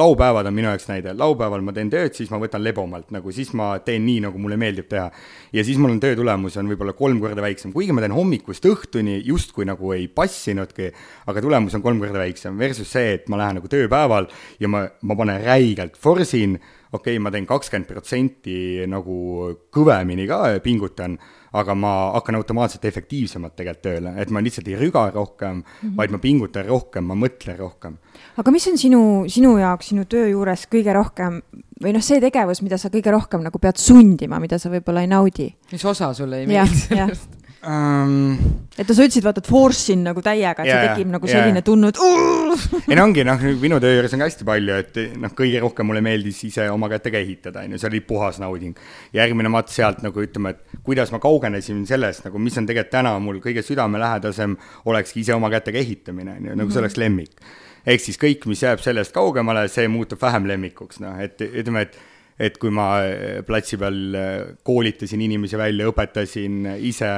laupäevad 0.00 0.46
on 0.48 0.54
minu 0.56 0.70
jaoks 0.70 0.86
näide, 0.88 1.12
laupäeval 1.12 1.60
ma 1.64 1.74
teen 1.76 1.90
tööd, 1.92 2.14
siis 2.16 2.30
ma 2.32 2.38
võtan 2.40 2.62
lebomalt, 2.64 3.10
nagu 3.12 3.32
siis 3.36 3.50
ma 3.52 3.74
teen 3.84 4.00
nii, 4.06 4.22
nagu 4.24 4.40
mulle 4.40 4.56
meeldib 4.60 4.88
teha. 4.88 5.10
ja 5.52 5.64
siis 5.64 5.76
mul 5.76 5.92
on 5.92 6.00
töö 6.00 6.16
tulemus 6.16 6.56
on 6.56 6.72
võib-olla 6.72 6.94
kolm 6.96 7.20
korda 7.20 7.44
väiksem, 7.44 7.74
kuigi 7.76 7.92
ma 7.92 8.00
teen 8.00 8.16
hommikust 8.16 8.64
õhtuni 8.70 9.18
justkui 9.28 9.68
nagu 9.68 9.92
ei 9.92 10.08
passinudki, 10.08 10.88
aga 11.28 11.44
tulemus 11.44 11.76
on 11.76 11.84
kolm 11.84 12.00
korda 12.00 12.24
väiksem, 12.24 12.56
versus 12.58 12.88
see, 12.96 13.12
et 13.18 13.28
ma 13.28 13.42
lähen 13.42 13.60
nagu 13.60 13.68
tööpäeval 13.68 14.30
ja 14.64 14.72
ma, 14.72 14.86
ma 15.04 15.20
panen 15.20 15.44
räigelt, 15.44 16.00
forsin, 16.00 16.56
okei 16.94 17.18
okay,, 17.18 17.20
ma 17.20 17.34
teen 17.34 17.44
kakskümmend 17.50 17.92
protsenti 17.92 18.88
nagu 18.88 19.52
kõvemini 19.68 20.24
ka 20.32 20.46
pingutan 20.64 21.20
aga 21.54 21.74
ma 21.78 21.92
hakkan 22.16 22.38
automaatselt 22.40 22.84
efektiivsemalt 22.88 23.54
tegelikult 23.56 23.84
tööle, 23.84 24.14
et 24.20 24.30
ma 24.34 24.42
lihtsalt 24.42 24.68
ei 24.70 24.78
rüga 24.78 25.04
rohkem 25.14 25.60
mm, 25.60 25.76
-hmm. 25.80 25.94
vaid 25.98 26.14
ma 26.14 26.18
pingutan 26.22 26.66
rohkem, 26.66 27.04
ma 27.04 27.14
mõtlen 27.18 27.58
rohkem. 27.58 27.98
aga 28.36 28.50
mis 28.50 28.66
on 28.70 28.78
sinu, 28.78 29.02
sinu 29.28 29.56
jaoks 29.58 29.92
sinu 29.92 30.04
töö 30.04 30.28
juures 30.32 30.66
kõige 30.72 30.94
rohkem 30.94 31.40
või 31.82 31.94
noh, 31.94 32.02
see 32.02 32.20
tegevus, 32.22 32.62
mida 32.62 32.78
sa 32.78 32.90
kõige 32.90 33.12
rohkem 33.14 33.42
nagu 33.44 33.58
pead 33.58 33.78
sundima, 33.78 34.40
mida 34.40 34.58
sa 34.58 34.70
võib-olla 34.72 35.04
ei 35.04 35.10
naudi? 35.10 35.48
mis 35.72 35.84
osa 35.84 36.12
sulle 36.14 36.42
ei 36.42 36.46
meeldi 36.50 36.86
sellest? 36.88 37.43
Um,. 37.66 38.36
et 38.78 38.88
sa 38.88 39.04
ütlesid, 39.04 39.24
vaata, 39.24 39.42
et 39.42 39.48
force 39.48 39.92
in 39.94 40.04
nagu 40.06 40.22
täiega, 40.24 40.64
et 40.64 40.68
yeah, 40.68 40.82
see 40.82 40.92
tekib 40.92 41.10
nagu 41.12 41.28
yeah. 41.28 41.40
selline 41.40 41.62
tunne, 41.66 41.90
et 41.92 41.98
ei 42.90 42.98
no 42.98 43.06
ongi, 43.08 43.24
noh, 43.26 43.44
minu 43.62 43.80
töö 43.82 43.96
juures 43.96 44.14
on 44.16 44.22
ka 44.22 44.28
hästi 44.28 44.46
palju, 44.48 44.78
et 44.84 45.00
noh, 45.22 45.34
kõige 45.38 45.62
rohkem 45.64 45.88
mulle 45.90 46.02
meeldis 46.04 46.40
ise 46.48 46.68
oma 46.72 46.90
kätega 46.92 47.20
ehitada, 47.22 47.64
on 47.64 47.74
ju, 47.74 47.82
see 47.82 47.90
oli 47.90 48.02
puhas 48.06 48.40
nauding. 48.42 48.78
järgmine 49.14 49.52
matt 49.52 49.72
sealt 49.74 50.02
nagu 50.04 50.24
ütleme, 50.24 50.54
et 50.54 50.80
kuidas 50.86 51.12
ma 51.14 51.20
kaugenesin 51.22 51.84
sellest 51.88 52.28
nagu, 52.28 52.40
mis 52.42 52.56
on 52.60 52.70
tegelikult 52.70 52.94
täna 52.94 53.14
mul 53.22 53.42
kõige 53.44 53.62
südamelähedasem, 53.66 54.56
olekski 54.90 55.22
ise 55.24 55.36
oma 55.36 55.50
kätega 55.52 55.80
ehitamine, 55.80 56.38
on 56.38 56.50
ju, 56.50 56.56
nagu 56.62 56.74
see 56.74 56.82
oleks 56.84 56.98
lemmik. 57.00 57.38
ehk 57.86 58.00
siis 58.00 58.18
kõik, 58.20 58.48
mis 58.48 58.62
jääb 58.64 58.80
sellest 58.80 59.12
kaugemale, 59.12 59.66
see 59.68 59.88
muutub 59.92 60.20
vähem 60.22 60.48
lemmikuks, 60.48 61.02
noh, 61.04 61.18
et 61.20 61.40
ütleme, 61.44 61.88
et 61.88 61.98
et 62.40 62.56
kui 62.58 62.72
ma 62.74 62.88
äh, 63.06 63.40
platsi 63.46 63.78
peal 63.78 64.16
äh, 64.18 64.30
koolitasin 64.66 65.22
inimesi 65.22 65.58
välja, 65.58 65.86
õpetasin 65.90 66.64
ise, 66.82 67.08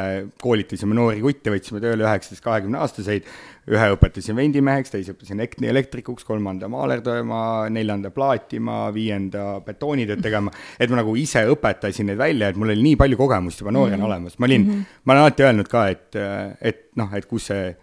koolitasime 0.42 0.96
noori 0.96 1.22
kutte, 1.24 1.52
võtsime 1.54 1.80
tööle 1.80 2.04
üheksateist, 2.04 2.44
kahekümne 2.44 2.80
aastaseid, 2.84 3.30
ühe 3.72 3.86
õpetasin 3.94 4.36
vendimeheks, 4.38 4.92
teise 4.92 5.14
õpetasin 5.14 5.40
elektrikuks, 5.70 6.26
kolmanda 6.28 6.68
maalerdama, 6.70 7.40
neljanda 7.72 8.12
plaatima, 8.14 8.84
viienda 8.94 9.56
betoonitööd 9.64 10.22
tegema, 10.22 10.52
et 10.78 10.92
ma 10.92 11.00
nagu 11.00 11.16
ise 11.18 11.46
õpetasin 11.54 12.12
neid 12.12 12.20
välja, 12.20 12.52
et 12.52 12.60
mul 12.60 12.74
oli 12.74 12.84
nii 12.90 13.00
palju 13.00 13.18
kogemust 13.20 13.64
juba 13.64 13.72
noorena 13.72 13.96
mm 13.96 14.02
-hmm. 14.02 14.12
olemas, 14.12 14.38
ma 14.38 14.46
olin 14.46 14.62
mm, 14.62 14.72
-hmm. 14.72 15.00
ma 15.04 15.12
olen 15.12 15.22
alati 15.22 15.48
öelnud 15.48 15.68
ka, 15.72 15.88
et, 15.88 16.22
et 16.60 16.86
noh, 16.96 17.14
et 17.14 17.26
kus 17.26 17.48
see 17.50 17.74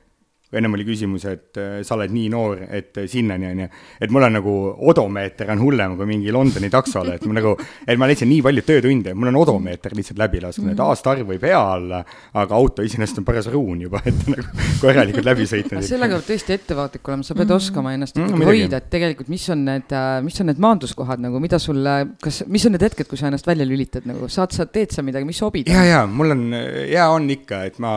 ennem 0.57 0.77
oli 0.77 0.85
küsimus, 0.87 1.25
et 1.29 1.59
äh, 1.61 1.79
sa 1.85 1.95
oled 1.97 2.13
nii 2.13 2.29
noor, 2.33 2.63
et 2.69 2.97
äh, 3.01 3.07
sinnani, 3.09 3.49
on 3.49 3.63
ju. 3.63 3.67
et 4.01 4.13
mul 4.13 4.27
on 4.27 4.35
nagu 4.37 4.53
odomeeter 4.91 5.51
on 5.53 5.61
hullem 5.63 5.95
kui 5.99 6.07
mingi 6.09 6.33
Londoni 6.33 6.69
taksole, 6.73 7.17
et 7.17 7.25
ma 7.29 7.37
nagu, 7.37 7.53
et 7.87 7.99
ma 7.99 8.09
leidsin 8.09 8.29
nii 8.31 8.41
palju 8.45 8.65
töötunde, 8.67 9.13
mul 9.17 9.31
on 9.31 9.39
odomeeter 9.41 9.95
lihtsalt 9.97 10.21
läbi 10.21 10.41
lasknud, 10.43 10.71
et 10.71 10.77
mhm. 10.77 10.89
aastaarv 10.89 11.33
võib 11.33 11.45
hea 11.47 11.59
olla, 11.59 12.03
aga 12.43 12.59
auto 12.59 12.85
iseenesest 12.85 13.21
on 13.21 13.27
paras 13.27 13.49
ruun 13.53 13.85
juba, 13.85 14.01
et 14.09 14.25
nagu 14.29 14.47
korralikult 14.81 15.29
läbi 15.29 15.47
sõitnud. 15.49 15.85
sellega 15.87 16.19
peab 16.19 16.27
tõesti 16.29 16.57
ettevaatlik 16.57 17.11
olema, 17.11 17.27
sa 17.27 17.37
pead 17.37 17.49
mm. 17.49 17.61
oskama 17.61 17.95
ennast 17.97 18.19
mm, 18.19 18.33
ikkagi 18.33 18.49
hoida, 18.49 18.81
et 18.81 18.91
tegelikult, 18.93 19.31
mis 19.33 19.47
on 19.53 19.65
need, 19.69 19.95
äh, 19.95 20.17
mis 20.25 20.43
on 20.43 20.51
need 20.51 20.61
maanduskohad 20.63 21.23
nagu, 21.23 21.41
mida 21.43 21.59
sulle, 21.61 21.95
kas, 22.23 22.43
mis 22.51 22.67
on 22.67 22.75
need 22.75 22.85
hetked, 22.87 23.09
kui 23.09 23.19
sa 23.19 23.29
ennast 23.29 23.47
välja 23.49 23.67
lülitad 23.67 24.07
nagu, 24.09 24.29
saad 24.31 24.55
sa, 24.55 24.67
teed 24.69 24.93
sa 24.95 25.05
midagi, 25.05 25.27
mis 25.27 25.41
sobib? 25.41 25.71
ja, 25.71 25.85
ja 25.87 26.03
mul 26.09 26.35
on, 26.35 26.45
hea 26.53 27.07
on 27.13 27.29
ikka, 27.33 27.63
et 27.69 27.81
ma 27.83 27.95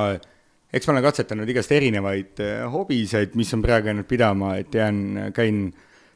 eks 0.76 0.88
ma 0.88 0.96
olen 0.96 1.06
katsetanud 1.06 1.50
igast 1.50 1.72
erinevaid 1.72 2.44
äh, 2.44 2.62
hobiseid, 2.72 3.34
mis 3.38 3.52
on 3.56 3.64
praegu 3.64 3.90
jäänud 3.90 4.08
pidama, 4.08 4.56
et 4.60 4.74
jään, 4.76 5.30
käin 5.36 5.66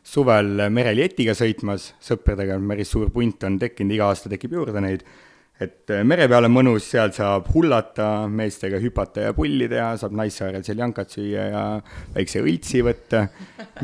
suvel 0.07 0.67
merel 0.73 1.03
jetiga 1.03 1.35
sõitmas. 1.37 1.91
Sõpradega, 2.05 2.59
päris 2.69 2.93
suur 2.93 3.11
punt 3.15 3.45
on 3.49 3.59
tekkinud, 3.61 3.97
iga 3.97 4.11
aasta 4.11 4.33
tekib 4.33 4.57
juurde 4.59 4.85
neid. 4.85 5.05
et 5.61 5.93
mere 6.09 6.25
peal 6.25 6.47
on 6.49 6.55
mõnus, 6.55 6.87
seal 6.89 7.11
saab 7.13 7.51
hullata, 7.53 8.25
meestega 8.33 8.79
hüpata 8.81 9.27
ja 9.27 9.35
pulli 9.37 9.67
teha, 9.69 9.91
saab 10.01 10.15
Naissaarel 10.17 10.65
seljankat 10.65 11.13
süüa 11.13 11.45
ja 11.51 11.65
väikse 12.15 12.41
õltsi 12.41 12.81
võtta, 12.87 13.27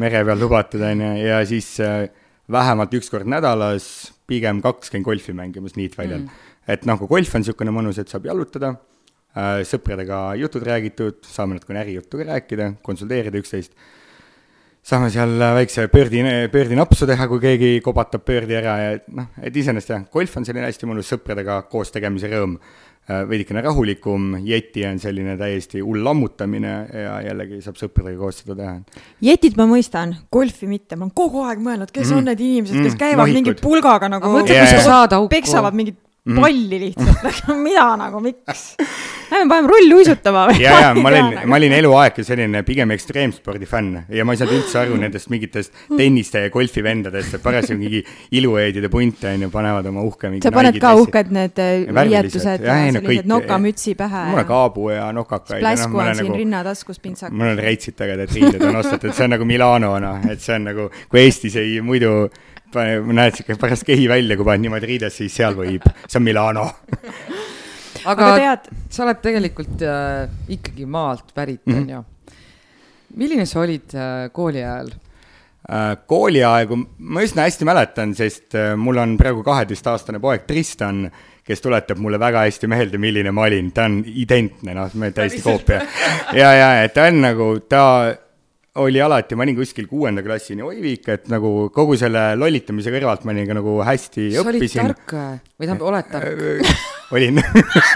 mere 0.01 0.23
peal 0.25 0.41
lubatud, 0.41 0.81
on 0.81 1.05
ju, 1.05 1.11
ja 1.21 1.43
siis 1.45 1.69
äh, 1.85 2.07
vähemalt 2.49 2.97
üks 2.97 3.13
kord 3.13 3.29
nädalas, 3.29 3.91
pigem 4.27 4.65
kaks 4.65 4.89
käin 4.95 5.05
golfi 5.05 5.37
mängimas 5.37 5.77
niitväljal. 5.77 6.25
Mm.. 6.25 6.53
et 6.67 6.89
noh, 6.89 6.97
kui 6.97 7.13
golf 7.13 7.37
on 7.37 7.45
niisugune 7.45 7.77
mõnus, 7.77 8.01
et 8.01 8.09
saab 8.09 8.25
jalutada 8.25 8.73
sõpradega 9.37 10.21
jutud 10.41 10.65
räägitud, 10.65 11.21
saame 11.29 11.59
natukene 11.59 11.83
ärijuttu 11.83 12.21
ka 12.21 12.27
rääkida, 12.31 12.73
konsulteerida 12.83 13.41
üksteist. 13.43 13.73
saame 14.87 15.11
seal 15.11 15.33
väikse 15.57 15.89
pöördi, 15.91 16.23
pöördinapsu 16.53 17.07
teha, 17.11 17.27
kui 17.29 17.41
keegi 17.43 17.81
kobatab 17.83 18.23
pöördi 18.25 18.55
ära 18.55 18.77
ja 18.79 18.99
noh, 19.09 19.27
et 19.43 19.57
iseenesest 19.57 19.91
jah, 19.91 20.05
golf 20.13 20.37
on 20.37 20.45
selline 20.47 20.69
hästi 20.69 20.87
mõnus 20.87 21.11
sõpradega 21.11 21.65
koos 21.71 21.91
tegemise 21.91 22.31
rõõm. 22.31 22.61
Äh, 23.07 23.21
veidikene 23.31 23.61
rahulikum, 23.63 24.33
jeti 24.43 24.83
on 24.83 24.97
selline 24.99 25.37
täiesti 25.39 25.79
hull 25.79 26.03
lammutamine 26.03 26.73
ja 26.91 27.13
jällegi 27.29 27.61
saab 27.63 27.77
sõpradega 27.79 28.19
koos 28.19 28.41
seda 28.43 28.57
teha. 28.59 28.73
jetit 29.23 29.55
ma 29.55 29.63
mõistan, 29.71 30.17
golfi 30.35 30.67
mitte, 30.67 30.99
ma 30.99 31.07
olen 31.07 31.13
kogu 31.15 31.45
aeg 31.47 31.63
mõelnud, 31.63 31.93
kes 31.95 32.09
mm. 32.09 32.17
on 32.19 32.27
need 32.27 32.43
inimesed, 32.43 32.81
kes 32.81 32.97
mm. 32.97 32.99
käivad 33.05 33.23
Nohikud. 33.23 33.39
mingi 33.39 33.55
pulgaga 33.63 34.11
nagu 34.11 34.33
mõtle, 34.33 34.59
kui 34.59 34.73
sa 34.73 34.83
saad 34.83 35.15
auku. 35.15 35.31
peksavad 35.37 35.79
mingit 35.79 36.01
mm. 36.01 36.06
Palli 36.35 36.81
lihtsalt 36.81 37.51
mida 37.67 37.87
nagu, 38.01 38.21
miks? 38.21 38.75
Lähme 39.31 39.49
paneme 39.51 39.69
rulli 39.71 39.95
uisutama 39.95 40.47
või? 40.51 40.61
ja, 40.63 40.75
ja 40.81 40.91
ma 40.95 41.11
olin, 41.11 41.39
ma 41.51 41.59
olin 41.59 41.75
eluaeg 41.77 42.19
selline 42.27 42.63
pigem 42.67 42.93
ekstreemspordi 42.95 43.67
fänn 43.67 44.01
ja 44.13 44.27
ma 44.27 44.35
ei 44.35 44.41
saanud 44.41 44.57
üldse 44.59 44.81
aru 44.83 44.99
nendest 45.01 45.31
mingitest 45.33 45.75
tenniste 45.91 46.45
ja 46.47 46.53
golfi 46.55 46.83
vendadest, 46.87 47.37
et 47.39 47.45
parasjagu 47.45 47.79
mingi 47.81 48.03
ilueedide 48.39 48.91
punte 48.93 49.31
on 49.33 49.47
ju, 49.47 49.51
panevad 49.55 49.91
oma 49.91 50.07
uhke 50.07 50.31
sa 50.43 50.55
paned 50.55 50.81
ka 50.83 50.95
uhked 51.03 51.33
need 51.35 51.63
äh, 51.63 51.87
riietused 51.91 52.67
sellised 52.67 53.31
nokamütsi 53.31 53.97
pähe. 53.99 54.25
mul 54.33 54.43
on 54.43 54.51
kaabu 54.51 54.91
ja 54.95 55.11
nokakaid. 55.15 55.61
spläsku 55.63 56.03
on 56.03 56.13
siin 56.15 56.31
nagu, 56.31 56.41
rinnataskus 56.43 57.03
pintsak. 57.03 57.35
mul 57.35 57.55
on 57.55 57.63
reitsid 57.63 58.03
ägedad 58.07 58.35
riided 58.35 58.67
on 58.67 58.83
ostetud, 58.83 59.15
see 59.15 59.27
on 59.27 59.35
nagu 59.37 59.49
Milano 59.49 59.95
noh, 60.03 60.27
et 60.31 60.43
see 60.43 60.59
on 60.59 60.71
nagu, 60.71 60.91
kui 61.11 61.23
Eestis 61.27 61.59
ei 61.61 61.81
muidu 61.85 62.29
näed 62.75 63.37
sihuke 63.37 63.57
pärast 63.61 63.87
kehi 63.87 64.09
välja, 64.09 64.37
kui 64.37 64.45
paned 64.45 64.65
niimoodi 64.65 64.87
riides, 64.91 65.17
siis 65.21 65.37
seal 65.37 65.55
võib, 65.59 65.87
see 66.07 66.19
on 66.19 66.27
Milano 66.27 66.67
aga, 68.11 68.29
aga 68.33 68.37
tead... 68.41 68.69
sa 68.93 69.07
oled 69.07 69.23
tegelikult 69.25 69.83
äh, 69.87 70.27
ikkagi 70.57 70.87
maalt 70.89 71.35
pärit 71.35 71.63
mm, 71.67 71.75
-hmm. 71.75 71.83
on 71.83 71.91
ju. 71.91 72.05
milline 73.17 73.47
sa 73.47 73.61
olid 73.61 73.95
äh, 73.95 74.31
kooli 74.33 74.63
ajal 74.63 74.91
äh,? 75.71 75.97
kooliaegu 76.07 76.77
ma 76.99 77.23
üsna 77.23 77.47
hästi 77.47 77.65
mäletan, 77.65 78.15
sest 78.15 78.55
äh, 78.55 78.75
mul 78.77 78.99
on 79.03 79.17
praegu 79.17 79.43
kaheteistaastane 79.43 80.21
poeg 80.21 80.47
Tristan, 80.47 81.11
kes 81.47 81.61
tuletab 81.61 81.99
mulle 81.99 82.19
väga 82.19 82.45
hästi 82.47 82.67
meelde, 82.67 82.99
milline 82.99 83.31
ma 83.31 83.47
olin, 83.47 83.73
ta 83.73 83.87
on 83.87 84.03
identne, 84.07 84.75
noh, 84.75 84.91
täiesti 85.15 85.43
koopia. 85.43 85.83
ja, 86.33 86.53
ja, 86.53 86.71
et 86.85 86.95
ta 86.95 87.07
on 87.11 87.21
nagu, 87.23 87.51
ta 87.69 87.83
oli 88.83 89.01
alati, 89.01 89.37
ma 89.39 89.45
olin 89.47 89.57
kuskil 89.57 89.87
kuuenda 89.91 90.23
klassini 90.25 90.65
oivik, 90.65 91.09
et 91.13 91.31
nagu 91.33 91.69
kogu 91.75 91.97
selle 91.99 92.29
lollitamise 92.39 92.93
kõrvalt 92.95 93.25
ma 93.27 93.35
olin 93.35 93.49
ka 93.49 93.57
nagu 93.59 93.77
hästi 93.87 94.29
sa 94.35 94.45
õppisin. 94.45 94.83
olid 94.85 94.95
tark 94.95 95.15
või 95.57 95.69
tähendab, 95.69 95.87
oled 95.91 96.11
tark? 96.13 96.95
olin 97.17 97.41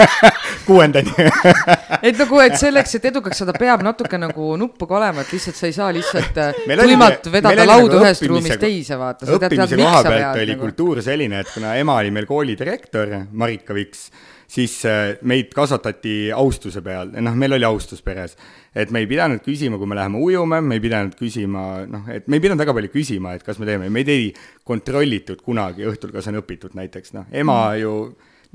kuuendani 0.69 1.15
et 2.09 2.19
nagu, 2.21 2.41
et 2.45 2.57
selleks, 2.61 2.97
et 2.99 3.09
edukaks 3.11 3.43
saada, 3.43 3.55
peab 3.59 3.85
natuke 3.85 4.21
nagu 4.21 4.55
nuppu 4.61 4.89
ka 4.91 4.99
olema, 5.01 5.25
et 5.25 5.35
lihtsalt 5.35 5.59
sa 5.59 5.69
ei 5.71 5.77
saa 5.77 5.91
lihtsalt 5.95 6.41
äh, 6.41 6.65
tuimalt 6.81 7.31
vedada 7.33 7.67
lauda 7.67 7.97
nagu 7.97 8.05
ühest 8.07 8.27
ruumist 8.31 8.61
teise, 8.63 8.99
vaata. 9.01 9.29
õppimise 9.37 9.81
koha 9.81 10.03
pealt 10.07 10.43
oli 10.45 10.55
nagu. 10.55 10.67
kultuur 10.67 11.03
selline, 11.05 11.45
et 11.45 11.55
kuna 11.55 11.75
ema 11.81 11.99
oli 12.01 12.15
meil 12.15 12.29
koolidirektor, 12.31 13.17
Marika 13.33 13.77
Viks, 13.77 14.09
siis 14.51 14.81
äh, 14.89 15.15
meid 15.23 15.53
kasvatati 15.55 16.31
austuse 16.35 16.83
peal, 16.83 17.13
noh, 17.23 17.37
meil 17.39 17.55
oli 17.57 17.67
austus 17.69 18.03
peres. 18.03 18.37
et 18.75 18.91
me 18.95 19.03
ei 19.03 19.07
pidanud 19.11 19.43
küsima, 19.43 19.79
kui 19.79 19.89
me 19.91 19.99
läheme 19.99 20.19
ujuma, 20.23 20.61
me 20.63 20.79
ei 20.79 20.83
pidanud 20.83 21.15
küsima, 21.19 21.65
noh, 21.91 22.09
et 22.11 22.29
me 22.29 22.39
ei 22.39 22.43
pidanud 22.45 22.63
väga 22.63 22.75
palju 22.77 22.91
küsima, 22.95 23.35
et 23.35 23.47
kas 23.47 23.59
me 23.59 23.67
teeme, 23.67 23.89
meid 23.91 24.11
ei 24.11 24.29
kontrollitud 24.67 25.43
kunagi 25.47 25.87
õhtul, 25.91 26.13
kas 26.15 26.31
on 26.31 26.39
õpitud 26.43 26.77
näiteks, 26.79 27.15
noh, 27.19 27.27
ema 27.31 27.57
mm. 27.71 27.81
ju 27.83 27.95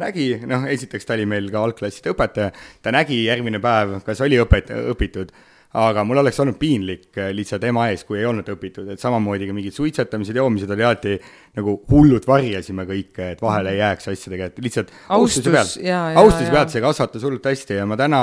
nägi, 0.04 0.30
noh, 0.48 0.68
esiteks 0.72 1.08
ta 1.08 1.16
oli 1.16 1.28
meil 1.30 1.50
ka 1.52 1.64
algklasside 1.64 2.12
õpetaja, 2.16 2.52
ta 2.84 2.96
nägi 2.96 3.24
järgmine 3.26 3.60
päev, 3.64 4.00
kas 4.08 4.24
oli 4.24 4.40
õpet-, 4.44 4.72
õpitud 4.96 5.32
aga 5.76 6.04
mul 6.08 6.22
oleks 6.22 6.40
olnud 6.44 6.58
piinlik 6.60 7.20
äh, 7.20 7.32
lihtsalt 7.36 7.64
ema 7.68 7.90
ees, 7.92 8.06
kui 8.08 8.20
ei 8.22 8.28
olnud 8.30 8.48
õpitud, 8.56 8.88
et 8.94 9.02
samamoodi 9.02 9.50
ka 9.50 9.56
mingid 9.56 9.76
suitsetamised, 9.76 10.38
joomised 10.40 10.72
oli 10.72 10.86
alati 10.88 11.16
nagu 11.58 11.78
hullult 11.92 12.28
varjasime 12.30 12.88
kõike, 12.90 13.32
et 13.36 13.44
vahele 13.44 13.76
ei 13.76 13.82
jääks 13.82 14.12
asjadega, 14.14 14.50
et 14.52 14.62
lihtsalt 14.64 14.94
austus, 15.16 15.50
austuse 15.52 16.52
pealt 16.54 16.74
see 16.74 16.84
kasvatas 16.84 17.26
hullult 17.28 17.50
hästi 17.52 17.80
ja 17.82 17.88
ma 17.90 18.00
täna 18.00 18.22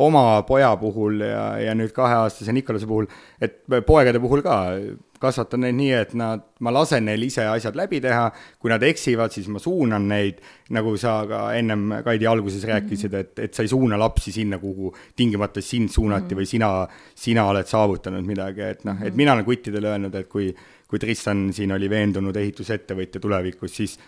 oma 0.00 0.24
poja 0.48 0.72
puhul 0.80 1.24
ja, 1.24 1.44
ja 1.60 1.76
nüüd 1.78 1.94
kaheaastase 1.96 2.54
Nikolase 2.56 2.88
puhul, 2.90 3.08
et 3.40 3.62
poegade 3.86 4.20
puhul 4.22 4.44
ka 4.44 4.60
kasvatan 5.20 5.64
neid 5.64 5.76
nii, 5.76 5.90
et 5.96 6.12
nad, 6.18 6.42
ma 6.64 6.72
lasen 6.72 7.04
neil 7.08 7.22
ise 7.26 7.44
asjad 7.48 7.76
läbi 7.78 8.00
teha, 8.02 8.28
kui 8.60 8.72
nad 8.72 8.82
eksivad, 8.86 9.32
siis 9.34 9.50
ma 9.52 9.60
suunan 9.62 10.06
neid, 10.10 10.40
nagu 10.76 10.94
sa 11.00 11.18
ka 11.28 11.42
ennem, 11.58 11.86
Kaidi, 12.06 12.28
alguses 12.30 12.64
rääkisid, 12.68 13.16
et, 13.18 13.32
et 13.46 13.56
sa 13.56 13.64
ei 13.66 13.72
suuna 13.72 13.98
lapsi 14.00 14.32
sinna, 14.34 14.60
kuhu 14.62 14.92
tingimata 15.16 15.62
sind 15.64 15.92
suunati 15.92 16.22
mm 16.22 16.28
-hmm. 16.30 16.40
või 16.40 16.46
sina, 16.46 16.70
sina 17.14 17.44
oled 17.50 17.68
saavutanud 17.68 18.26
midagi, 18.26 18.62
et 18.62 18.84
noh, 18.84 19.02
et 19.04 19.16
mina 19.16 19.32
olen 19.36 19.44
kuttidele 19.44 19.92
öelnud, 19.92 20.14
et 20.14 20.28
kui, 20.28 20.54
kui 20.88 20.98
Tristan 20.98 21.52
siin 21.52 21.72
oli 21.72 21.90
veendunud 21.90 22.36
ehitusettevõtja 22.36 23.20
tulevikus, 23.20 23.76
siis 23.76 23.98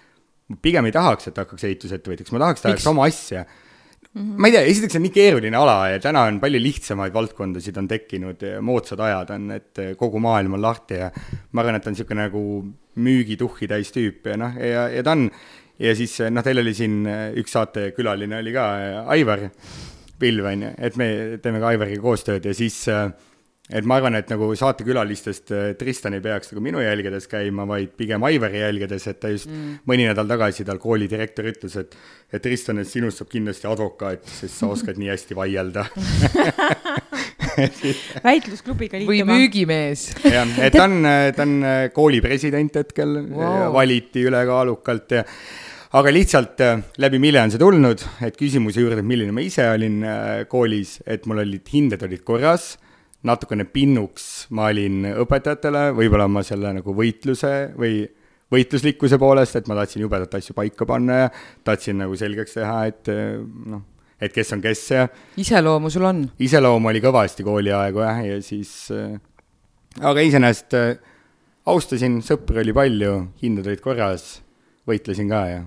pigem 0.62 0.84
ei 0.84 0.92
tahaks, 0.92 1.28
et 1.28 1.36
hakkaks 1.36 1.64
ehitusettevõtjaks, 1.64 2.32
ma 2.32 2.38
tahaks, 2.38 2.62
ta 2.62 2.68
ajaks 2.68 2.86
oma 2.86 3.04
asja 3.04 3.44
Mm 4.12 4.20
-hmm. 4.20 4.40
ma 4.40 4.46
ei 4.46 4.52
tea, 4.52 4.62
esiteks 4.68 4.96
on 4.98 5.02
nii 5.06 5.12
keeruline 5.14 5.56
ala 5.56 5.88
ja 5.88 5.98
täna 5.98 6.26
on 6.28 6.40
palju 6.40 6.60
lihtsamaid 6.60 7.14
valdkondasid 7.14 7.78
on 7.80 7.88
tekkinud, 7.88 8.44
moodsad 8.60 9.00
ajad 9.00 9.30
on, 9.30 9.50
et 9.56 9.80
kogu 9.96 10.20
maailm 10.20 10.58
on 10.58 10.62
lahti 10.62 10.98
ja 11.00 11.08
ma 11.52 11.62
arvan, 11.62 11.78
et 11.78 11.82
ta 11.82 11.88
on 11.88 11.96
niisugune 11.96 12.26
nagu 12.26 12.42
müügituhhi 12.96 13.68
täis 13.68 13.88
tüüp 13.94 14.28
ja 14.28 14.36
noh, 14.36 14.58
ja, 14.60 14.88
ja 14.92 15.02
ta 15.02 15.16
on, 15.16 15.30
ja 15.78 15.94
siis 15.96 16.18
noh, 16.28 16.44
teil 16.44 16.60
oli 16.60 16.74
siin 16.74 17.06
üks 17.40 17.56
saatekülaline 17.56 18.42
oli 18.42 18.52
ka, 18.52 18.68
Aivar 19.16 19.48
Pilv, 20.22 20.44
on 20.46 20.62
ju, 20.62 20.70
et 20.78 20.96
me 21.00 21.08
teeme 21.42 21.58
ka 21.62 21.72
Aivariga 21.72 22.02
koostööd 22.04 22.44
ja 22.46 22.52
siis 22.54 22.76
äh, 22.92 23.08
et 23.70 23.86
ma 23.86 23.94
arvan, 24.00 24.16
et 24.18 24.30
nagu 24.32 24.48
saatekülalistest 24.58 25.52
äh, 25.54 25.68
Tristan 25.78 26.16
ei 26.16 26.22
peaks 26.24 26.50
nagu 26.50 26.62
minu 26.64 26.80
jälgedes 26.82 27.28
käima, 27.30 27.62
vaid 27.68 27.92
pigem 27.94 28.24
Aivari 28.26 28.58
jälgedes, 28.58 29.06
et 29.06 29.20
ta 29.22 29.30
just 29.30 29.46
mm. 29.50 29.84
mõni 29.86 30.08
nädal 30.08 30.26
tagasi 30.26 30.66
tal 30.66 30.80
kooli 30.82 31.06
direktor 31.10 31.46
ütles, 31.52 31.76
et 31.78 31.94
et 32.32 32.42
Tristan, 32.42 32.80
et 32.82 32.90
sinust 32.90 33.22
saab 33.22 33.30
kindlasti 33.30 33.68
advokaat, 33.70 34.26
sest 34.26 34.58
sa 34.58 34.70
oskad 34.72 34.98
nii 34.98 35.12
hästi 35.12 35.38
vaielda 35.38 35.86
väitlusklubiga 38.26 38.98
liituma. 38.98 39.12
või 39.12 39.22
müügimees. 39.30 40.08
jah, 40.26 40.58
et 40.58 40.74
ta 40.74 40.88
on, 40.88 40.98
ta 41.36 41.46
on 41.46 41.56
äh, 41.62 41.86
kooli 41.94 42.22
president 42.24 42.82
hetkel 42.82 43.20
wow., 43.30 43.68
valiti 43.78 44.26
ülekaalukalt 44.26 45.20
ja 45.20 45.26
aga 46.02 46.18
lihtsalt 46.18 46.66
äh, 46.66 46.82
läbi 46.98 47.22
mille 47.22 47.46
on 47.46 47.54
see 47.54 47.62
tulnud, 47.62 48.08
et 48.26 48.34
küsimuse 48.34 48.82
juurde, 48.82 49.06
milline 49.06 49.30
ma 49.30 49.46
ise 49.46 49.70
olin 49.70 50.02
koolis, 50.50 50.98
et 51.06 51.30
mul 51.30 51.46
olid 51.46 51.76
hinded 51.78 52.10
olid 52.10 52.26
korras 52.26 52.72
natukene 53.26 53.66
pinnuks 53.70 54.48
ma 54.50 54.68
olin 54.72 55.06
õpetajatele, 55.12 55.90
võib-olla 55.96 56.26
ma 56.30 56.42
selle 56.46 56.72
nagu 56.78 56.94
võitluse 56.96 57.52
või 57.78 58.02
võitluslikkuse 58.52 59.18
poolest, 59.20 59.56
et 59.56 59.68
ma 59.70 59.76
tahtsin 59.78 60.04
jubedat 60.04 60.34
asju 60.36 60.56
paika 60.56 60.86
panna 60.88 61.24
ja 61.24 61.30
tahtsin 61.64 62.02
nagu 62.02 62.16
selgeks 62.18 62.58
teha, 62.58 62.78
et 62.90 63.08
noh, 63.08 63.84
et 64.22 64.34
kes 64.34 64.52
on 64.54 64.62
kes 64.64 64.82
ja 64.92 65.06
iseloomu 65.40 65.90
sul 65.92 66.04
on? 66.08 66.24
iseloomu 66.42 66.92
oli 66.92 67.02
kõvasti 67.04 67.46
kooliaegu 67.46 68.04
jah, 68.04 68.20
ja 68.26 68.40
siis 68.44 68.74
äh, 68.94 69.16
aga 70.00 70.24
iseenesest 70.26 70.76
äh, 70.78 70.92
austasin, 71.72 72.20
sõpru 72.26 72.60
oli 72.62 72.74
palju, 72.76 73.14
hinded 73.42 73.70
olid 73.70 73.82
korras, 73.84 74.36
võitlesin 74.88 75.30
ka 75.32 75.42
ja 75.48 75.62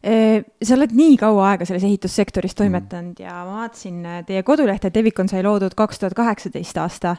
sa 0.00 0.76
oled 0.76 0.94
nii 0.96 1.16
kaua 1.20 1.50
aega 1.50 1.66
selles 1.68 1.84
ehitussektoris 1.84 2.56
toimetanud 2.56 3.18
mm. 3.18 3.24
ja 3.26 3.42
ma 3.44 3.58
vaatasin 3.60 3.98
äh, 4.06 4.22
teie 4.24 4.42
kodulehte, 4.46 4.88
et 4.88 4.96
Evicon 4.96 5.28
sai 5.28 5.42
loodud 5.44 5.76
kaks 5.76 6.00
tuhat 6.00 6.16
kaheksateist 6.16 6.80
aasta. 6.80 7.16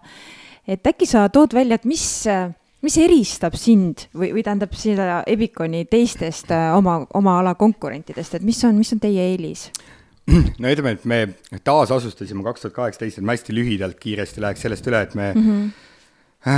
et 0.68 0.88
äkki 0.88 1.06
sa 1.06 1.28
tood 1.30 1.54
välja, 1.54 1.78
et 1.78 1.86
mis, 1.86 2.06
äh, 2.26 2.50
mis 2.82 2.98
eristab 2.98 3.54
sind 3.60 4.08
või, 4.16 4.32
või 4.34 4.46
tähendab 4.48 4.74
seda 4.74 5.22
Eviconi 5.30 5.86
teistest 5.86 6.50
oma, 6.74 7.04
oma 7.14 7.38
ala 7.44 7.54
konkurentidest, 7.56 8.40
et 8.40 8.48
mis 8.48 8.64
on, 8.66 8.82
mis 8.82 8.94
on 8.98 9.04
teie 9.04 9.30
eelis? 9.30 9.70
no 10.62 10.74
ütleme, 10.74 10.98
et 10.98 11.06
me 11.06 11.22
taasasustasime 11.62 12.42
kaks 12.50 12.66
tuhat 12.66 12.78
kaheksateist, 12.80 13.22
et 13.22 13.30
ma 13.30 13.38
hästi 13.38 13.54
lühidalt 13.54 14.02
kiiresti 14.02 14.42
läheks 14.42 14.66
sellest 14.66 14.90
üle, 14.90 15.06
et 15.06 15.14
me 15.14 15.34
mm 15.36 15.48
-hmm 15.48 15.72
Äh, 15.72 15.91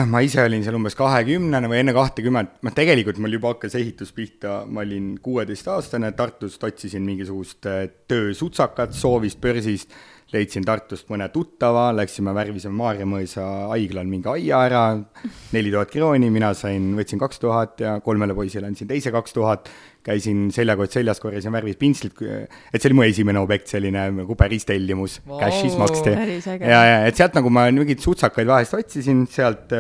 ma 0.08 0.22
ise 0.24 0.39
olin 0.39 0.63
seal 0.63 0.78
umbes 0.78 0.96
kahekümnene 0.96 1.67
või 1.67 1.82
enne 1.82 1.93
kahtekümmet, 1.96 2.54
noh, 2.63 2.76
tegelikult 2.76 3.17
mul 3.19 3.36
juba 3.36 3.52
hakkas 3.52 3.76
ehitus 3.76 4.13
pihta, 4.15 4.62
ma 4.63 4.86
olin 4.86 5.17
kuueteistaastane, 5.24 6.13
Tartust 6.15 6.63
otsisin 6.63 7.04
mingisugust 7.04 7.67
äh, 7.67 7.89
töösutsakat 8.08 8.96
soovist 8.96 9.41
börsist, 9.43 9.91
leidsin 10.34 10.65
Tartust 10.65 11.10
mõne 11.12 11.28
tuttava, 11.34 11.88
läksime 11.96 12.34
värvisime 12.36 12.76
Maarjamõisa 12.80 13.46
haiglal 13.72 14.10
mingi 14.10 14.30
aia 14.32 14.62
ära, 14.67 14.84
neli 15.54 15.74
tuhat 15.74 15.93
krooni, 15.93 16.30
mina 16.34 16.54
sain, 16.58 16.91
võtsin 16.98 17.22
kaks 17.22 17.41
tuhat 17.43 17.84
ja 17.86 17.98
kolmele 18.04 18.36
poisile 18.38 18.69
andsin 18.69 18.89
teise 18.89 19.13
kaks 19.13 19.38
tuhat, 19.38 19.69
käisin 20.04 20.48
seljakott 20.54 20.96
seljas, 20.96 21.22
korjasin 21.24 21.54
värvis 21.54 21.78
pintslit, 21.80 22.19
et 22.24 22.80
see 22.80 22.89
oli 22.89 23.00
mu 23.00 23.06
esimene 23.06 23.39
objekt, 23.43 23.69
selline 23.72 24.10
nagu 24.24 24.38
päris 24.39 24.67
tellimus 24.67 25.19
wow,, 25.28 25.39
cash'is 25.43 25.78
maksti. 25.80 26.17
ja, 26.60 26.82
ja 26.89 26.98
et 27.08 27.19
sealt 27.19 27.38
nagu 27.38 27.54
ma 27.54 27.69
mingeid 27.72 28.04
sutsakaid 28.04 28.50
vahest 28.50 28.76
otsisin, 28.80 29.24
sealt 29.32 29.72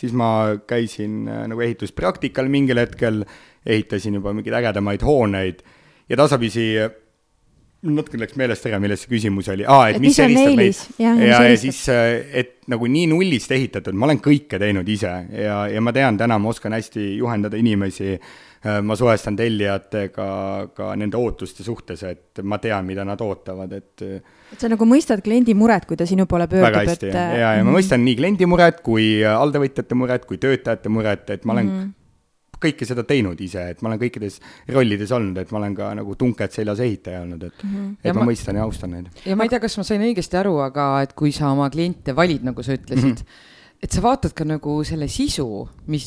siis 0.00 0.16
ma 0.16 0.56
käisin 0.68 1.28
äh, 1.28 1.44
nagu 1.50 1.60
ehituspraktikal 1.64 2.48
mingil 2.52 2.80
hetkel, 2.80 3.24
ehitasin 3.66 4.16
juba 4.20 4.32
mingeid 4.36 4.56
ägedamaid 4.60 5.04
hooneid. 5.04 5.60
Ja 6.10 6.18
tasapisi 6.18 6.72
natuke 7.86 8.18
läks 8.20 8.36
meelest 8.36 8.66
ära, 8.68 8.80
milles 8.82 9.04
see 9.04 9.12
küsimus 9.14 9.48
oli, 9.52 9.64
aa, 9.64 9.88
et, 9.88 9.96
et 9.96 10.04
mis, 10.04 10.18
eristab 10.20 10.58
meid. 10.58 10.82
ja, 11.00 11.14
ja, 11.16 11.40
ja 11.48 11.56
siis, 11.60 11.80
äh, 11.88 12.20
et 12.42 12.56
nagu 12.70 12.86
nii 12.90 13.06
nullist 13.10 13.52
ehitatud, 13.56 13.96
ma 13.96 14.10
olen 14.10 14.20
kõike 14.24 14.60
teinud 14.60 14.88
ise. 14.88 15.14
Ja, 15.32 15.64
ja 15.70 15.80
ma 15.82 15.94
tean, 15.96 16.20
täna 16.20 16.38
ma 16.38 16.52
oskan 16.52 16.76
hästi 16.76 17.16
juhendada 17.18 17.58
inimesi. 17.58 18.14
Äh, 18.14 18.50
Äh, 18.60 18.82
ma 18.84 18.92
suhestan 18.92 19.38
tellijatega 19.38 20.24
ka 20.76 20.90
nende 21.00 21.16
ootuste 21.16 21.64
suhtes, 21.64 22.02
et 22.04 22.42
ma 22.44 22.58
tean, 22.60 22.84
mida 22.84 23.06
nad 23.08 23.22
ootavad, 23.24 23.72
et 23.72 24.02
et 24.04 24.60
sa 24.60 24.68
nagu 24.68 24.84
mõistad 24.84 25.22
kliendi 25.24 25.54
muret, 25.56 25.86
kui 25.88 25.96
ta 25.96 26.04
sinu 26.04 26.26
poole 26.28 26.44
pöördub, 26.50 26.90
et... 26.92 27.06
ja, 27.08 27.22
ja 27.40 27.62
ma 27.62 27.70
mhm. 27.70 27.78
mõistan 27.78 28.04
nii 28.04 28.18
kliendi 28.18 28.48
muret 28.50 28.82
kui 28.84 29.22
alltöövõtjate 29.24 29.96
muret 29.96 30.28
kui 30.28 30.36
töötajate 30.42 30.92
muret, 30.92 31.24
et 31.32 31.48
ma 31.48 31.56
olen 31.56 31.66
mm 31.70 31.78
-hmm 31.78 31.96
kõike 32.60 32.88
seda 32.88 33.04
teinud 33.08 33.40
ise, 33.40 33.66
et 33.72 33.82
ma 33.82 33.90
olen 33.90 34.00
kõikides 34.02 34.40
rollides 34.68 35.12
olnud, 35.16 35.38
et 35.40 35.52
ma 35.52 35.60
olen 35.62 35.76
ka 35.78 35.92
nagu 36.00 36.16
tunked 36.20 36.52
seljas 36.54 36.82
ehitaja 36.84 37.22
olnud, 37.24 37.46
et 37.48 37.62
mm, 37.64 37.76
-hmm. 37.76 37.94
et 38.04 38.14
ma, 38.14 38.20
ma 38.20 38.30
mõistan 38.32 38.58
ja 38.60 38.66
austan 38.68 38.96
neid. 38.96 39.08
ja 39.24 39.36
ma 39.36 39.46
ei 39.46 39.52
tea, 39.52 39.60
kas 39.60 39.78
ma 39.80 39.86
sain 39.86 40.04
õigesti 40.08 40.40
aru, 40.40 40.58
aga 40.64 40.90
et 41.02 41.14
kui 41.14 41.32
sa 41.32 41.52
oma 41.54 41.70
kliente 41.70 42.16
valid, 42.16 42.44
nagu 42.44 42.62
sa 42.62 42.76
ütlesid 42.76 43.06
mm, 43.06 43.24
-hmm 43.24 43.48
et 43.80 43.88
sa 43.88 44.02
vaatad 44.04 44.34
ka 44.36 44.44
nagu 44.44 44.74
selle 44.84 45.06
sisu, 45.08 45.46
mis, 45.88 46.04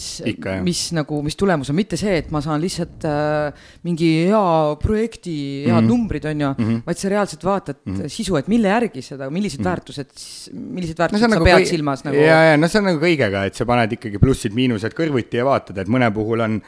mis 0.62 0.82
nagu, 0.94 1.22
mis 1.26 1.38
tulemus 1.40 1.72
on, 1.74 1.78
mitte 1.78 1.98
see, 1.98 2.20
et 2.22 2.30
ma 2.34 2.42
saan 2.46 2.62
lihtsalt 2.62 3.08
äh, 3.10 3.66
mingi 3.88 4.10
hea 4.30 4.44
projekti, 4.82 5.34
head 5.66 5.74
mm 5.74 5.80
-hmm. 5.80 5.90
numbrid, 5.90 6.28
on 6.30 6.42
ju 6.42 6.52
mm, 6.52 6.68
-hmm. 6.68 6.84
vaid 6.86 7.02
sa 7.02 7.10
reaalselt 7.10 7.44
vaatad 7.44 7.76
mm 7.84 7.96
-hmm. 7.96 8.08
sisu, 8.08 8.38
et 8.38 8.48
mille 8.48 8.68
järgi 8.68 9.02
seda, 9.02 9.30
millised 9.30 9.60
mm 9.60 9.66
-hmm. 9.66 9.70
väärtused, 9.70 10.10
millised 10.54 10.98
väärtused 10.98 11.22
no, 11.22 11.28
sa 11.28 11.36
nagu 11.36 11.46
pead 11.46 11.66
kõi... 11.66 11.70
silmas 11.70 12.04
nagu. 12.06 12.18
ja, 12.18 12.40
ja 12.52 12.58
noh, 12.58 12.70
see 12.70 12.80
on 12.80 12.86
nagu 12.86 13.00
kõigega, 13.02 13.46
et 13.46 13.56
sa 13.56 13.66
paned 13.66 13.92
ikkagi 13.92 14.20
plussid-miinused 14.22 14.94
kõrvuti 14.94 15.42
ja 15.42 15.46
vaatad, 15.46 15.78
et 15.78 15.88
mõne 15.88 16.14
puhul 16.14 16.40
on 16.46 16.62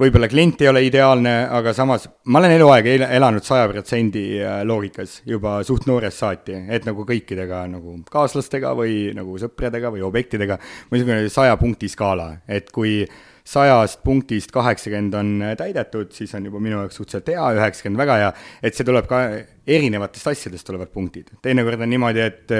võib-olla 0.00 0.28
klient 0.30 0.62
ei 0.62 0.70
ole 0.70 0.82
ideaalne, 0.86 1.32
aga 1.52 1.74
samas 1.76 2.06
ma 2.32 2.40
olen 2.40 2.54
eluaeg 2.56 2.88
el 2.94 3.04
elanud 3.06 3.44
saja 3.46 3.66
protsendi 3.70 4.24
äh, 4.40 4.62
loogikas 4.68 5.20
juba 5.28 5.58
suht 5.66 5.86
noorest 5.90 6.22
saati, 6.22 6.56
et 6.72 6.86
nagu 6.88 7.04
kõikidega 7.08 7.64
nagu 7.72 7.98
kaaslastega 8.12 8.72
või 8.78 9.10
nagu 9.16 9.36
sõpradega 9.40 9.92
või 9.92 10.04
objektidega, 10.06 10.58
niisugune 10.92 11.28
saja 11.32 11.58
punkti 11.60 11.90
skaala, 11.92 12.32
et 12.48 12.72
kui 12.72 13.02
sajast 13.44 14.04
punktist 14.06 14.52
kaheksakümmend 14.54 15.14
on 15.18 15.30
täidetud, 15.58 16.12
siis 16.14 16.30
on 16.38 16.46
juba 16.46 16.60
minu 16.62 16.78
jaoks 16.78 17.00
suhteliselt 17.00 17.32
hea, 17.34 17.48
üheksakümmend 17.58 18.02
väga 18.04 18.18
hea, 18.20 18.32
et 18.62 18.78
see 18.78 18.86
tuleb 18.86 19.08
ka 19.10 19.22
erinevatest 19.66 20.30
asjadest 20.30 20.66
tulevad 20.68 20.92
punktid. 20.94 21.34
teinekord 21.42 21.82
on 21.82 21.90
niimoodi, 21.90 22.22
et 22.22 22.54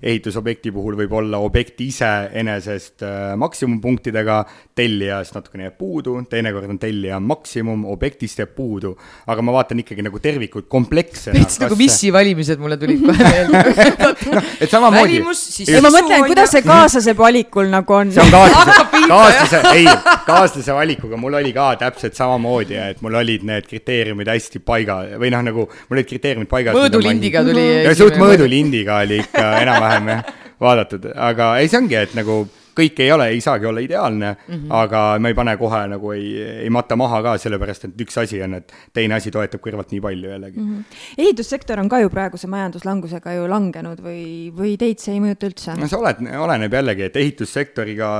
ehitusobjekti 0.00 0.72
puhul 0.72 0.96
võib 0.96 1.12
olla 1.18 1.40
objekt 1.44 1.80
ise 1.84 2.08
enesest 2.40 3.04
äh, 3.04 3.34
maksimumpunktidega, 3.40 4.38
tellijast 4.76 5.36
natukene 5.36 5.66
jääb 5.66 5.76
puudu, 5.80 6.14
teinekord 6.30 6.70
on 6.72 6.78
tellija 6.80 7.18
maksimum, 7.20 7.84
objektist 7.92 8.40
jääb 8.40 8.54
puudu, 8.56 8.94
aga 9.30 9.44
ma 9.44 9.54
vaatan 9.58 9.82
ikkagi 9.82 10.04
nagu 10.06 10.20
tervikut 10.22 10.68
komplekssena. 10.72 11.36
veits 11.36 11.60
nagu 11.60 11.76
missi 11.76 12.12
valimised 12.14 12.62
mulle 12.62 12.78
tulid 12.80 13.04
kohe 13.04 13.26
meelde 13.26 13.62
no, 14.36 14.44
et 14.56 14.72
samamoodi. 14.72 15.20
ma 15.20 15.92
mõtlen, 15.92 16.24
kuidas 16.30 16.54
see 16.56 16.64
kaaslase 16.64 17.14
valikul 17.18 17.68
nagu 17.72 17.98
on. 17.98 18.14
see 18.16 18.24
on 18.24 18.32
kaaslase, 18.32 19.04
kaaslase, 19.12 19.62
ei, 19.74 19.86
kaaslase 20.26 20.78
valikuga 20.80 21.20
mul 21.20 21.36
oli 21.42 21.52
ka 21.56 21.68
täpselt 21.84 22.16
samamoodi, 22.16 22.80
et 22.80 23.04
mul 23.04 23.20
olid 23.20 23.44
need 23.48 23.68
kriteeriumid 23.68 24.32
hästi 24.32 24.64
paiga 24.64 25.02
või 25.20 25.32
noh, 25.34 25.44
nagu 25.50 25.68
mul 25.68 26.00
olid 26.00 26.08
kriteeriumid 26.08 26.48
paigas. 26.48 26.80
mõõdulindiga 26.80 27.44
tuli. 27.44 27.68
suht 28.00 28.16
mõõdulindiga 28.20 29.02
oli 29.04 29.20
ikka 29.26 29.46
enam-vähem 29.60 29.89
jah, 29.98 30.32
vaadatud, 30.60 31.10
aga 31.16 31.52
ei, 31.58 31.68
see 31.68 31.80
ongi, 31.82 31.98
et 32.00 32.16
nagu 32.18 32.44
kõik 32.76 33.00
ei 33.02 33.10
ole, 33.12 33.26
ei 33.34 33.40
saagi 33.42 33.66
olla 33.68 33.82
ideaalne 33.82 34.30
mm, 34.30 34.54
-hmm. 34.54 34.72
aga 34.82 35.02
ma 35.20 35.30
ei 35.30 35.36
pane 35.36 35.56
kohe 35.60 35.80
nagu 35.90 36.12
ei, 36.14 36.26
ei 36.64 36.70
mata 36.70 36.96
maha 36.96 37.20
ka, 37.24 37.34
sellepärast 37.42 37.86
et 37.88 38.02
üks 38.04 38.18
asi 38.22 38.40
on, 38.42 38.54
et 38.60 38.72
teine 38.96 39.16
asi 39.16 39.32
toetab 39.34 39.62
kõrvalt 39.64 39.92
nii 39.94 40.00
palju 40.04 40.30
jällegi 40.30 40.60
mm. 40.60 40.70
-hmm. 40.70 41.00
ehitussektor 41.24 41.80
on 41.82 41.88
ka 41.88 42.00
ju 42.00 42.10
praeguse 42.10 42.50
majanduslangusega 42.50 43.34
ju 43.38 43.48
langenud 43.50 44.02
või, 44.04 44.24
või 44.56 44.76
teid 44.80 45.02
see 45.02 45.14
ei 45.16 45.20
mõjuta 45.24 45.50
üldse? 45.50 45.76
no 45.80 45.88
see 45.90 45.98
oled, 45.98 46.22
oleneb 46.46 46.78
jällegi, 46.78 47.08
et 47.10 47.16
ehitussektoriga 47.16 48.10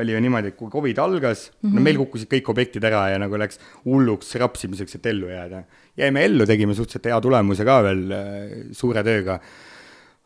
oli 0.00 0.16
ju 0.16 0.20
niimoodi, 0.26 0.54
et 0.54 0.56
kui 0.56 0.70
Covid 0.70 0.98
algas 0.98 1.50
mm, 1.50 1.68
-hmm. 1.68 1.74
no 1.74 1.86
meil 1.88 2.02
kukkusid 2.04 2.32
kõik 2.32 2.52
objektid 2.54 2.84
ära 2.84 3.08
ja 3.12 3.18
nagu 3.18 3.38
läks 3.38 3.58
hulluks 3.84 4.34
rapsimiseks, 4.34 4.94
et 4.94 5.06
ellu 5.06 5.28
jääda. 5.28 5.62
jäime 5.96 6.24
ellu, 6.24 6.46
tegime 6.46 6.74
suhteliselt 6.74 7.10
hea 7.10 7.20
tulemuse 7.20 7.64
ka 7.64 7.82
veel 7.82 8.12
äh, 8.12 8.52
suure 8.72 9.02
tööga 9.02 9.40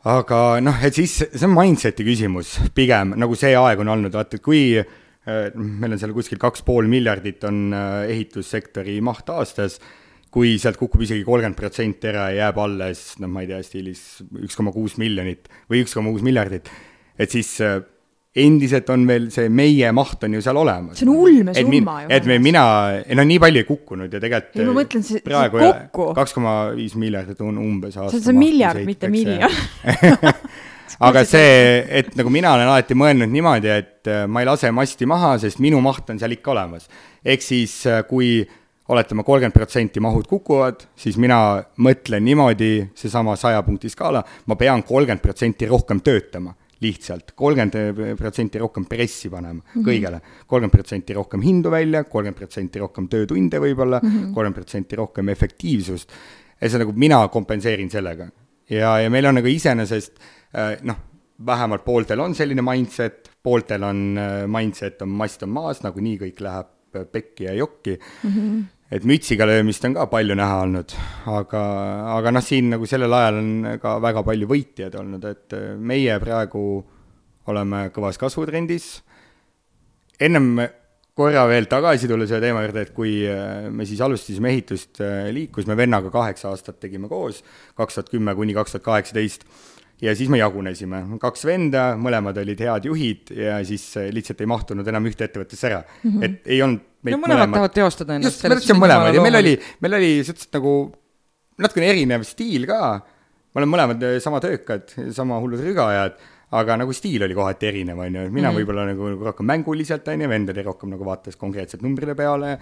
aga 0.09 0.39
noh, 0.63 0.77
et 0.83 0.95
siis 0.97 1.15
see 1.23 1.47
on 1.47 1.55
mindset'i 1.55 2.05
küsimus 2.05 2.57
pigem, 2.75 3.15
nagu 3.19 3.37
see 3.39 3.53
aeg 3.55 3.83
on 3.83 3.91
olnud, 3.93 4.13
vaata, 4.15 4.39
kui 4.43 4.75
äh, 4.79 5.51
meil 5.55 5.95
on 5.95 6.01
seal 6.01 6.15
kuskil 6.15 6.41
kaks 6.41 6.65
pool 6.67 6.89
miljardit 6.91 7.43
on 7.47 7.65
äh, 7.75 7.99
ehitussektori 8.11 8.99
maht 9.05 9.31
aastas, 9.31 9.79
kui 10.33 10.57
sealt 10.59 10.79
kukub 10.81 11.05
isegi 11.05 11.23
kolmkümmend 11.27 11.59
protsenti 11.59 12.09
ära 12.09 12.27
ja 12.33 12.47
jääb 12.47 12.59
alles, 12.63 13.05
noh, 13.21 13.31
ma 13.31 13.45
ei 13.45 13.51
tea, 13.51 13.61
stiilis 13.63 14.03
üks 14.41 14.57
koma 14.59 14.73
kuus 14.75 14.97
miljonit 14.99 15.47
või 15.71 15.83
üks 15.85 15.95
koma 15.95 16.11
kuus 16.11 16.25
miljardit, 16.25 16.71
et 17.15 17.31
siis 17.31 17.55
äh, 17.63 17.79
endiselt 18.33 18.87
on 18.89 19.05
veel 19.05 19.27
see 19.33 19.49
meie 19.53 19.91
maht 19.93 20.23
on 20.25 20.33
ju 20.33 20.41
seal 20.41 20.57
olemas. 20.57 20.97
see 20.97 21.05
on 21.05 21.13
ulmesumma 21.13 21.97
ju. 22.03 22.11
et 22.17 22.25
me, 22.29 22.39
mina, 22.41 22.63
ei 23.05 23.17
no 23.17 23.25
nii 23.29 23.39
palju 23.43 23.61
ei 23.61 23.67
kukkunud 23.67 24.13
ja 24.13 24.21
tegelikult 24.23 24.57
ei 24.57 24.69
ma 24.69 24.77
mõtlen, 24.79 25.05
see, 25.05 25.21
see 25.21 25.49
kokku. 25.53 26.07
kaks 26.17 26.33
koma 26.33 26.55
viis 26.73 26.95
miljardit 26.97 27.43
on 27.45 27.59
umbes 27.61 27.97
aasta. 28.01 28.17
see 28.17 28.33
on 28.33 28.39
miljard, 28.41 28.81
mitte 28.89 29.11
miljon 29.13 29.53
aga 31.07 31.23
see, 31.27 31.83
et 32.01 32.11
nagu 32.17 32.33
mina 32.33 32.55
olen 32.57 32.69
alati 32.69 32.97
mõelnud 32.97 33.31
niimoodi, 33.31 33.69
et 33.69 34.09
äh, 34.09 34.25
ma 34.29 34.41
ei 34.43 34.49
lase 34.49 34.73
masti 34.73 35.07
maha, 35.09 35.35
sest 35.41 35.61
minu 35.63 35.81
maht 35.83 36.09
on 36.09 36.19
seal 36.21 36.33
ikka 36.35 36.53
olemas. 36.55 36.89
ehk 37.23 37.45
siis, 37.45 37.75
äh, 37.89 38.01
kui 38.09 38.41
oletame, 38.93 39.23
kolmkümmend 39.23 39.55
protsenti 39.55 40.01
mahud 40.03 40.27
kukuvad, 40.27 40.83
siis 40.99 41.17
mina 41.21 41.37
mõtlen 41.85 42.25
niimoodi, 42.25 42.73
seesama 42.97 43.37
saja 43.39 43.61
punkti 43.63 43.93
skaala, 43.93 44.23
ma 44.49 44.57
pean 44.59 44.83
kolmkümmend 44.83 45.23
protsenti 45.23 45.69
rohkem 45.69 46.01
töötama 46.03 46.53
lihtsalt 46.83 47.33
kolmkümmend 47.39 48.17
protsenti 48.19 48.61
rohkem 48.61 48.85
pressi 48.89 49.29
panema 49.31 49.59
mm 49.59 49.63
-hmm. 49.63 49.87
kõigele, 49.87 50.19
kolmkümmend 50.47 50.75
protsenti 50.75 51.13
rohkem 51.17 51.41
hindu 51.41 51.71
välja, 51.71 52.03
kolmkümmend 52.03 52.39
protsenti 52.39 52.79
rohkem 52.79 53.07
töötunde 53.07 53.59
võib-olla, 53.59 53.99
mhm. 54.03 54.33
kolmkümmend 54.33 54.55
protsenti 54.55 54.95
rohkem 54.95 55.29
efektiivsust. 55.29 56.11
ja 56.61 56.69
see 56.69 56.79
nagu 56.79 56.93
mina 56.95 57.27
kompenseerin 57.27 57.89
sellega. 57.89 58.29
ja, 58.69 58.99
ja 58.99 59.09
meil 59.09 59.25
on 59.25 59.35
nagu 59.35 59.47
iseenesest 59.47 60.19
äh, 60.55 60.77
noh, 60.81 60.95
vähemalt 61.45 61.85
pooltel 61.85 62.19
on 62.19 62.35
selline 62.35 62.61
mindset, 62.61 63.31
pooltel 63.43 63.83
on 63.83 64.17
äh, 64.17 64.47
mindset 64.47 65.01
on 65.01 65.09
mast 65.09 65.43
on 65.43 65.49
maas, 65.49 65.83
nagunii 65.83 66.17
kõik 66.17 66.39
läheb 66.41 66.67
pekki 67.11 67.43
ja 67.43 67.53
jokki 67.53 67.99
mm. 68.23 68.29
-hmm 68.29 68.63
et 68.93 69.05
mütsiga 69.09 69.47
löömist 69.49 69.85
on 69.87 69.95
ka 69.97 70.05
palju 70.11 70.35
näha 70.37 70.59
olnud, 70.67 70.93
aga, 71.33 71.63
aga 72.13 72.33
noh, 72.35 72.45
siin 72.45 72.69
nagu 72.75 72.85
sellel 72.89 73.13
ajal 73.17 73.39
on 73.39 73.49
ka 73.81 73.95
väga 74.03 74.21
palju 74.27 74.49
võitjaid 74.51 74.99
olnud, 75.01 75.25
et 75.25 75.57
meie 75.81 76.19
praegu 76.21 76.63
oleme 77.49 77.87
kõvas 77.95 78.21
kasvutrendis. 78.21 79.01
ennem 80.19 80.53
korra 81.17 81.45
veel 81.49 81.67
tagasi 81.69 82.07
tulla 82.09 82.25
selle 82.29 82.41
teema 82.47 82.63
juurde, 82.63 82.85
et 82.87 82.93
kui 82.95 83.17
äh, 83.29 83.69
me 83.69 83.85
siis 83.85 84.01
alustasime 84.01 84.49
ehitust, 84.53 85.01
äh, 85.01 85.29
liikusime 85.33 85.77
vennaga 85.77 86.09
kaheksa 86.13 86.49
aastat 86.49 86.79
tegime 86.81 87.09
koos, 87.09 87.43
kaks 87.77 87.99
tuhat 87.99 88.13
kümme 88.13 88.35
kuni 88.37 88.55
kaks 88.57 88.75
tuhat 88.75 88.87
kaheksateist 88.87 89.45
ja 90.01 90.13
siis 90.17 90.31
me 90.31 90.39
jagunesime, 90.39 91.03
kaks 91.21 91.45
venda, 91.47 91.83
mõlemad 91.99 92.37
olid 92.41 92.63
head 92.65 92.87
juhid 92.89 93.31
ja 93.37 93.59
siis 93.67 93.85
äh, 93.99 94.09
lihtsalt 94.15 94.41
ei 94.43 94.49
mahtunud 94.49 94.87
enam 94.89 95.07
ühte 95.09 95.27
ettevõttesse 95.27 95.69
ära 95.69 95.81
mm. 95.83 96.09
-hmm. 96.09 96.25
et 96.27 96.51
ei 96.55 96.61
olnud 96.65 96.81
no 96.83 97.17
mõlemad, 97.17 97.27
mõlemad 97.27 97.57
tahavad 97.57 97.77
teostada 97.77 98.17
ennast. 98.17 98.37
just, 98.37 98.43
me 98.47 98.57
tahtsime 98.57 98.83
mõlemad 98.83 99.15
ja 99.15 99.25
meil 99.25 99.39
oli, 99.39 99.55
meil 99.85 99.97
oli 99.99 100.11
suhteliselt 100.23 100.59
nagu 100.59 100.75
natukene 101.63 101.91
erinev 101.93 102.25
stiil 102.27 102.67
ka, 102.69 102.81
me 103.53 103.61
oleme 103.61 103.75
mõlemad 103.77 104.07
äh, 104.09 104.19
sama 104.23 104.41
töökad, 104.43 104.95
sama 105.15 105.39
hullud 105.43 105.61
rügajad, 105.63 106.17
aga 106.53 106.79
nagu 106.81 106.93
stiil 106.93 107.23
oli 107.25 107.37
kohati 107.37 107.69
erinev, 107.69 108.01
on 108.01 108.15
ju, 108.15 108.25
mina 108.29 108.49
mm 108.49 108.49
-hmm. 108.49 108.59
võib-olla 108.59 108.89
nagu, 108.89 109.13
nagu 109.13 109.29
rohkem 109.29 109.49
mänguliselt, 109.49 110.07
on 110.07 110.21
ju, 110.21 110.29
vend 110.29 110.49
oli 110.49 110.65
rohkem 110.65 110.89
nagu 110.89 111.05
vaatas 111.05 111.39
konkreetselt 111.39 111.85
numbrite 111.85 112.15
peale 112.15 112.57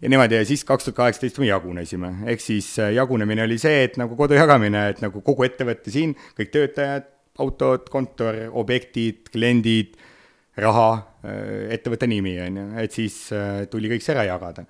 ja 0.00 0.08
niimoodi 0.08 0.38
ja 0.38 0.44
siis 0.48 0.64
kaks 0.64 0.88
tuhat 0.88 0.96
kaheksateist 0.96 1.40
me 1.42 1.48
jagunesime, 1.50 2.12
ehk 2.32 2.42
siis 2.42 2.72
äh, 2.80 2.92
jagunemine 2.96 3.44
oli 3.44 3.58
see, 3.60 3.84
et 3.86 3.98
nagu 4.00 4.16
kodu 4.18 4.36
jagamine, 4.38 4.88
et 4.94 5.02
nagu 5.04 5.22
kogu 5.24 5.44
ettevõte 5.48 5.92
siin, 5.92 6.14
kõik 6.38 6.52
töötajad, 6.54 7.08
autod, 7.40 7.88
kontor, 7.92 8.38
objektid, 8.60 9.28
kliendid, 9.32 9.96
raha, 10.60 10.90
äh, 11.24 11.66
ettevõtte 11.76 12.08
nimi, 12.10 12.36
on 12.42 12.62
ju, 12.62 12.68
et 12.84 12.96
siis 12.96 13.22
äh, 13.36 13.64
tuli 13.72 13.92
kõik 13.92 14.04
see 14.04 14.16
ära 14.16 14.26
jagada. 14.30 14.66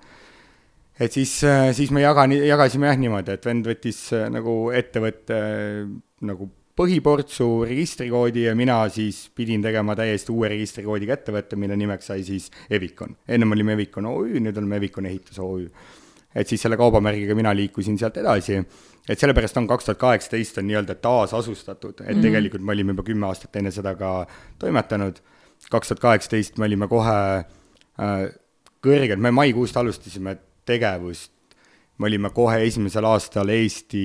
et 1.01 1.11
siis, 1.11 1.31
siis 1.73 1.91
me 1.91 2.03
jagan, 2.03 2.33
jagasime 2.35 2.91
jah 2.91 2.97
niimoodi, 2.99 3.33
et 3.33 3.45
vend 3.45 3.65
võttis 3.65 4.03
nagu 4.29 4.55
ettevõtte 4.75 5.37
nagu 6.27 6.51
põhiportsu 6.81 7.47
registrikoodi 7.67 8.47
ja 8.47 8.53
mina 8.57 8.81
siis 8.89 9.23
pidin 9.35 9.61
tegema 9.63 9.95
täiesti 9.97 10.33
uue 10.33 10.49
registrikoodiga 10.51 11.17
ettevõtte, 11.17 11.59
mille 11.59 11.77
nimeks 11.77 12.09
sai 12.11 12.23
siis 12.25 12.49
Evicon. 12.69 13.15
ennem 13.27 13.51
olime 13.55 13.75
Evicon 13.77 14.07
OÜ, 14.09 14.39
nüüd 14.41 14.57
oleme 14.57 14.79
Evicon 14.81 15.05
Ehitus 15.05 15.39
OÜ. 15.39 15.67
et 16.35 16.47
siis 16.47 16.61
selle 16.61 16.77
kaubamärgiga 16.79 17.35
mina 17.35 17.53
liikusin 17.55 17.97
sealt 17.99 18.17
edasi, 18.17 18.61
et 19.09 19.19
sellepärast 19.19 19.57
on 19.59 19.67
kaks 19.67 19.89
tuhat 19.89 19.99
kaheksateist 19.99 20.61
on 20.61 20.67
nii-öelda 20.69 20.95
taasasustatud, 20.95 21.99
et 21.99 22.07
mm 22.07 22.13
-hmm. 22.13 22.21
tegelikult 22.21 22.63
me 22.63 22.71
olime 22.71 22.95
juba 22.95 23.03
kümme 23.03 23.27
aastat 23.27 23.55
enne 23.55 23.71
seda 23.71 23.95
ka 23.95 24.27
toimetanud, 24.59 25.19
kaks 25.69 25.87
tuhat 25.87 25.99
kaheksateist 25.99 26.57
me 26.57 26.65
olime 26.65 26.87
kohe 26.87 27.19
äh, 27.37 28.31
kõrgelt, 28.81 29.19
me 29.19 29.31
maikuust 29.31 29.77
alustasime 29.77 30.37
tegevust 30.65 31.31
me 32.01 32.09
olime 32.09 32.31
kohe 32.33 32.57
esimesel 32.65 33.05
aastal 33.05 33.51
Eesti 33.53 34.03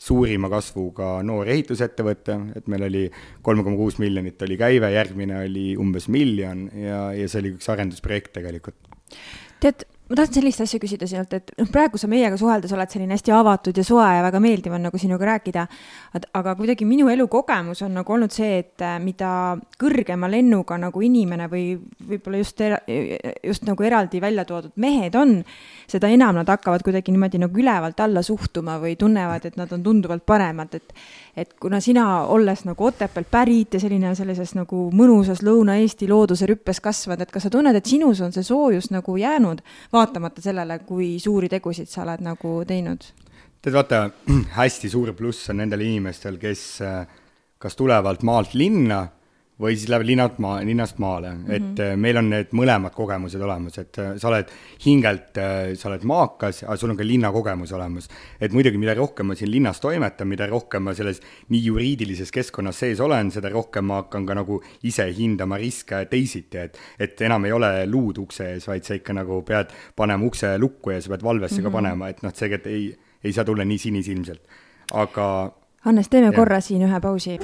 suurima 0.00 0.48
kasvuga 0.52 1.18
noor 1.26 1.50
ehitusettevõte, 1.52 2.38
et 2.56 2.70
meil 2.72 2.86
oli 2.88 3.04
kolm 3.44 3.64
koma 3.66 3.76
kuus 3.76 3.98
miljonit 4.00 4.40
oli 4.46 4.56
käive, 4.60 4.90
järgmine 4.94 5.42
oli 5.44 5.66
umbes 5.80 6.08
miljon 6.12 6.68
ja, 6.72 7.08
ja 7.16 7.28
see 7.28 7.42
oli 7.42 7.54
üks 7.58 7.68
arendusprojekt 7.74 8.32
tegelikult. 8.38 8.78
tead, 9.60 9.84
ma 10.08 10.16
tahtsin 10.16 10.40
sellist 10.40 10.62
asja 10.64 10.80
küsida 10.80 11.06
sinult, 11.08 11.34
et 11.36 11.50
noh, 11.58 11.68
praegu 11.72 11.98
sa 12.00 12.08
meiega 12.08 12.36
suheldes 12.40 12.72
oled 12.72 12.92
selline 12.92 13.12
hästi 13.12 13.32
avatud 13.36 13.76
ja 13.76 13.84
soe 13.84 14.06
ja 14.16 14.22
väga 14.24 14.40
meeldiv 14.40 14.72
on 14.72 14.86
nagu 14.88 15.00
sinuga 15.00 15.26
rääkida. 15.28 15.66
aga 16.32 16.54
kuidagi 16.56 16.86
minu 16.88 17.08
elukogemus 17.12 17.82
on 17.82 17.94
nagu 18.00 18.12
olnud 18.12 18.32
see, 18.32 18.58
et 18.62 18.82
äh, 18.82 18.96
mida 19.02 19.58
kõrgema 19.80 20.30
lennuga 20.30 20.78
nagu 20.80 21.00
inimene 21.04 21.48
või 21.52 21.76
võib-olla 22.08 22.40
just, 22.40 22.62
just 23.44 23.68
nagu 23.68 23.84
eraldi 23.84 24.20
välja 24.20 24.44
toodud 24.48 24.72
mehed 24.76 25.14
on, 25.14 25.42
seda 25.86 26.08
enam 26.08 26.40
nad 26.40 26.48
hakkavad 26.48 26.82
kuidagi 26.86 27.12
niimoodi 27.12 27.42
nagu 27.44 27.60
ülevalt 27.60 28.00
alla 28.00 28.22
suhtuma 28.22 28.78
või 28.80 28.96
tunnevad, 28.96 29.44
et 29.44 29.60
nad 29.60 29.72
on 29.72 29.84
tunduvalt 29.84 30.24
paremad, 30.26 30.74
et 30.74 30.94
et 31.38 31.52
kuna 31.60 31.78
sina, 31.80 32.04
olles 32.26 32.64
nagu 32.66 32.86
Otepäält 32.88 33.28
pärit 33.30 33.74
ja 33.76 33.80
selline 33.80 34.10
sellises 34.18 34.54
nagu 34.56 34.88
mõnusas 34.94 35.42
Lõuna-Eesti 35.46 36.08
looduse 36.10 36.48
rüppes 36.50 36.80
kasvanud, 36.82 37.22
et 37.22 37.30
kas 37.30 37.46
sa 37.46 37.50
tunned, 37.52 37.76
et 37.76 37.86
sinus 37.86 38.22
on 38.24 38.34
see 38.34 38.42
soojus 38.42 38.90
nagu 38.90 39.14
jäänud 39.20 39.62
vaatamata 39.98 40.44
sellele, 40.44 40.80
kui 40.88 41.16
suuri 41.22 41.50
tegusid 41.52 41.90
sa 41.90 42.04
oled 42.06 42.24
nagu 42.24 42.58
teinud? 42.68 43.10
tead, 43.58 43.74
vaata, 43.74 44.04
hästi 44.60 44.90
suur 44.90 45.12
pluss 45.18 45.50
on 45.50 45.58
nendel 45.60 45.82
inimestel, 45.84 46.38
kes 46.40 46.66
äh, 46.86 47.00
kas 47.58 47.76
tulevad 47.76 48.22
maalt 48.22 48.54
linna 48.54 49.06
või 49.58 49.74
siis 49.74 49.88
läheb 49.90 50.04
linnalt 50.06 50.38
maa, 50.38 50.60
linnast 50.64 51.00
maale 51.02 51.32
mm, 51.32 51.44
-hmm. 51.44 51.54
et 51.54 51.80
äh, 51.82 51.96
meil 51.96 52.16
on 52.20 52.28
need 52.30 52.52
mõlemad 52.54 52.94
kogemused 52.94 53.42
olemas, 53.42 53.78
et 53.78 53.98
äh, 53.98 54.12
sa 54.16 54.28
oled 54.30 54.50
hingelt, 54.84 55.38
äh, 55.38 55.72
sa 55.74 55.88
oled 55.90 56.04
maakas, 56.06 56.62
aga 56.62 56.76
sul 56.76 56.92
on 56.94 56.96
ka 56.96 57.06
linnakogemus 57.06 57.72
olemas. 57.72 58.08
et 58.40 58.52
muidugi, 58.52 58.78
mida 58.78 58.94
rohkem 58.94 59.26
ma 59.26 59.34
siin 59.34 59.50
linnas 59.50 59.80
toimetan, 59.80 60.28
mida 60.28 60.46
rohkem 60.46 60.82
ma 60.82 60.94
selles 60.94 61.20
nii 61.48 61.64
juriidilises 61.64 62.30
keskkonnas 62.30 62.78
sees 62.78 63.00
olen, 63.00 63.30
seda 63.30 63.48
rohkem 63.48 63.84
ma 63.84 64.02
hakkan 64.02 64.26
ka 64.26 64.34
nagu 64.34 64.62
ise 64.82 65.10
hindama 65.18 65.58
riske 65.58 66.04
teisiti, 66.10 66.58
et 66.58 66.78
et 66.98 67.20
enam 67.20 67.44
ei 67.44 67.52
ole 67.52 67.86
luud 67.86 68.18
ukse 68.18 68.52
ees, 68.54 68.68
vaid 68.68 68.84
sa 68.84 68.94
ikka 68.94 69.12
nagu 69.12 69.42
pead 69.42 69.74
panema 69.96 70.24
ukse 70.24 70.58
lukku 70.58 70.90
ja 70.90 71.00
sa 71.00 71.08
pead 71.08 71.22
valvesse 71.22 71.54
mm 71.54 71.58
-hmm. 71.58 71.62
ka 71.62 71.68
mhm. 71.68 71.76
panema, 71.76 72.08
et 72.08 72.22
noh, 72.22 72.34
see 72.34 72.60
ei, 72.64 72.98
ei 73.24 73.32
saa 73.32 73.44
tulla 73.44 73.64
nii 73.64 73.78
sinisilmselt, 73.78 74.42
aga 74.92 75.52
Hannes, 75.80 76.08
teeme 76.08 76.26
ja. 76.26 76.32
korra 76.32 76.60
siin 76.60 76.82
ühe 76.82 77.00
pausi. 77.00 77.38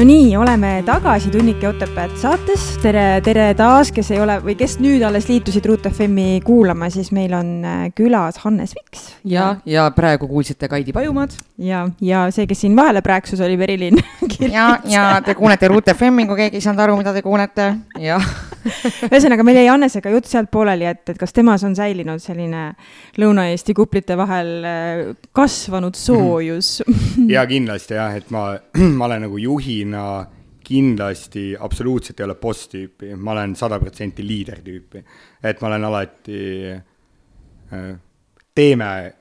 No 0.00 0.04
nii, 0.04 0.36
oleme 0.36 0.82
tagasi 0.86 1.28
Tunnike 1.30 1.68
Otepääd 1.68 2.14
saates. 2.16 2.62
tere, 2.80 3.20
tere 3.20 3.50
taas, 3.54 3.90
kes 3.92 4.08
ei 4.14 4.20
ole 4.24 4.38
või 4.40 4.54
kes 4.56 4.78
nüüd 4.80 5.02
alles 5.04 5.26
liitusid 5.28 5.66
Ruut 5.68 5.84
FM-i 5.90 6.38
kuulama, 6.44 6.88
siis 6.88 7.10
meil 7.12 7.34
on 7.36 7.50
äh, 7.68 7.82
külas 7.92 8.40
Hannes 8.40 8.72
Viks. 8.78 9.10
ja, 9.28 9.58
ja 9.68 9.90
praegu 9.92 10.28
kuulsite 10.30 10.70
Kaidi 10.72 10.94
Pajumaad. 10.96 11.36
ja, 11.60 11.82
ja 12.00 12.22
see, 12.32 12.48
kes 12.48 12.64
siin 12.64 12.78
vahele 12.78 13.02
prääksus, 13.04 13.42
oli 13.44 13.58
Merilin 13.60 14.00
ja, 14.56 14.78
ja 14.88 15.04
te 15.24 15.36
kuulete 15.36 15.68
Ruut 15.68 15.92
FM-i, 15.92 16.24
kui 16.30 16.46
keegi 16.46 16.62
ei 16.62 16.64
saanud 16.64 16.80
aru, 16.86 16.96
mida 17.02 17.12
te 17.12 17.20
kuulete, 17.26 17.68
jah 18.00 18.24
ühesõnaga, 19.10 19.44
meil 19.44 19.60
jäi 19.60 19.68
Hannesega 19.68 20.12
jutt 20.14 20.28
sealt 20.28 20.50
pooleli, 20.52 20.88
et, 20.88 21.02
et 21.12 21.20
kas 21.20 21.36
temas 21.36 21.64
on 21.66 21.76
säilinud 21.76 22.22
selline 22.22 22.70
Lõuna-Eesti 23.20 23.76
kuplite 23.76 24.16
vahel 24.20 24.50
äh, 24.64 25.04
kasvanud 25.36 25.98
soojus 25.98 26.78
ja 27.28 27.44
kindlasti 27.48 27.96
jah, 27.96 28.16
et 28.16 28.32
ma, 28.34 28.54
ma 28.98 29.08
olen 29.08 29.26
nagu 29.28 29.40
juhina 29.90 30.26
kindlasti 30.64 31.56
absoluutselt 31.58 32.20
ei 32.20 32.26
ole 32.26 32.36
boss-tüüpi, 32.38 33.14
ma 33.16 33.32
olen 33.32 33.56
sada 33.56 33.78
protsenti 33.80 34.22
liider-tüüpi. 34.22 35.02
et 35.42 35.60
ma 35.60 35.68
olen 35.68 35.84
alati, 35.84 36.40
äh, 37.72 37.96
teeme, 38.54 39.14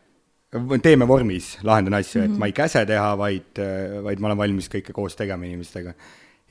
teeme 0.81 1.07
vormis, 1.07 1.57
lahendan 1.63 1.93
asju 1.93 2.19
mm, 2.19 2.23
-hmm. 2.23 2.25
et 2.25 2.31
mhm. 2.31 2.39
ma 2.39 2.45
ei 2.45 2.53
käse 2.53 2.85
teha, 2.85 3.17
vaid, 3.17 3.61
vaid 4.03 4.19
ma 4.19 4.27
olen 4.27 4.37
valmis 4.37 4.69
kõike 4.69 4.93
koos 4.93 5.15
tegema 5.15 5.45
inimestega. 5.45 5.93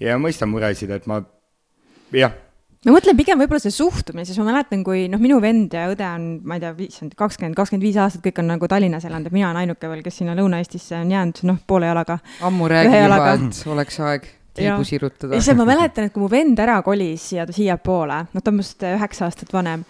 ja 0.01 0.19
mõistan 0.19 0.49
muresid, 0.49 0.91
et 0.91 1.07
ma, 1.07 1.23
jah 2.13 2.48
ma 2.87 2.95
mõtlen 2.95 3.19
pigem 3.19 3.41
võib-olla 3.41 3.63
see 3.63 3.75
suhtumine, 3.75 4.25
sest 4.29 4.41
ma 4.43 4.53
mäletan, 4.53 4.85
kui 4.87 5.07
noh, 5.11 5.21
minu 5.23 5.41
vend 5.43 5.75
ja 5.75 5.89
õde 5.91 6.07
on, 6.07 6.27
ma 6.47 6.59
ei 6.59 6.63
tea, 6.63 6.73
issand, 6.87 7.15
kakskümmend, 7.19 7.57
kakskümmend 7.59 7.87
viis 7.87 7.99
aastat, 8.01 8.23
kõik 8.25 8.41
on 8.43 8.51
nagu 8.53 8.71
Tallinnas 8.71 9.07
elanud, 9.09 9.31
et 9.31 9.35
mina 9.35 9.51
olen 9.51 9.65
ainuke 9.65 9.91
veel, 9.91 10.03
kes 10.07 10.21
sinna 10.23 10.37
Lõuna-Eestisse 10.39 11.01
on 11.01 11.15
jäänud, 11.15 11.43
noh, 11.51 11.63
poole 11.67 11.91
jalaga. 11.91 12.21
ammu 12.49 12.69
räägin 12.71 12.99
juba, 13.03 13.33
et 13.35 13.63
oleks 13.75 14.01
aeg 14.11 14.29
tiibu 14.59 14.87
sirutada. 14.87 15.35
ja 15.35 15.43
siis 15.43 15.59
ma 15.59 15.67
mäletan, 15.69 16.09
et 16.09 16.15
kui 16.15 16.23
mu 16.23 16.31
vend 16.31 16.59
ära 16.63 16.79
kolis 16.87 17.31
siia, 17.33 17.49
siiapoole, 17.51 18.23
noh, 18.33 18.45
ta 18.45 18.53
on 18.53 18.61
minust 18.61 18.87
üheksa 18.87 19.27
aastat 19.27 19.53
vanem 19.55 19.85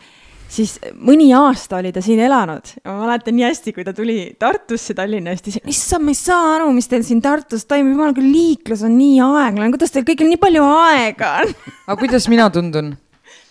siis 0.49 0.77
mõni 0.97 1.29
aasta 1.37 1.79
oli 1.79 1.93
ta 1.95 2.03
siin 2.05 2.21
elanud. 2.25 2.73
Ja 2.83 2.93
ma 2.93 3.07
mäletan 3.07 3.37
nii 3.37 3.47
hästi, 3.47 3.75
kui 3.77 3.85
ta 3.87 3.95
tuli 3.97 4.19
Tartusse 4.41 4.97
Tallinna 4.97 5.35
eest, 5.35 5.51
siis 5.51 5.61
issand, 5.69 6.07
ma 6.07 6.15
ei 6.15 6.21
saa 6.21 6.55
aru, 6.57 6.71
mis 6.77 6.89
teil 6.91 7.05
siin 7.07 7.21
Tartus 7.25 7.67
toimub, 7.69 7.97
jumal 7.97 8.17
küll, 8.17 8.31
liiklus 8.33 8.85
on 8.89 8.97
nii 8.99 9.21
aeglane, 9.25 9.73
kuidas 9.75 9.95
teil 9.95 10.07
kõigil 10.09 10.31
nii 10.33 10.41
palju 10.41 10.65
aega 10.65 11.35
on? 11.43 11.55
Aga 11.87 12.01
kuidas 12.01 12.31
mina 12.33 12.49
tundun? 12.55 12.97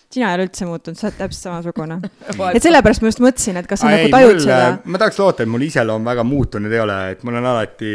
sina 0.08 0.30
ei 0.30 0.38
ole 0.38 0.46
üldse 0.46 0.64
muutunud, 0.64 0.96
sa 0.96 1.10
oled 1.10 1.18
täpselt 1.18 1.42
samasugune. 1.50 1.98
Et 2.56 2.64
sellepärast 2.64 3.02
ma 3.04 3.10
just 3.10 3.20
mõtlesin, 3.20 3.58
et 3.60 3.66
kas 3.68 3.82
sa 3.82 3.90
nagu 3.92 4.08
tajud 4.08 4.38
mul, 4.38 4.44
seda. 4.46 4.70
ma 4.88 5.00
tahaks 5.02 5.18
loota, 5.20 5.44
et 5.44 5.52
mul 5.52 5.66
iseloom 5.66 6.06
väga 6.08 6.24
muutunud 6.24 6.72
ei 6.72 6.80
ole, 6.80 6.96
et 7.12 7.26
mul 7.28 7.36
on 7.36 7.48
alati 7.50 7.90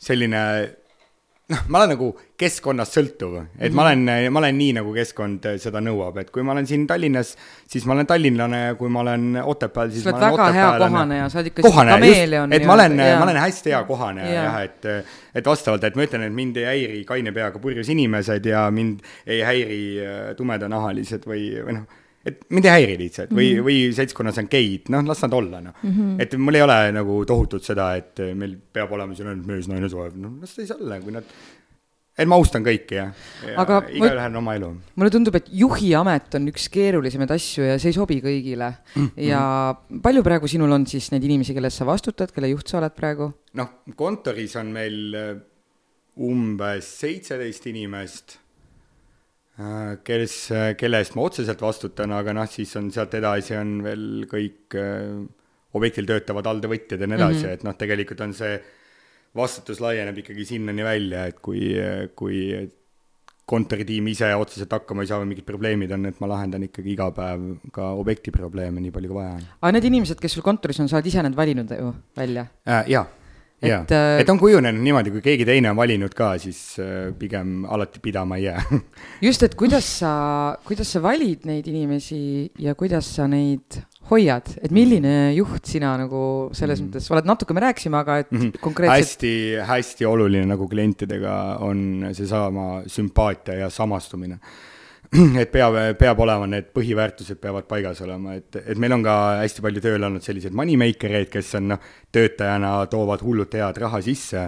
selline 0.00 0.42
noh, 1.50 1.62
ma 1.68 1.80
olen 1.80 1.92
nagu 1.94 2.08
keskkonnast 2.40 2.96
sõltuv, 2.96 3.34
et 3.36 3.42
mm 3.42 3.66
-hmm. 3.66 3.76
ma 3.76 3.82
olen, 3.86 4.32
ma 4.32 4.42
olen 4.42 4.58
nii, 4.58 4.72
nagu 4.78 4.94
keskkond 4.94 5.46
seda 5.62 5.82
nõuab, 5.84 6.20
et 6.22 6.30
kui 6.30 6.42
ma 6.46 6.54
olen 6.54 6.66
siin 6.66 6.86
Tallinnas, 6.86 7.36
siis 7.68 7.86
ma 7.86 7.94
olen 7.94 8.06
tallinlane 8.06 8.60
ja 8.64 8.74
kui 8.74 8.88
ma 8.88 9.00
olen 9.00 9.42
Otepääl, 9.44 9.90
siis 9.90 10.04
sa 10.04 10.14
oled 10.14 10.26
väga 10.26 10.50
hea 10.52 10.72
kohaneja, 10.78 11.28
sa 11.28 11.38
oled 11.38 11.52
ikka 11.52 11.62
kameeleon. 11.70 12.52
et 12.52 12.66
ma 12.66 12.74
olen, 12.74 12.96
ma 12.96 13.24
olen 13.28 13.40
hästi 13.44 13.70
hea 13.70 13.84
kohaneja 13.84 14.34
ja. 14.34 14.44
jah, 14.44 14.60
et, 14.62 14.84
et 15.34 15.46
vastavalt, 15.46 15.84
et 15.84 15.96
ma 15.96 16.06
ütlen, 16.06 16.26
et 16.26 16.34
mind 16.34 16.56
ei 16.56 16.64
häiri 16.64 17.04
kaine 17.04 17.32
peaga 17.32 17.58
purjus 17.58 17.88
inimesed 17.88 18.46
ja 18.46 18.70
mind 18.70 19.00
ei 19.26 19.42
häiri 19.44 19.82
äh, 20.04 20.20
tumedanahalised 20.36 21.26
või, 21.26 21.50
või 21.64 21.80
noh 21.80 21.99
et 22.26 22.42
mind 22.52 22.66
ei 22.68 22.74
häiri 22.74 22.96
lihtsalt 23.00 23.30
või 23.32 23.46
mm, 23.46 23.60
-hmm. 23.60 23.66
või 23.68 23.94
seltskonnas 23.96 24.40
on 24.42 24.50
geid, 24.52 24.90
noh, 24.92 25.06
las 25.08 25.22
nad 25.24 25.36
olla, 25.36 25.62
noh 25.64 25.76
mm. 25.80 25.94
-hmm. 25.94 26.18
et 26.20 26.36
mul 26.36 26.58
ei 26.58 26.66
ole 26.66 26.80
nagu 26.92 27.22
tohutult 27.28 27.64
seda, 27.64 27.94
et 27.96 28.20
meil 28.36 28.58
peab 28.72 28.92
olema 28.92 29.16
siin 29.16 29.30
ainult 29.32 29.48
mees, 29.48 29.70
naine, 29.70 29.88
soe, 29.88 30.10
noh, 30.16 30.36
las 30.42 30.54
ta 30.54 30.62
siis 30.62 30.74
olla, 30.76 31.00
kui 31.00 31.16
nad 31.16 31.32
et 32.20 32.28
ma 32.28 32.36
austan 32.40 32.64
kõiki 32.64 32.96
ja, 32.98 33.06
ja 33.46 33.54
aga 33.62 33.80
igaühel 33.88 34.20
on 34.26 34.40
oma 34.42 34.54
elu. 34.58 34.70
mulle 35.00 35.12
tundub, 35.14 35.36
et 35.38 35.48
juhi 35.62 35.92
amet 35.96 36.36
on 36.36 36.48
üks 36.52 36.66
keerulisemaid 36.72 37.32
asju 37.36 37.68
ja 37.68 37.78
see 37.80 37.92
ei 37.92 37.96
sobi 37.96 38.18
kõigile 38.24 38.72
mm. 38.72 39.06
-hmm. 39.06 39.28
ja 39.30 40.00
palju 40.04 40.24
praegu 40.26 40.50
sinul 40.50 40.72
on 40.76 40.86
siis 40.90 41.10
neid 41.14 41.24
inimesi, 41.24 41.54
kellest 41.56 41.80
sa 41.80 41.88
vastutad, 41.88 42.34
kelle 42.34 42.52
juht 42.52 42.68
sa 42.68 42.80
oled 42.82 42.96
praegu? 42.96 43.30
noh, 43.56 43.72
kontoris 43.96 44.56
on 44.60 44.72
meil 44.74 45.16
äh, 45.16 45.32
umbes 46.20 46.92
seitseteist 47.00 47.66
inimest 47.72 48.38
kes, 50.06 50.34
kelle 50.80 51.00
eest 51.02 51.16
ma 51.18 51.26
otseselt 51.26 51.60
vastutan, 51.60 52.12
aga 52.16 52.34
noh, 52.36 52.48
siis 52.48 52.72
on 52.80 52.90
sealt 52.94 53.14
edasi 53.18 53.56
on 53.58 53.78
veel 53.84 54.26
kõik 54.30 54.76
äh, 54.78 55.20
objektil 55.76 56.08
töötavad 56.08 56.48
alltöövõtjad 56.50 57.00
ja 57.00 57.08
nii 57.08 57.18
edasi 57.18 57.40
mm, 57.40 57.46
-hmm. 57.46 57.58
et 57.58 57.64
noh, 57.66 57.76
tegelikult 57.78 58.20
on 58.26 58.34
see 58.34 58.60
vastutus 59.36 59.80
laieneb 59.80 60.18
ikkagi 60.18 60.44
sinnani 60.44 60.84
välja, 60.84 61.26
et 61.30 61.38
kui, 61.38 61.74
kui 62.18 62.40
kontoritiim 63.50 64.06
ise 64.10 64.30
otseselt 64.38 64.72
hakkama 64.74 65.04
ei 65.04 65.10
saa 65.10 65.20
või 65.22 65.32
mingid 65.32 65.46
probleemid 65.46 65.92
on, 65.94 66.06
et 66.10 66.18
ma 66.22 66.30
lahendan 66.30 66.66
ikkagi 66.66 66.94
iga 66.94 67.10
päev 67.14 67.46
ka 67.74 67.92
objekti 67.98 68.34
probleeme 68.34 68.82
nii 68.82 68.94
palju, 68.94 69.10
kui 69.10 69.18
vaja 69.18 69.38
on. 69.38 69.46
aga 69.60 69.72
need 69.76 69.88
inimesed, 69.90 70.20
kes 70.22 70.38
sul 70.38 70.46
kontoris 70.46 70.80
on, 70.82 70.90
sa 70.90 70.98
oled 70.98 71.10
ise 71.10 71.22
need 71.26 71.38
valinud 71.38 71.74
ju 71.78 71.94
välja 72.18 72.46
äh,? 72.66 72.84
jaa 72.90 73.06
jaa, 73.68 73.82
äh, 73.92 74.20
et 74.22 74.30
on 74.32 74.40
kujunenud 74.40 74.82
niimoodi, 74.82 75.12
kui 75.14 75.22
keegi 75.24 75.46
teine 75.48 75.72
on 75.72 75.78
valinud 75.78 76.14
ka, 76.16 76.32
siis 76.42 76.60
äh, 76.80 77.10
pigem 77.18 77.64
alati 77.68 78.02
pidama 78.02 78.38
ei 78.40 78.48
jää 78.48 78.80
just, 79.26 79.44
et 79.46 79.56
kuidas 79.58 79.88
sa, 80.00 80.12
kuidas 80.66 80.92
sa 80.96 81.02
valid 81.04 81.46
neid 81.48 81.68
inimesi 81.70 82.50
ja 82.60 82.74
kuidas 82.78 83.10
sa 83.18 83.28
neid 83.30 83.80
hoiad, 84.10 84.48
et 84.64 84.72
milline 84.74 85.30
juht 85.36 85.68
sina 85.70 85.92
nagu 86.00 86.22
selles 86.56 86.80
mm. 86.80 86.88
mõttes 86.88 87.12
oled, 87.14 87.28
natuke 87.28 87.54
me 87.54 87.62
rääkisime, 87.68 88.00
aga 88.00 88.18
et 88.24 88.32
mm 88.32 88.40
-hmm. 88.40 88.64
konkreetselt. 88.64 89.06
hästi, 89.06 89.34
hästi 89.68 90.08
oluline 90.08 90.48
nagu 90.50 90.68
klientidega 90.68 91.36
on 91.60 92.10
seesama 92.16 92.82
sümpaatia 92.86 93.60
ja 93.64 93.70
samastumine 93.70 94.40
et 95.42 95.50
peab, 95.50 95.74
peab 95.98 96.20
olema, 96.22 96.46
need 96.50 96.68
põhiväärtused 96.74 97.40
peavad 97.42 97.66
paigas 97.70 97.98
olema, 98.04 98.36
et, 98.38 98.60
et 98.60 98.78
meil 98.78 98.94
on 98.94 99.02
ka 99.02 99.14
hästi 99.40 99.64
palju 99.64 99.82
tööl 99.82 100.06
olnud 100.06 100.22
selliseid 100.22 100.54
moneymaker 100.56 101.16
eid, 101.18 101.30
kes 101.32 101.56
on 101.58 101.72
noh, 101.72 101.88
töötajana 102.14 102.76
toovad 102.92 103.24
hullult 103.26 103.56
head 103.58 103.80
raha 103.82 103.98
sisse. 104.06 104.44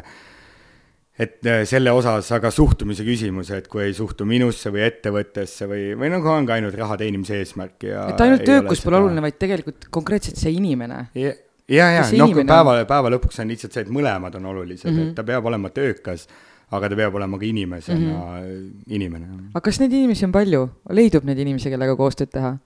et 1.19 1.47
äh, 1.51 1.65
selle 1.69 1.93
osas 1.93 2.31
aga 2.33 2.51
suhtumise 2.55 3.05
küsimus, 3.05 3.51
et 3.53 3.67
kui 3.69 3.83
ei 3.89 3.95
suhtu 3.95 4.25
minusse 4.25 4.71
või 4.73 4.87
ettevõttesse 4.87 5.67
või, 5.71 5.83
või 5.99 6.13
nagu 6.15 6.31
on 6.31 6.47
ka 6.47 6.55
ainult 6.57 6.79
raha 6.79 6.97
teenimise 7.03 7.37
eesmärk 7.43 7.89
ja. 7.91 8.07
et 8.15 8.23
ainult 8.23 8.47
töökus 8.47 8.85
pole 8.87 9.03
oluline, 9.03 9.23
vaid 9.23 9.37
tegelikult 9.43 9.91
konkreetselt 9.91 10.39
see 10.41 10.55
inimene 10.57 11.09
ja, 11.19 11.35
ja, 11.67 11.91
ja 11.99 12.07
noh, 12.23 12.39
päeva, 12.39 12.79
päeva 12.89 13.13
lõpuks 13.17 13.43
on 13.43 13.51
lihtsalt 13.51 13.75
see, 13.75 13.85
et 13.85 13.93
mõlemad 13.93 14.39
on 14.39 14.49
olulised 14.55 14.89
mm, 14.89 14.97
-hmm. 14.97 15.11
et 15.11 15.19
ta 15.19 15.27
peab 15.27 15.51
olema 15.51 15.75
töökas 15.75 16.29
aga 16.73 16.89
ta 16.89 16.99
peab 16.99 17.17
olema 17.19 17.39
ka 17.39 17.45
inimesena 17.45 17.99
mm 17.99 18.13
-hmm. 18.13 18.71
inimene. 18.97 19.27
aga 19.55 19.61
kas 19.61 19.81
neid 19.81 19.93
inimesi 19.93 20.25
on 20.25 20.33
palju, 20.33 20.63
leidub 20.91 21.25
neid 21.29 21.39
inimesi, 21.39 21.71
kellega 21.71 21.97
koostööd 21.97 22.33
teha? 22.33 22.57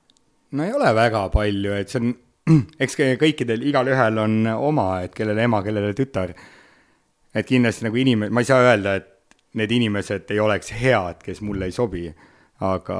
no 0.52 0.64
ei 0.64 0.72
ole 0.72 0.92
väga 0.94 1.28
palju, 1.28 1.72
et 1.72 1.88
see 1.90 2.02
on, 2.02 2.14
eks 2.84 2.96
kõikidel, 3.22 3.66
igalühel 3.66 4.22
on 4.22 4.46
oma, 4.46 5.02
et 5.02 5.14
kellele 5.14 5.42
ema, 5.42 5.62
kellele 5.62 5.92
tütar. 5.98 6.34
et 7.34 7.46
kindlasti 7.46 7.84
nagu 7.84 7.96
inim-, 7.96 8.30
ma 8.30 8.40
ei 8.40 8.48
saa 8.48 8.62
öelda, 8.62 8.94
et 8.94 9.12
need 9.56 9.70
inimesed 9.70 10.30
ei 10.30 10.40
oleks 10.40 10.72
head, 10.72 11.22
kes 11.24 11.40
mulle 11.40 11.64
ei 11.64 11.72
sobi. 11.72 12.14
aga, 12.56 12.96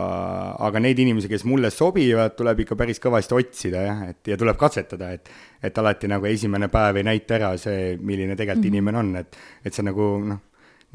aga 0.61 0.81
neid 0.85 0.99
inimesi, 1.01 1.29
kes 1.29 1.45
mulle 1.49 1.71
sobivad, 1.73 2.35
tuleb 2.37 2.59
ikka 2.61 2.77
päris 2.77 2.99
kõvasti 3.01 3.33
otsida 3.39 3.85
jah, 3.87 4.03
et 4.11 4.29
ja 4.29 4.37
tuleb 4.37 4.59
katsetada, 4.61 5.13
et 5.13 5.31
et 5.63 5.79
alati 5.79 6.09
nagu 6.09 6.27
esimene 6.27 6.69
päev 6.69 6.97
ei 6.97 7.07
näita 7.09 7.35
ära 7.39 7.55
see, 7.57 7.97
milline 7.97 8.37
tegelikult 8.37 8.59
mm 8.59 8.63
-hmm. 8.63 8.75
inimene 8.75 8.99
on, 8.99 9.17
et, 9.17 9.37
et 9.65 9.73
see 9.73 9.87
nagu 9.87 10.11
noh 10.27 10.43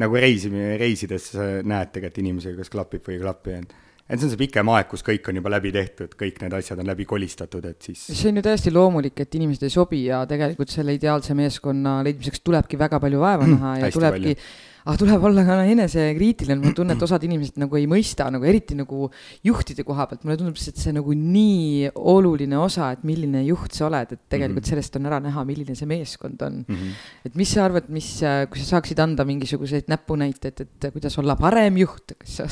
nagu 0.02 0.18
reisimine, 0.20 0.76
reisides 0.82 1.32
sa 1.36 1.48
näed 1.62 1.94
tegelikult 1.94 2.22
inimesega, 2.24 2.60
kas 2.62 2.74
klapib 2.74 3.08
või 3.08 3.18
ei 3.18 3.24
klapi, 3.24 3.58
et 3.62 3.80
et 4.12 4.20
see 4.20 4.28
on 4.28 4.32
see 4.34 4.40
pikem 4.42 4.68
aeg, 4.74 4.90
kus 4.92 5.06
kõik 5.08 5.30
on 5.32 5.38
juba 5.40 5.54
läbi 5.54 5.70
tehtud, 5.72 6.18
kõik 6.20 6.42
need 6.44 6.56
asjad 6.58 6.82
on 6.84 6.90
läbi 6.90 7.06
kolistatud, 7.08 7.64
et 7.70 7.86
siis. 7.86 8.02
see 8.10 8.32
on 8.32 8.42
ju 8.42 8.44
täiesti 8.44 8.74
loomulik, 8.76 9.22
et 9.24 9.38
inimesed 9.40 9.64
ei 9.64 9.72
sobi 9.72 10.02
ja 10.10 10.26
tegelikult 10.28 10.74
selle 10.74 10.98
ideaalse 10.98 11.38
meeskonna 11.38 12.02
leidmiseks 12.04 12.44
tulebki 12.44 12.80
väga 12.82 13.00
palju 13.00 13.22
vaeva 13.24 13.48
näha 13.48 13.78
ja 13.86 13.94
tulebki 13.94 14.36
palju 14.36 14.70
aga 14.86 14.98
tuleb 14.98 15.26
olla 15.30 15.44
ka 15.46 15.58
enesekriitiline, 15.72 16.58
mul 16.60 16.72
on 16.72 16.76
tunne, 16.78 16.96
et 16.98 17.06
osad 17.06 17.24
inimesed 17.28 17.60
nagu 17.62 17.78
ei 17.80 17.88
mõista 17.90 18.28
nagu 18.34 18.48
eriti 18.48 18.78
nagu 18.78 19.10
juhtide 19.48 19.86
koha 19.88 20.08
pealt, 20.10 20.24
mulle 20.26 20.38
tundub, 20.40 20.58
et 20.58 20.82
see 20.82 20.94
nagu 20.96 21.16
nii 21.18 21.92
oluline 21.96 22.58
osa, 22.62 22.92
et 22.96 23.06
milline 23.08 23.44
juht 23.46 23.78
sa 23.78 23.88
oled, 23.90 24.16
et 24.16 24.22
tegelikult 24.28 24.58
mm 24.58 24.64
-hmm. 24.64 24.74
sellest 24.74 25.00
on 25.00 25.10
ära 25.12 25.20
näha, 25.28 25.46
milline 25.46 25.76
see 25.76 25.90
meeskond 25.90 26.42
on 26.42 26.66
mm. 26.68 26.76
-hmm. 26.76 26.92
et 27.26 27.36
mis 27.36 27.54
sa 27.54 27.66
arvad, 27.66 27.90
mis, 27.90 28.10
kui 28.50 28.60
sa 28.60 28.66
saaksid 28.76 29.00
anda 29.00 29.26
mingisuguseid 29.26 29.84
näpunäiteid, 29.88 30.62
et 30.62 30.94
kuidas 30.94 31.18
olla 31.18 31.36
parem 31.36 31.78
juht, 31.78 32.12
kas 32.18 32.38
sa 32.38 32.44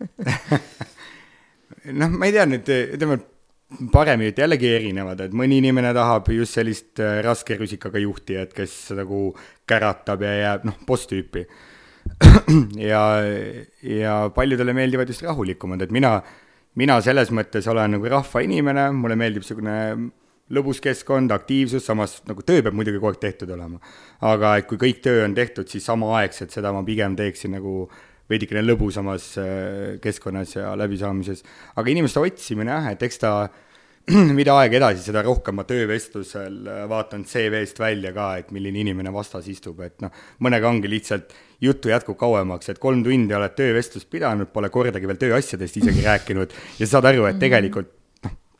noh, 2.00 2.08
ma 2.08 2.26
ei 2.26 2.32
tea 2.32 2.46
nüüd, 2.48 2.68
ütleme 2.96 3.20
paremini, 3.92 4.32
et 4.32 4.40
jällegi 4.42 4.70
erinevad, 4.74 5.20
et 5.24 5.34
mõni 5.36 5.60
inimene 5.62 5.92
tahab 5.96 6.28
just 6.34 6.58
sellist 6.58 7.02
äh, 7.02 7.20
raske 7.26 7.58
rusikaga 7.58 8.02
juhti, 8.02 8.36
et 8.40 8.54
kes 8.56 8.76
nagu 8.98 9.30
käratab 9.68 10.24
ja 10.26 10.32
jääb, 10.36 10.68
noh, 10.68 10.78
boss-tüüpi 10.88 11.44
ja, 12.90 13.02
ja 13.86 14.14
paljudele 14.34 14.74
meeldivad 14.76 15.10
just 15.10 15.22
rahulikumad, 15.26 15.82
et 15.84 15.94
mina, 15.94 16.16
mina 16.80 16.98
selles 17.04 17.30
mõttes 17.34 17.68
olen 17.70 17.96
nagu 17.96 18.10
rahvainimene, 18.16 18.90
mulle 18.96 19.18
meeldib 19.20 19.46
niisugune 19.46 19.76
lõbus 20.50 20.80
keskkond, 20.82 21.30
aktiivsus, 21.30 21.84
samas 21.86 22.18
nagu 22.26 22.42
töö 22.46 22.62
peab 22.64 22.74
muidugi 22.74 22.98
kogu 22.98 23.12
aeg 23.12 23.20
tehtud 23.22 23.52
olema. 23.54 23.78
aga 24.26 24.56
et 24.58 24.66
kui 24.66 24.80
kõik 24.80 25.02
töö 25.04 25.24
on 25.24 25.34
tehtud, 25.34 25.68
siis 25.70 25.86
samaaegselt 25.86 26.50
seda 26.50 26.72
ma 26.74 26.82
pigem 26.86 27.14
teeksin 27.16 27.54
nagu 27.54 27.84
veidikene 28.30 28.62
lõbusamas 28.64 29.32
äh, 29.40 29.98
keskkonnas 30.02 30.56
ja 30.56 30.70
läbisaamises. 30.78 31.42
aga 31.76 31.90
inimeste 31.90 32.22
otsimine 32.22 32.72
jah, 32.72 32.88
et 32.94 33.02
eks 33.06 33.20
ta 33.22 33.34
mida 34.38 34.54
aeg 34.58 34.74
edasi, 34.78 35.02
seda 35.04 35.22
rohkem 35.26 35.58
ma 35.60 35.66
töövestlusel 35.68 36.56
äh, 36.64 36.82
vaatan 36.90 37.26
CV-st 37.28 37.82
välja 37.82 38.14
ka, 38.16 38.32
et 38.40 38.50
milline 38.54 38.80
inimene 38.82 39.12
vastas 39.14 39.48
istub, 39.52 39.82
et 39.84 40.00
noh, 40.04 40.12
mõnega 40.42 40.70
ongi 40.70 40.90
lihtsalt 40.90 41.34
juttu 41.60 41.92
jätkub 41.92 42.18
kauemaks, 42.20 42.72
et 42.72 42.80
kolm 42.82 43.04
tundi 43.06 43.36
oled 43.36 43.54
töövestlust 43.58 44.10
pidanud, 44.10 44.50
pole 44.54 44.72
kordagi 44.72 45.10
veel 45.10 45.20
tööasjadest 45.20 45.82
isegi 45.82 46.06
rääkinud 46.06 46.54
ja 46.80 46.88
saad 46.88 47.10
aru, 47.10 47.26
et 47.28 47.36
mhm. 47.36 47.42
tegelikult 47.44 47.96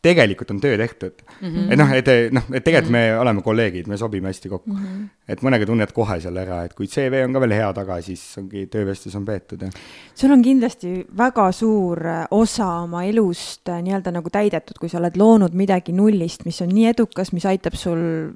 tegelikult 0.03 0.51
on 0.51 0.61
töö 0.61 0.77
tehtud 0.79 1.13
mm. 1.41 1.49
-hmm. 1.49 1.73
et 1.73 1.79
noh, 1.79 1.93
et 1.93 2.07
noh, 2.33 2.43
et 2.53 2.65
tegelikult 2.65 2.89
-hmm. 2.89 2.93
me 2.93 3.19
oleme 3.19 3.43
kolleegid, 3.43 3.87
me 3.87 3.97
sobime 3.97 4.29
hästi 4.29 4.49
kokku 4.49 4.73
mm. 4.73 4.85
-hmm. 4.85 5.09
et 5.29 5.43
mõnega 5.43 5.67
tunned 5.67 5.93
kohe 5.93 6.21
selle 6.21 6.41
ära, 6.41 6.65
et 6.65 6.75
kui 6.75 6.87
CV 6.87 7.25
on 7.25 7.33
ka 7.33 7.41
veel 7.41 7.53
hea 7.53 7.73
taga, 7.73 8.01
siis 8.03 8.39
ongi 8.39 8.67
töövestlus 8.67 9.15
on 9.17 9.25
peetud, 9.25 9.63
jah. 9.63 9.71
sul 10.15 10.33
on 10.33 10.43
kindlasti 10.43 11.07
väga 11.17 11.53
suur 11.53 12.07
äh, 12.07 12.27
osa 12.31 12.69
oma 12.81 13.05
elust 13.05 13.69
äh, 13.69 13.83
nii-öelda 13.83 14.11
nagu 14.11 14.31
täidetud, 14.31 14.79
kui 14.81 14.89
sa 14.89 14.99
oled 14.99 15.17
loonud 15.17 15.55
midagi 15.55 15.93
nullist, 15.93 16.45
mis 16.45 16.63
on 16.63 16.69
nii 16.69 16.87
edukas, 16.87 17.33
mis 17.33 17.47
aitab 17.47 17.75
sul 17.75 18.33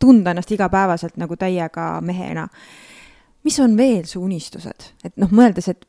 tunda 0.00 0.30
ennast 0.30 0.50
igapäevaselt 0.50 1.16
nagu 1.16 1.36
täiega 1.36 2.00
mehena. 2.00 2.48
mis 3.42 3.60
on 3.60 3.76
veel 3.76 4.04
su 4.06 4.20
unistused, 4.22 4.92
et 5.04 5.16
noh, 5.16 5.30
mõeldes, 5.34 5.68
et 5.68 5.86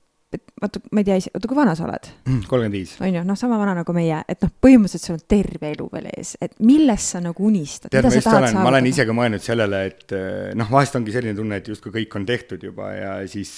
vaata, 0.63 0.81
ma 0.91 1.03
ei 1.03 1.07
tea, 1.07 1.19
oota, 1.33 1.49
kui 1.51 1.59
vana 1.59 1.75
sa 1.77 1.87
oled? 1.87 2.09
kolmkümmend 2.25 2.77
viis. 2.77 2.95
on 3.03 3.17
ju, 3.17 3.25
noh, 3.27 3.39
sama 3.39 3.59
vana 3.61 3.75
nagu 3.81 3.95
meie, 3.95 4.21
et 4.29 4.45
noh, 4.45 4.53
põhimõtteliselt 4.63 5.09
sul 5.09 5.17
on 5.17 5.25
terve 5.35 5.73
elu 5.73 5.89
veel 5.93 6.09
ees, 6.13 6.35
et 6.43 6.55
millest 6.63 7.15
sa 7.15 7.23
nagu 7.23 7.49
unistad, 7.49 7.91
mida 7.91 8.09
sa 8.09 8.21
tahad 8.21 8.47
saavutada? 8.47 8.63
ma 8.63 8.73
olen 8.73 8.89
ise 8.93 9.07
ka 9.09 9.17
mõelnud 9.17 9.43
sellele, 9.43 9.83
et 9.91 10.17
noh, 10.59 10.73
vahest 10.73 10.97
ongi 10.99 11.15
selline 11.15 11.37
tunne, 11.37 11.61
et 11.61 11.69
justkui 11.73 11.93
kõik 12.01 12.17
on 12.19 12.27
tehtud 12.29 12.65
juba 12.71 12.89
ja 12.95 13.13
siis 13.29 13.53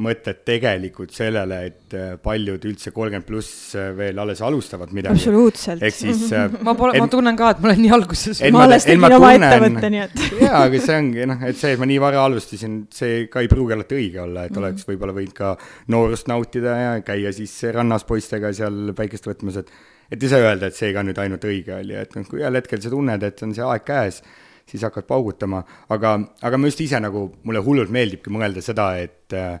mõtted 0.00 0.40
tegelikult 0.48 1.12
sellele, 1.14 1.58
et 1.68 1.96
äh, 1.96 2.14
paljud 2.22 2.64
üldse 2.70 2.92
kolmkümmend 2.94 3.26
pluss 3.28 3.74
äh, 3.78 3.90
veel 3.96 4.18
alles 4.22 4.40
alustavad 4.44 4.92
midagi. 4.96 5.18
absoluutselt. 5.18 5.84
ehk 5.84 5.96
siis 5.96 6.24
äh, 6.36 6.48
ma 6.66 6.74
pole, 6.78 6.96
ma 7.00 7.08
tunnen 7.12 7.38
ka, 7.38 7.52
et 7.54 7.62
ma 7.62 7.70
olen 7.70 7.82
nii 7.84 7.92
alguses. 7.96 8.40
ma 8.54 8.64
alles 8.66 8.88
tegin 8.88 9.16
oma 9.18 9.32
ettevõtte, 9.36 9.92
nii 9.94 10.02
et. 10.06 10.24
jaa, 10.46 10.64
aga 10.64 10.82
see 10.86 10.98
ongi 11.02 11.28
noh, 11.30 11.46
et 11.50 11.60
see, 11.60 11.74
et 11.76 11.82
ma 11.82 11.88
nii 11.90 12.00
vara 12.02 12.24
alustasin, 12.24 12.82
see 12.96 13.24
ka 13.32 13.44
ei 13.44 13.52
pruugi 13.52 13.76
alati 13.76 13.98
õige 14.00 14.22
olla, 14.24 14.46
et 14.46 14.54
mm 14.54 14.56
-hmm. 14.56 14.66
oleks 14.66 14.88
võib-olla 14.88 15.16
võinud 15.16 15.36
ka 15.36 15.54
noorust 15.92 16.30
nautida 16.32 16.76
ja 16.80 16.92
käia 17.06 17.32
siis 17.36 17.56
rannas 17.76 18.06
poistega 18.08 18.52
seal 18.56 18.94
päikest 18.96 19.28
võtmas, 19.28 19.60
et 19.60 19.72
et 20.10 20.22
ei 20.22 20.28
saa 20.28 20.42
öelda, 20.42 20.66
et 20.66 20.74
see 20.74 20.94
ka 20.96 21.04
nüüd 21.06 21.18
ainult 21.22 21.44
õige 21.46 21.76
oli, 21.76 21.94
et 21.94 22.16
noh, 22.16 22.26
kui 22.26 22.40
ühel 22.40 22.56
hetkel 22.58 22.80
sa 22.82 22.90
tunned, 22.90 23.22
et 23.22 23.42
on 23.46 23.52
see 23.54 23.62
aeg 23.62 23.84
käes, 23.86 24.22
siis 24.66 24.82
hakkad 24.82 25.06
paugutama, 25.06 25.60
aga, 25.88 26.16
aga 26.42 26.58
ma 26.58 26.66
just 26.66 26.80
ise 26.80 26.98
nagu, 26.98 27.28
mulle 27.44 27.62
hullult 27.62 27.92
meeldibki 27.94 28.32
mõelda 28.32 28.62
seda, 28.64 28.96
et 28.98 29.20
Äh, 29.32 29.60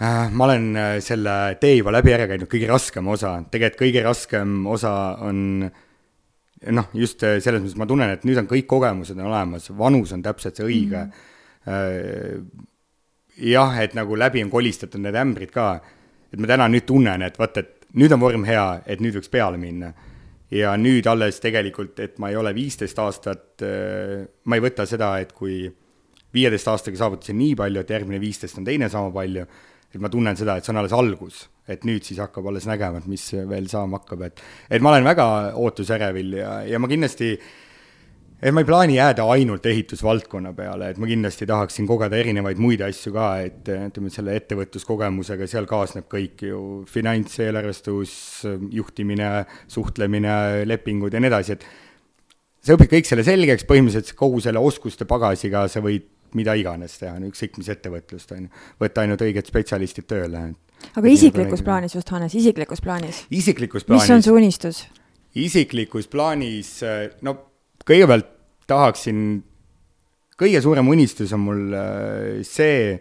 ma 0.00 0.44
olen 0.48 0.76
äh, 0.76 0.96
selle 1.04 1.54
tee 1.60 1.76
juba 1.78 1.92
läbi 1.94 2.14
ära 2.14 2.26
käinud, 2.26 2.48
kõige 2.50 2.66
raskem 2.70 3.08
osa, 3.14 3.36
tegelikult 3.50 3.82
kõige 3.84 4.02
raskem 4.02 4.54
osa 4.66 4.92
on 5.22 5.68
noh, 6.74 6.88
just 6.98 7.22
äh, 7.22 7.36
selles 7.44 7.62
mõttes 7.62 7.76
ma 7.78 7.86
tunnen, 7.86 8.10
et 8.10 8.24
nüüd 8.26 8.40
on 8.42 8.48
kõik 8.50 8.66
kogemused 8.70 9.18
on 9.20 9.28
olemas, 9.30 9.68
vanus 9.78 10.14
on 10.16 10.24
täpselt 10.24 10.58
see 10.58 10.66
õige 10.66 11.04
mm. 11.04 11.20
-hmm. 11.66 12.64
jah, 13.52 13.78
et 13.82 13.94
nagu 13.94 14.18
läbi 14.18 14.42
on 14.42 14.50
kolistatud 14.50 15.00
need 15.00 15.14
ämbrid 15.14 15.54
ka, 15.54 15.76
et 16.32 16.42
ma 16.42 16.50
täna 16.50 16.66
nüüd 16.68 16.86
tunnen, 16.86 17.22
et 17.22 17.38
vot, 17.38 17.56
et 17.56 17.86
nüüd 17.94 18.12
on 18.12 18.20
vorm 18.20 18.44
hea, 18.44 18.82
et 18.86 19.00
nüüd 19.00 19.14
võiks 19.14 19.30
peale 19.30 19.56
minna. 19.56 19.92
ja 20.50 20.76
nüüd 20.76 21.06
alles 21.06 21.40
tegelikult, 21.40 21.98
et 22.00 22.18
ma 22.18 22.30
ei 22.30 22.36
ole 22.36 22.54
viisteist 22.54 22.98
aastat, 22.98 23.62
ma 24.44 24.56
ei 24.56 24.62
võta 24.62 24.86
seda, 24.86 25.18
et 25.18 25.32
kui 25.32 25.72
viieteist 26.34 26.68
aastaga 26.68 26.96
saavutasin 26.96 27.38
nii 27.38 27.54
palju, 27.54 27.80
et 27.80 27.90
järgmine 27.90 28.20
viisteist 28.20 28.58
on 28.58 28.64
teine 28.64 28.88
sama 28.88 29.10
palju 29.10 29.46
et 29.94 30.02
ma 30.02 30.10
tunnen 30.12 30.38
seda, 30.38 30.56
et 30.58 30.66
see 30.66 30.74
on 30.74 30.80
alles 30.82 30.94
algus, 30.96 31.44
et 31.70 31.84
nüüd 31.88 32.06
siis 32.06 32.20
hakkab 32.22 32.48
alles 32.50 32.66
nägema, 32.68 33.00
et 33.00 33.10
mis 33.10 33.26
veel 33.50 33.68
saama 33.70 34.00
hakkab, 34.02 34.26
et 34.28 34.42
et 34.70 34.82
ma 34.84 34.94
olen 34.94 35.06
väga 35.06 35.26
ootusärevil 35.60 36.40
ja, 36.40 36.56
ja 36.68 36.80
ma 36.82 36.90
kindlasti 36.90 37.34
et 38.44 38.52
ma 38.52 38.60
ei 38.60 38.68
plaani 38.68 38.98
jääda 38.98 39.24
ainult 39.32 39.64
ehitusvaldkonna 39.70 40.52
peale, 40.56 40.90
et 40.92 40.98
ma 41.00 41.08
kindlasti 41.08 41.46
tahaksin 41.48 41.86
kogeda 41.88 42.18
erinevaid 42.20 42.60
muid 42.60 42.82
asju 42.84 43.14
ka, 43.14 43.28
et 43.46 43.70
ütleme, 43.72 44.12
selle 44.12 44.34
ettevõtluskogemusega, 44.40 45.48
seal 45.48 45.68
kaasneb 45.70 46.10
kõik 46.12 46.44
ju 46.50 46.60
finants, 46.90 47.38
eelarvestus, 47.40 48.16
juhtimine, 48.74 49.30
suhtlemine, 49.72 50.36
lepingud 50.68 51.16
ja 51.16 51.22
nii 51.22 51.32
edasi, 51.32 51.56
et 51.56 51.64
sa 52.64 52.76
õpid 52.76 52.92
kõik 52.96 53.08
selle 53.08 53.24
selgeks, 53.24 53.64
põhimõtteliselt 53.68 54.18
kogu 54.18 54.42
selle 54.44 54.60
oskuste 54.60 55.08
pagasiga 55.08 55.64
sa 55.72 55.80
võid 55.84 56.10
mida 56.38 56.56
iganes 56.58 56.98
teha, 57.00 57.16
ükskõik 57.30 57.58
mis 57.60 57.70
ettevõtlust, 57.74 58.34
on 58.36 58.46
ju. 58.46 58.66
võtta 58.82 59.04
ainult 59.04 59.24
õiged 59.24 59.48
spetsialistid 59.50 60.08
tööle. 60.10 60.44
aga 60.94 61.08
isiklikus 61.08 61.64
plaanis 61.64 61.96
just, 61.96 62.10
Hannes, 62.14 62.34
isiklikus 62.34 62.84
plaanis? 62.84 63.24
isiklikus 63.30 63.86
plaanis. 63.86 64.08
mis 64.08 64.16
on 64.16 64.22
su 64.26 64.36
unistus? 64.36 64.84
isiklikus 65.34 66.08
plaanis, 66.10 66.76
no 67.22 67.38
kõigepealt 67.86 68.30
tahaksin, 68.70 69.18
kõige 70.40 70.62
suurem 70.64 70.88
unistus 70.88 71.32
on 71.36 71.42
mul 71.44 71.74
äh, 71.76 72.44
see, 72.46 72.94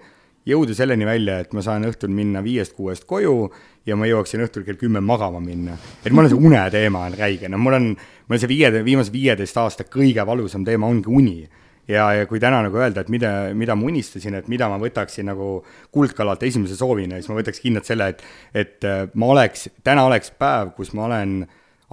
jõuda 0.48 0.76
selleni 0.76 1.08
välja, 1.08 1.38
et 1.44 1.54
ma 1.56 1.64
saan 1.64 1.86
õhtul 1.88 2.12
minna 2.12 2.42
viiest-kuuest 2.44 3.06
koju 3.08 3.48
ja 3.88 3.96
ma 4.00 4.08
jõuaksin 4.10 4.44
õhtul 4.44 4.66
kell 4.68 4.80
kümme 4.80 5.00
magama 5.04 5.40
minna. 5.44 5.78
et 6.04 6.12
mul 6.12 6.26
on 6.26 6.34
see 6.34 6.46
uneteema 6.50 7.08
on 7.08 7.18
räige, 7.20 7.50
no 7.52 7.60
mul 7.62 7.80
on, 7.80 7.90
mul 8.28 8.38
on 8.38 8.42
see 8.44 8.52
viie, 8.52 8.72
viimase 8.84 9.14
viieteist 9.14 9.58
aasta 9.58 9.88
kõige 9.88 10.26
valusam 10.28 10.66
teema 10.68 10.90
ongi 10.92 11.10
uni 11.10 11.38
ja, 11.88 12.08
ja 12.18 12.28
kui 12.30 12.40
täna 12.44 12.62
nagu 12.66 12.80
öelda, 12.80 13.04
et 13.04 13.12
mida, 13.14 13.32
mida 13.58 13.76
ma 13.76 13.88
unistasin, 13.90 14.40
et 14.40 14.48
mida 14.52 14.70
ma 14.72 14.80
võtaksin 14.82 15.28
nagu 15.32 15.58
kuldkalalt 15.94 16.44
esimese 16.48 16.78
soovina, 16.80 17.20
siis 17.20 17.32
ma 17.32 17.40
võtaks 17.40 17.64
kindlalt 17.64 17.90
selle, 17.90 18.14
et, 18.14 18.24
et 18.54 18.88
äh, 18.88 19.04
ma 19.20 19.34
oleks, 19.36 19.68
täna 19.84 20.08
oleks 20.08 20.34
päev, 20.40 20.74
kus 20.78 20.94
ma 20.98 21.08
olen 21.10 21.44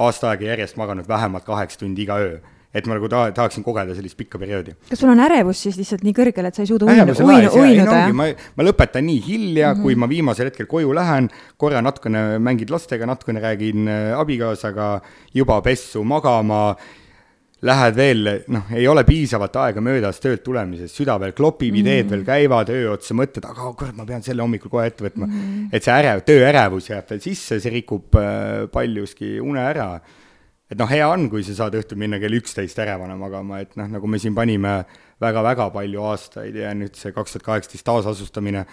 aasta 0.01 0.31
aega 0.31 0.53
järjest 0.53 0.81
maganud 0.81 1.09
vähemalt 1.09 1.45
kaheksa 1.45 1.83
tundi 1.83 2.07
iga 2.07 2.21
öö 2.23 2.41
et 2.71 2.87
ma 2.87 2.95
nagu 2.95 3.09
ta-, 3.11 3.31
tahaksin 3.35 3.65
kogeda 3.67 3.95
sellist 3.97 4.17
pikka 4.19 4.39
perioodi. 4.39 4.77
kas 4.91 5.01
sul 5.03 5.11
on 5.11 5.21
ärevus 5.25 5.63
siis 5.65 5.79
lihtsalt 5.81 6.05
nii 6.07 6.15
kõrgel, 6.15 6.47
et 6.47 6.55
sa 6.55 6.63
ei 6.63 6.71
suuda 6.71 6.87
uinu, 6.87 7.17
uinu, 7.27 7.51
uinuda, 7.59 7.97
jah? 8.05 8.15
ma, 8.15 8.29
ma 8.59 8.67
lõpetan 8.67 9.07
nii 9.07 9.19
hilja 9.27 9.73
mm, 9.73 9.81
-hmm. 9.81 9.83
kui 9.83 9.99
ma 9.99 10.09
viimasel 10.11 10.51
hetkel 10.51 10.71
koju 10.71 10.95
lähen, 10.95 11.31
korra 11.59 11.83
natukene 11.83 12.39
mängid 12.39 12.71
lastega, 12.71 13.09
natukene 13.11 13.43
räägin 13.43 13.91
äh, 13.91 14.15
abikaasaga, 14.19 15.01
juba 15.35 15.59
pessu, 15.67 16.05
magama 16.05 16.77
lähed 17.67 17.97
veel, 17.97 18.31
noh, 18.53 18.71
ei 18.77 18.87
ole 18.89 19.03
piisavalt 19.05 19.57
aega 19.61 19.83
möödas 19.85 20.21
töölt 20.23 20.43
tulemisest, 20.47 20.97
süda 20.97 21.19
veel 21.21 21.35
klopib 21.37 21.75
mm, 21.75 21.77
-hmm. 21.77 21.83
ideed 21.83 22.15
veel 22.15 22.25
käivad, 22.25 22.73
öö 22.73 22.95
otsa 22.95 23.17
mõtled, 23.17 23.45
aga 23.45 23.67
oh, 23.69 23.75
kurat, 23.77 23.97
ma 23.97 24.07
pean 24.09 24.25
selle 24.25 24.43
hommikul 24.45 24.73
kohe 24.73 24.87
ette 24.89 25.05
võtma 25.05 25.27
mm. 25.27 25.35
-hmm. 25.35 25.69
et 25.73 25.85
see 25.85 25.93
ärev, 25.93 26.25
tööärevus 26.25 26.89
jääb 26.91 27.13
veel 27.13 27.21
sisse, 27.21 27.61
see 27.61 27.75
rikub 27.77 28.17
äh, 28.17 28.65
paljuski 28.73 29.39
une 29.41 29.61
ära. 29.61 30.01
et 30.71 30.79
noh, 30.79 30.89
hea 30.89 31.07
on, 31.09 31.29
kui 31.29 31.43
sa 31.43 31.55
saad 31.55 31.75
õhtul 31.75 31.99
minna 31.99 32.19
kell 32.23 32.33
üksteist 32.33 32.79
ärevana 32.79 33.17
magama, 33.19 33.61
et 33.61 33.77
noh, 33.77 33.89
nagu 33.91 34.07
me 34.07 34.19
siin 34.19 34.35
panime 34.35 34.85
väga-väga 35.21 35.71
palju 35.71 36.03
aastaid 36.03 36.55
ja 36.57 36.71
nüüd 36.75 36.95
see 36.97 37.13
kaks 37.13 37.33
tuhat 37.33 37.45
kaheksateist 37.45 37.85
taasasustamine, 37.85 38.65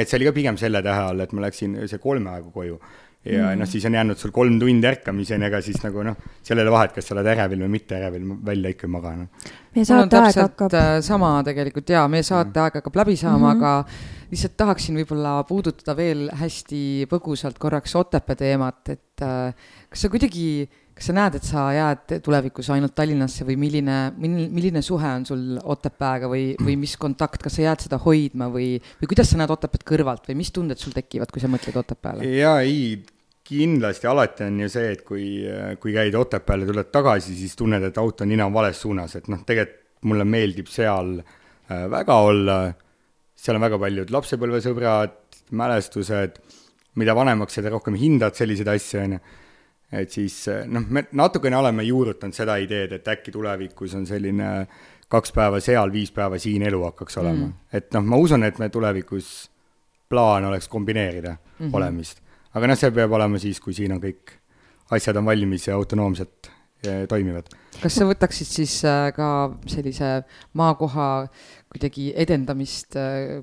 et 0.00 0.08
see 0.08 0.18
oli 0.18 0.28
ka 0.28 0.32
pigem 0.32 0.56
selle 0.60 0.82
tähe 0.82 1.08
all, 1.08 1.20
et 1.20 1.32
ma 1.32 1.48
läksin 1.48 1.88
see 1.88 1.98
kolme 1.98 2.30
aegu 2.30 2.52
koju 2.52 2.78
ja 3.24 3.52
mm. 3.52 3.60
noh, 3.60 3.68
siis 3.70 3.84
on 3.86 3.94
jäänud 3.94 4.18
sul 4.18 4.32
kolm 4.34 4.58
tundi 4.58 4.88
ärkamiseni, 4.88 5.46
ega 5.46 5.60
siis 5.62 5.78
nagu 5.84 6.02
noh, 6.06 6.16
sellele 6.42 6.72
vahet, 6.74 6.94
kas 6.96 7.06
sa 7.06 7.14
oled 7.14 7.28
ärevil 7.32 7.62
või 7.64 7.70
mitte 7.76 7.96
ärevil, 7.98 8.26
välja 8.46 8.72
ikka 8.74 8.88
ei 8.88 8.94
maga, 8.96 9.12
noh. 9.20 9.50
meie 9.76 9.86
saateaeg 9.86 10.40
hakkab. 10.42 10.76
Äh, 10.78 10.96
sama 11.06 11.30
tegelikult 11.46 11.94
jaa, 11.94 12.08
meie 12.10 12.26
saateaeg 12.26 12.80
hakkab 12.80 12.98
läbi 13.02 13.16
saama 13.20 13.54
mm, 13.54 13.60
-hmm. 13.60 13.62
aga 13.62 14.30
lihtsalt 14.32 14.56
tahaksin 14.64 14.98
võib-olla 14.98 15.36
puudutada 15.46 15.96
veel 15.96 16.28
hästi 16.40 16.82
põgusalt 17.10 17.58
korraks 17.62 17.94
Otepää 18.00 18.36
teemat, 18.42 18.82
et 18.88 19.22
äh, 19.22 19.54
kas 19.88 20.06
sa 20.06 20.10
kuidagi 20.10 20.66
kas 20.96 21.08
sa 21.08 21.14
näed, 21.16 21.38
et 21.38 21.46
sa 21.46 21.64
jääd 21.74 22.16
tulevikus 22.24 22.68
ainult 22.74 22.94
Tallinnasse 22.98 23.46
või 23.48 23.56
milline, 23.60 23.96
milline 24.18 24.82
suhe 24.84 25.14
on 25.18 25.24
sul 25.28 25.46
Otepääga 25.62 26.28
või, 26.30 26.52
või 26.60 26.76
mis 26.80 26.96
kontakt, 27.00 27.42
kas 27.42 27.56
sa 27.58 27.66
jääd 27.66 27.86
seda 27.86 27.98
hoidma 28.02 28.50
või, 28.52 28.76
või 29.00 29.10
kuidas 29.10 29.32
sa 29.32 29.40
näed 29.40 29.54
Otepääd 29.54 29.86
kõrvalt 29.88 30.28
või 30.30 30.38
mis 30.42 30.52
tunded 30.54 30.80
sul 30.80 30.94
tekivad, 30.96 31.32
kui 31.32 31.42
sa 31.42 31.50
mõtled 31.52 31.78
Otepääle? 31.80 32.28
jaa, 32.36 32.60
ei, 32.62 33.00
kindlasti 33.46 34.08
alati 34.08 34.46
on 34.46 34.60
ju 34.64 34.72
see, 34.72 34.92
et 34.96 35.04
kui, 35.06 35.26
kui 35.82 35.96
käid 35.96 36.14
Otepääle, 36.18 36.68
tuled 36.68 36.92
tagasi, 36.94 37.34
siis 37.36 37.56
tunned, 37.58 37.84
et 37.88 37.98
auto 38.00 38.28
nina 38.28 38.46
on 38.46 38.54
vales 38.54 38.80
suunas, 38.80 39.16
et 39.18 39.32
noh, 39.32 39.42
tegelikult 39.48 39.80
mulle 40.08 40.26
meeldib 40.26 40.70
seal 40.70 41.18
äh, 41.20 41.84
väga 41.90 42.16
olla, 42.26 42.56
seal 43.38 43.58
on 43.58 43.66
väga 43.66 43.78
paljud 43.82 44.10
lapsepõlvesõbrad, 44.14 45.14
mälestused, 45.58 46.40
mida 47.00 47.14
vanemaks, 47.16 47.58
seda 47.58 47.72
rohkem 47.72 47.96
hindad 47.98 48.36
selliseid 48.38 48.70
asju, 48.72 49.02
on 49.02 49.16
ju. 49.16 49.22
Et 49.92 50.10
siis 50.10 50.48
äh, 50.48 50.64
noh, 50.68 50.84
me 50.88 51.04
natukene 51.12 51.56
oleme 51.56 51.84
juurutanud 51.86 52.36
seda 52.36 52.56
ideed, 52.62 52.96
et 52.98 53.08
äkki 53.08 53.34
tulevikus 53.34 53.96
on 53.98 54.06
selline 54.08 54.52
kaks 55.12 55.34
päeva 55.36 55.60
seal, 55.60 55.92
viis 55.92 56.12
päeva 56.14 56.38
siin 56.40 56.64
elu 56.68 56.82
hakkaks 56.88 57.18
olema 57.20 57.46
mm.. 57.46 57.54
et 57.72 57.92
noh, 57.96 58.04
ma 58.08 58.20
usun, 58.20 58.44
et 58.48 58.58
me 58.62 58.70
tulevikus 58.72 59.32
plaan 60.08 60.44
oleks 60.44 60.68
kombineerida 60.68 61.32
mm 61.32 61.66
-hmm. 61.66 61.76
olemist 61.76 62.22
aga 62.52 62.72
noh, 62.72 62.78
see 62.78 62.92
peab 62.94 63.12
olema 63.18 63.40
siis, 63.40 63.60
kui 63.60 63.76
siin 63.76 63.92
on 63.96 64.00
kõik 64.02 64.36
asjad 64.92 65.16
on 65.16 65.28
valmis 65.28 65.68
ja 65.68 65.76
autonoomselt 65.76 66.50
ja 66.84 67.06
toimivad. 67.08 67.48
kas 67.82 67.94
sa 67.94 68.06
võtaksid 68.08 68.48
siis 68.48 68.74
äh, 68.84 69.12
ka 69.16 69.54
sellise 69.70 70.24
maakoha 70.58 71.28
kuidagi 71.72 72.12
edendamist 72.16 72.98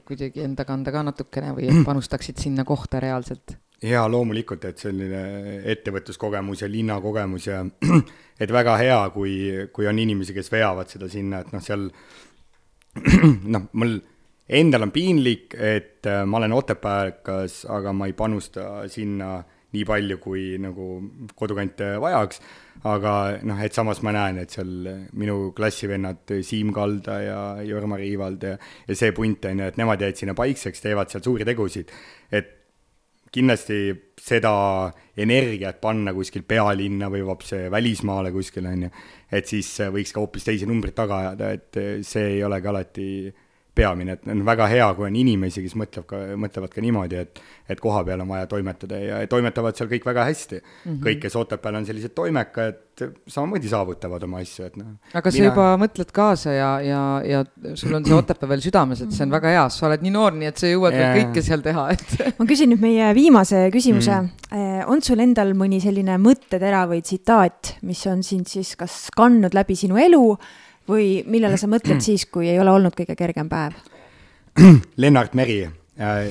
kuidagi 0.06 0.44
enda 0.44 0.66
kanda 0.66 0.92
ka 0.92 1.04
natukene 1.04 1.56
või 1.58 1.72
panustaksid 1.90 2.38
sinna 2.38 2.66
kohta 2.66 3.00
reaalselt? 3.00 3.58
Jaa, 3.84 4.06
loomulikult, 4.12 4.66
et 4.70 4.82
selline 4.82 5.24
ettevõtluskogemus 5.72 6.64
ja 6.64 6.70
linnakogemus 6.72 7.48
ja 7.48 7.64
et 8.42 8.52
väga 8.52 8.78
hea, 8.82 9.02
kui, 9.16 9.36
kui 9.74 9.88
on 9.90 10.00
inimesi, 10.00 10.36
kes 10.36 10.52
veavad 10.52 10.92
seda 10.92 11.10
sinna, 11.12 11.44
et 11.44 11.54
noh, 11.56 11.64
seal 11.64 11.88
noh, 13.56 13.70
mul 13.80 14.00
endal 14.50 14.88
on 14.88 14.92
piinlik, 14.96 15.54
et 15.56 16.10
äh, 16.10 16.26
ma 16.26 16.42
olen 16.42 16.58
Otepääkas, 16.58 17.64
aga 17.72 17.94
ma 17.96 18.10
ei 18.10 18.18
panusta 18.18 18.88
sinna 18.92 19.38
nii 19.70 19.86
palju, 19.86 20.18
kui 20.18 20.44
nagu 20.58 20.86
kodukant 21.38 21.84
vajaks, 22.02 22.40
aga 22.90 23.14
noh, 23.46 23.60
et 23.62 23.76
samas 23.76 24.00
ma 24.02 24.14
näen, 24.16 24.40
et 24.42 24.54
seal 24.56 24.88
minu 25.20 25.52
klassivennad 25.56 26.34
Siim 26.46 26.72
Kalda 26.74 27.20
ja 27.22 27.42
Jorma 27.68 28.00
Riivald 28.02 28.44
ja, 28.48 28.56
ja 28.88 28.98
see 28.98 29.14
punt, 29.16 29.46
on 29.46 29.62
ju, 29.62 29.68
et 29.70 29.78
nemad 29.78 30.02
jäid 30.02 30.18
sinna 30.18 30.34
paikseks, 30.38 30.82
teevad 30.82 31.14
seal 31.14 31.24
suuri 31.24 31.46
tegusid. 31.48 31.94
et 32.32 32.56
kindlasti 33.32 33.80
seda 34.20 34.54
energiat 35.20 35.80
panna 35.82 36.14
kuskil 36.16 36.44
pealinna 36.48 37.10
või 37.12 37.22
vapse 37.28 37.68
välismaale 37.72 38.32
kuskil, 38.36 38.68
on 38.70 38.88
ju, 38.88 38.90
et 39.32 39.48
siis 39.48 39.70
võiks 39.94 40.14
ka 40.16 40.24
hoopis 40.24 40.48
teisi 40.48 40.68
numbreid 40.70 40.98
taga 40.98 41.22
ajada, 41.24 41.52
et 41.56 41.80
see 42.06 42.36
ei 42.36 42.44
olegi 42.44 42.72
alati 42.72 43.08
peamine, 43.80 44.18
et 44.18 44.28
on 44.30 44.44
väga 44.48 44.68
hea, 44.72 44.90
kui 44.98 45.08
on 45.08 45.18
inimesi, 45.20 45.64
kes 45.66 45.78
mõtleb 45.80 46.08
ka, 46.10 46.22
mõtlevad 46.40 46.76
ka 46.76 46.84
niimoodi, 46.84 47.24
et 47.24 47.42
et 47.70 47.80
koha 47.82 48.02
peal 48.06 48.24
on 48.24 48.30
vaja 48.32 48.48
toimetada 48.50 48.98
ja 48.98 49.18
toimetavad 49.30 49.78
seal 49.78 49.90
kõik 49.92 50.06
väga 50.08 50.26
hästi 50.26 50.58
mm. 50.58 50.70
-hmm. 50.86 51.02
kõik, 51.06 51.20
kes 51.22 51.36
Otepääl 51.38 51.76
on 51.78 51.86
sellised 51.86 52.16
toimekad, 52.18 52.80
samamoodi 53.30 53.70
saavutavad 53.70 54.24
oma 54.26 54.42
asju, 54.42 54.66
et 54.66 54.78
noh. 54.80 54.96
aga 55.14 55.32
mina... 55.32 55.38
sa 55.38 55.44
juba 55.46 55.68
mõtled 55.84 56.14
kaasa 56.14 56.56
ja, 56.56 56.70
ja, 56.82 57.02
ja 57.24 57.44
sul 57.78 57.94
on 57.94 58.06
see 58.06 58.16
Otepää 58.18 58.50
veel 58.50 58.64
südames, 58.66 59.04
et 59.06 59.14
see 59.14 59.28
on 59.28 59.36
väga 59.36 59.54
hea, 59.54 59.68
sa 59.74 59.86
oled 59.88 60.06
nii 60.06 60.16
noor, 60.16 60.34
nii 60.40 60.50
et 60.50 60.64
sa 60.64 60.72
jõuad 60.72 60.98
yeah. 60.98 61.14
veel 61.14 61.28
kõike 61.28 61.46
seal 61.46 61.66
teha, 61.66 61.86
et 61.94 62.16
ma 62.40 62.48
küsin 62.50 62.74
nüüd 62.74 62.82
meie 62.84 63.12
viimase 63.18 63.68
küsimuse 63.76 64.16
mm. 64.16 64.32
-hmm. 64.50 64.90
on 64.96 65.06
sul 65.06 65.22
endal 65.26 65.54
mõni 65.54 65.82
selline 65.84 66.18
mõttetera 66.22 66.88
või 66.90 67.04
tsitaat, 67.06 67.76
mis 67.86 68.02
on 68.10 68.26
sind 68.26 68.50
siis 68.50 68.74
kas 68.80 69.06
kandnud 69.16 69.54
läbi 69.54 69.78
sinu 69.78 70.02
elu 70.02 70.26
või 70.90 71.24
millele 71.30 71.58
sa 71.58 71.70
mõtled 71.70 72.02
siis, 72.04 72.26
kui 72.32 72.50
ei 72.50 72.60
ole 72.60 72.74
olnud 72.74 72.96
kõige 72.98 73.16
kergem 73.18 73.50
päev? 73.50 73.78
Lennart 75.02 75.36
Meri 75.38 75.62
äh,, 75.64 76.30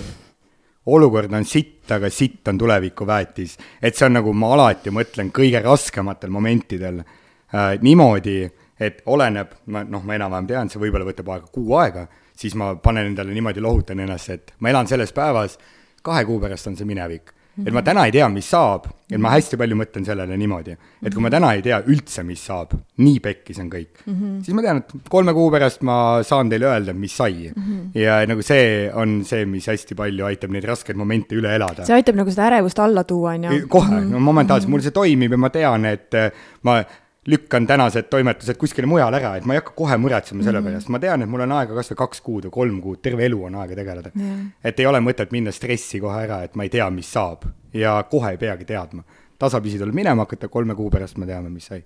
olukord 0.87 1.33
on 1.33 1.45
sitt, 1.45 1.87
aga 1.93 2.11
sitt 2.11 2.49
on 2.49 2.59
tulevikuväetis. 2.59 3.57
et 3.83 3.97
see 3.97 4.07
on 4.07 4.19
nagu, 4.19 4.33
ma 4.33 4.53
alati 4.57 4.91
mõtlen 4.95 5.33
kõige 5.35 5.63
raskematel 5.65 6.31
momentidel 6.31 7.03
äh, 7.03 7.77
niimoodi, 7.83 8.43
et 8.81 9.03
oleneb, 9.07 9.55
ma 9.67 9.85
noh, 9.85 10.05
ma 10.05 10.19
enam-vähem 10.19 10.47
tean, 10.47 10.71
see 10.71 10.83
võib-olla 10.83 11.09
võtab 11.09 11.33
aega 11.35 11.51
kuu 11.53 11.75
aega, 11.79 12.07
siis 12.39 12.55
ma 12.55 12.75
panen 12.83 13.11
endale 13.11 13.35
niimoodi, 13.35 13.63
lohutan 13.65 14.01
ennast, 14.01 14.31
et 14.31 14.55
ma 14.59 14.71
elan 14.71 14.87
selles 14.91 15.13
päevas, 15.13 15.59
kahe 16.03 16.25
kuu 16.25 16.39
pärast 16.41 16.71
on 16.71 16.79
see 16.79 16.89
minevik 16.89 17.35
et 17.67 17.75
ma 17.75 17.83
täna 17.87 18.05
ei 18.09 18.15
tea, 18.15 18.29
mis 18.33 18.49
saab, 18.53 18.87
et 19.09 19.21
ma 19.23 19.33
hästi 19.33 19.59
palju 19.61 19.79
mõtlen 19.79 20.05
sellele 20.07 20.37
niimoodi, 20.39 20.77
et 21.03 21.15
kui 21.15 21.25
ma 21.25 21.31
täna 21.33 21.55
ei 21.57 21.63
tea 21.65 21.81
üldse, 21.89 22.23
mis 22.27 22.43
saab, 22.51 22.75
nii 23.03 23.23
pekkis 23.25 23.59
on 23.63 23.71
kõik 23.73 24.05
mm, 24.05 24.15
-hmm. 24.15 24.37
siis 24.45 24.57
ma 24.57 24.65
tean, 24.67 24.83
et 24.85 25.11
kolme 25.11 25.35
kuu 25.37 25.49
pärast 25.55 25.83
ma 25.87 25.99
saan 26.27 26.53
teile 26.53 26.69
öelda, 26.71 26.95
mis 26.95 27.17
sai 27.17 27.49
mm. 27.49 27.63
-hmm. 27.63 27.99
ja 27.99 28.21
nagu 28.29 28.43
see 28.43 28.91
on 28.93 29.25
see, 29.25 29.45
mis 29.47 29.67
hästi 29.67 29.99
palju 29.99 30.29
aitab 30.29 30.55
neid 30.55 30.65
raskeid 30.69 30.97
momente 30.97 31.35
üle 31.35 31.55
elada. 31.55 31.87
see 31.87 31.99
aitab 31.99 32.17
nagu 32.21 32.31
seda 32.31 32.49
ärevust 32.53 32.79
alla 32.79 33.05
tuua, 33.05 33.35
on 33.35 33.45
ju? 33.45 33.67
kohe 33.69 34.01
no 34.05 34.21
momentaalselt, 34.21 34.71
mul 34.71 34.85
see 34.85 34.95
toimib 34.95 35.33
ja 35.33 35.39
ma 35.39 35.51
tean, 35.51 35.85
et 35.85 36.15
ma 36.63 36.83
lükkan 37.29 37.66
tänased 37.68 38.09
toimetused 38.09 38.57
kuskile 38.61 38.89
mujale 38.89 39.18
ära, 39.20 39.35
et 39.37 39.47
ma 39.49 39.55
ei 39.55 39.61
hakka 39.61 39.74
kohe 39.76 39.99
muretsema 40.01 40.45
selle 40.47 40.62
mm. 40.62 40.70
pärast, 40.70 40.93
ma 40.95 41.01
tean, 41.03 41.24
et 41.24 41.31
mul 41.31 41.45
on 41.45 41.55
aega 41.59 41.76
kas 41.76 41.93
või 41.93 42.01
kaks 42.03 42.24
kuud 42.24 42.49
või 42.49 42.55
kolm 42.57 42.81
kuud, 42.85 43.03
terve 43.05 43.26
elu 43.29 43.43
on 43.51 43.59
aega 43.61 43.76
tegeleda 43.76 44.14
yeah.. 44.14 44.41
et 44.70 44.81
ei 44.81 44.89
ole 44.89 45.03
mõtet 45.05 45.35
minna 45.35 45.53
stressi 45.53 46.01
kohe 46.05 46.24
ära, 46.24 46.41
et 46.49 46.57
ma 46.57 46.64
ei 46.64 46.72
tea, 46.72 46.89
mis 46.95 47.12
saab 47.12 47.45
ja 47.76 47.99
kohe 48.11 48.33
ei 48.35 48.41
peagi 48.41 48.68
teadma. 48.68 49.05
tasapisi 49.39 49.79
tuleb 49.79 49.95
minema 49.95 50.24
hakata, 50.24 50.49
kolme 50.49 50.74
kuu 50.79 50.91
pärast 50.91 51.20
me 51.20 51.29
teame, 51.29 51.53
mis 51.53 51.68
sai. 51.68 51.85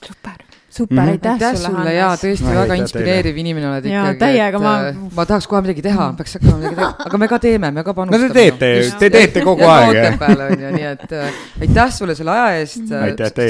super 0.00 0.61
super 0.72 0.96
mm, 0.96 1.06
-hmm. 1.06 1.10
aitäh, 1.10 1.32
aitäh 1.32 1.54
sulle, 1.56 1.76
sulle 1.76 1.94
ja 1.94 2.08
tõesti 2.16 2.48
no, 2.48 2.54
väga 2.60 2.74
inspireeriv 2.80 3.34
teile. 3.34 3.40
inimene 3.40 3.68
oled 3.68 3.86
ikkagi. 3.86 4.18
täiega, 4.18 4.58
ma. 4.62 4.74
Äh, 4.88 5.00
ma 5.16 5.26
tahaks 5.28 5.46
kohe 5.50 5.60
midagi 5.62 5.82
teha, 5.84 6.06
peaks 6.16 6.38
hakkama 6.38 6.56
midagi 6.56 6.72
tegema, 6.72 7.06
aga 7.06 7.18
me 7.18 7.28
ka 7.28 7.38
teeme, 7.38 7.70
me 7.70 7.84
ka 7.84 7.94
panustame. 7.94 8.28
no 8.28 8.34
te 8.34 8.40
teete 8.40 8.70
ju, 8.72 8.90
te 8.98 9.10
teete 9.10 9.44
kogu 9.44 9.66
aeg. 9.68 9.90
Otepääl 9.92 10.44
on 10.46 10.64
ju, 10.64 10.72
nii 10.76 10.86
et 10.92 11.14
äh, 11.18 11.40
aitäh 11.66 11.92
sulle 11.92 12.16
selle 12.18 12.36
aja 12.36 12.60
eest. 12.60 12.94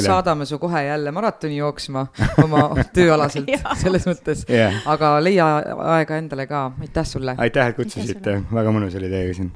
saadame 0.06 0.46
su 0.46 0.58
kohe 0.62 0.84
jälle 0.84 1.12
maratoni 1.14 1.56
jooksma 1.56 2.06
oma 2.42 2.64
tööalaselt 2.96 3.50
selles 3.82 4.08
mõttes 4.08 4.46
yeah., 4.50 4.82
aga 4.86 5.14
leia 5.22 5.50
aega 5.98 6.18
endale 6.18 6.46
ka, 6.50 6.64
aitäh 6.80 7.06
sulle. 7.06 7.36
aitäh, 7.38 7.70
et 7.70 7.78
kutsusite, 7.78 8.40
väga 8.52 8.74
mõnus 8.74 8.98
oli 8.98 9.12
teiega 9.12 9.38
siin. 9.38 9.52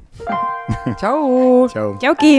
tšau. 0.95 1.67
tšauki. 1.73 2.37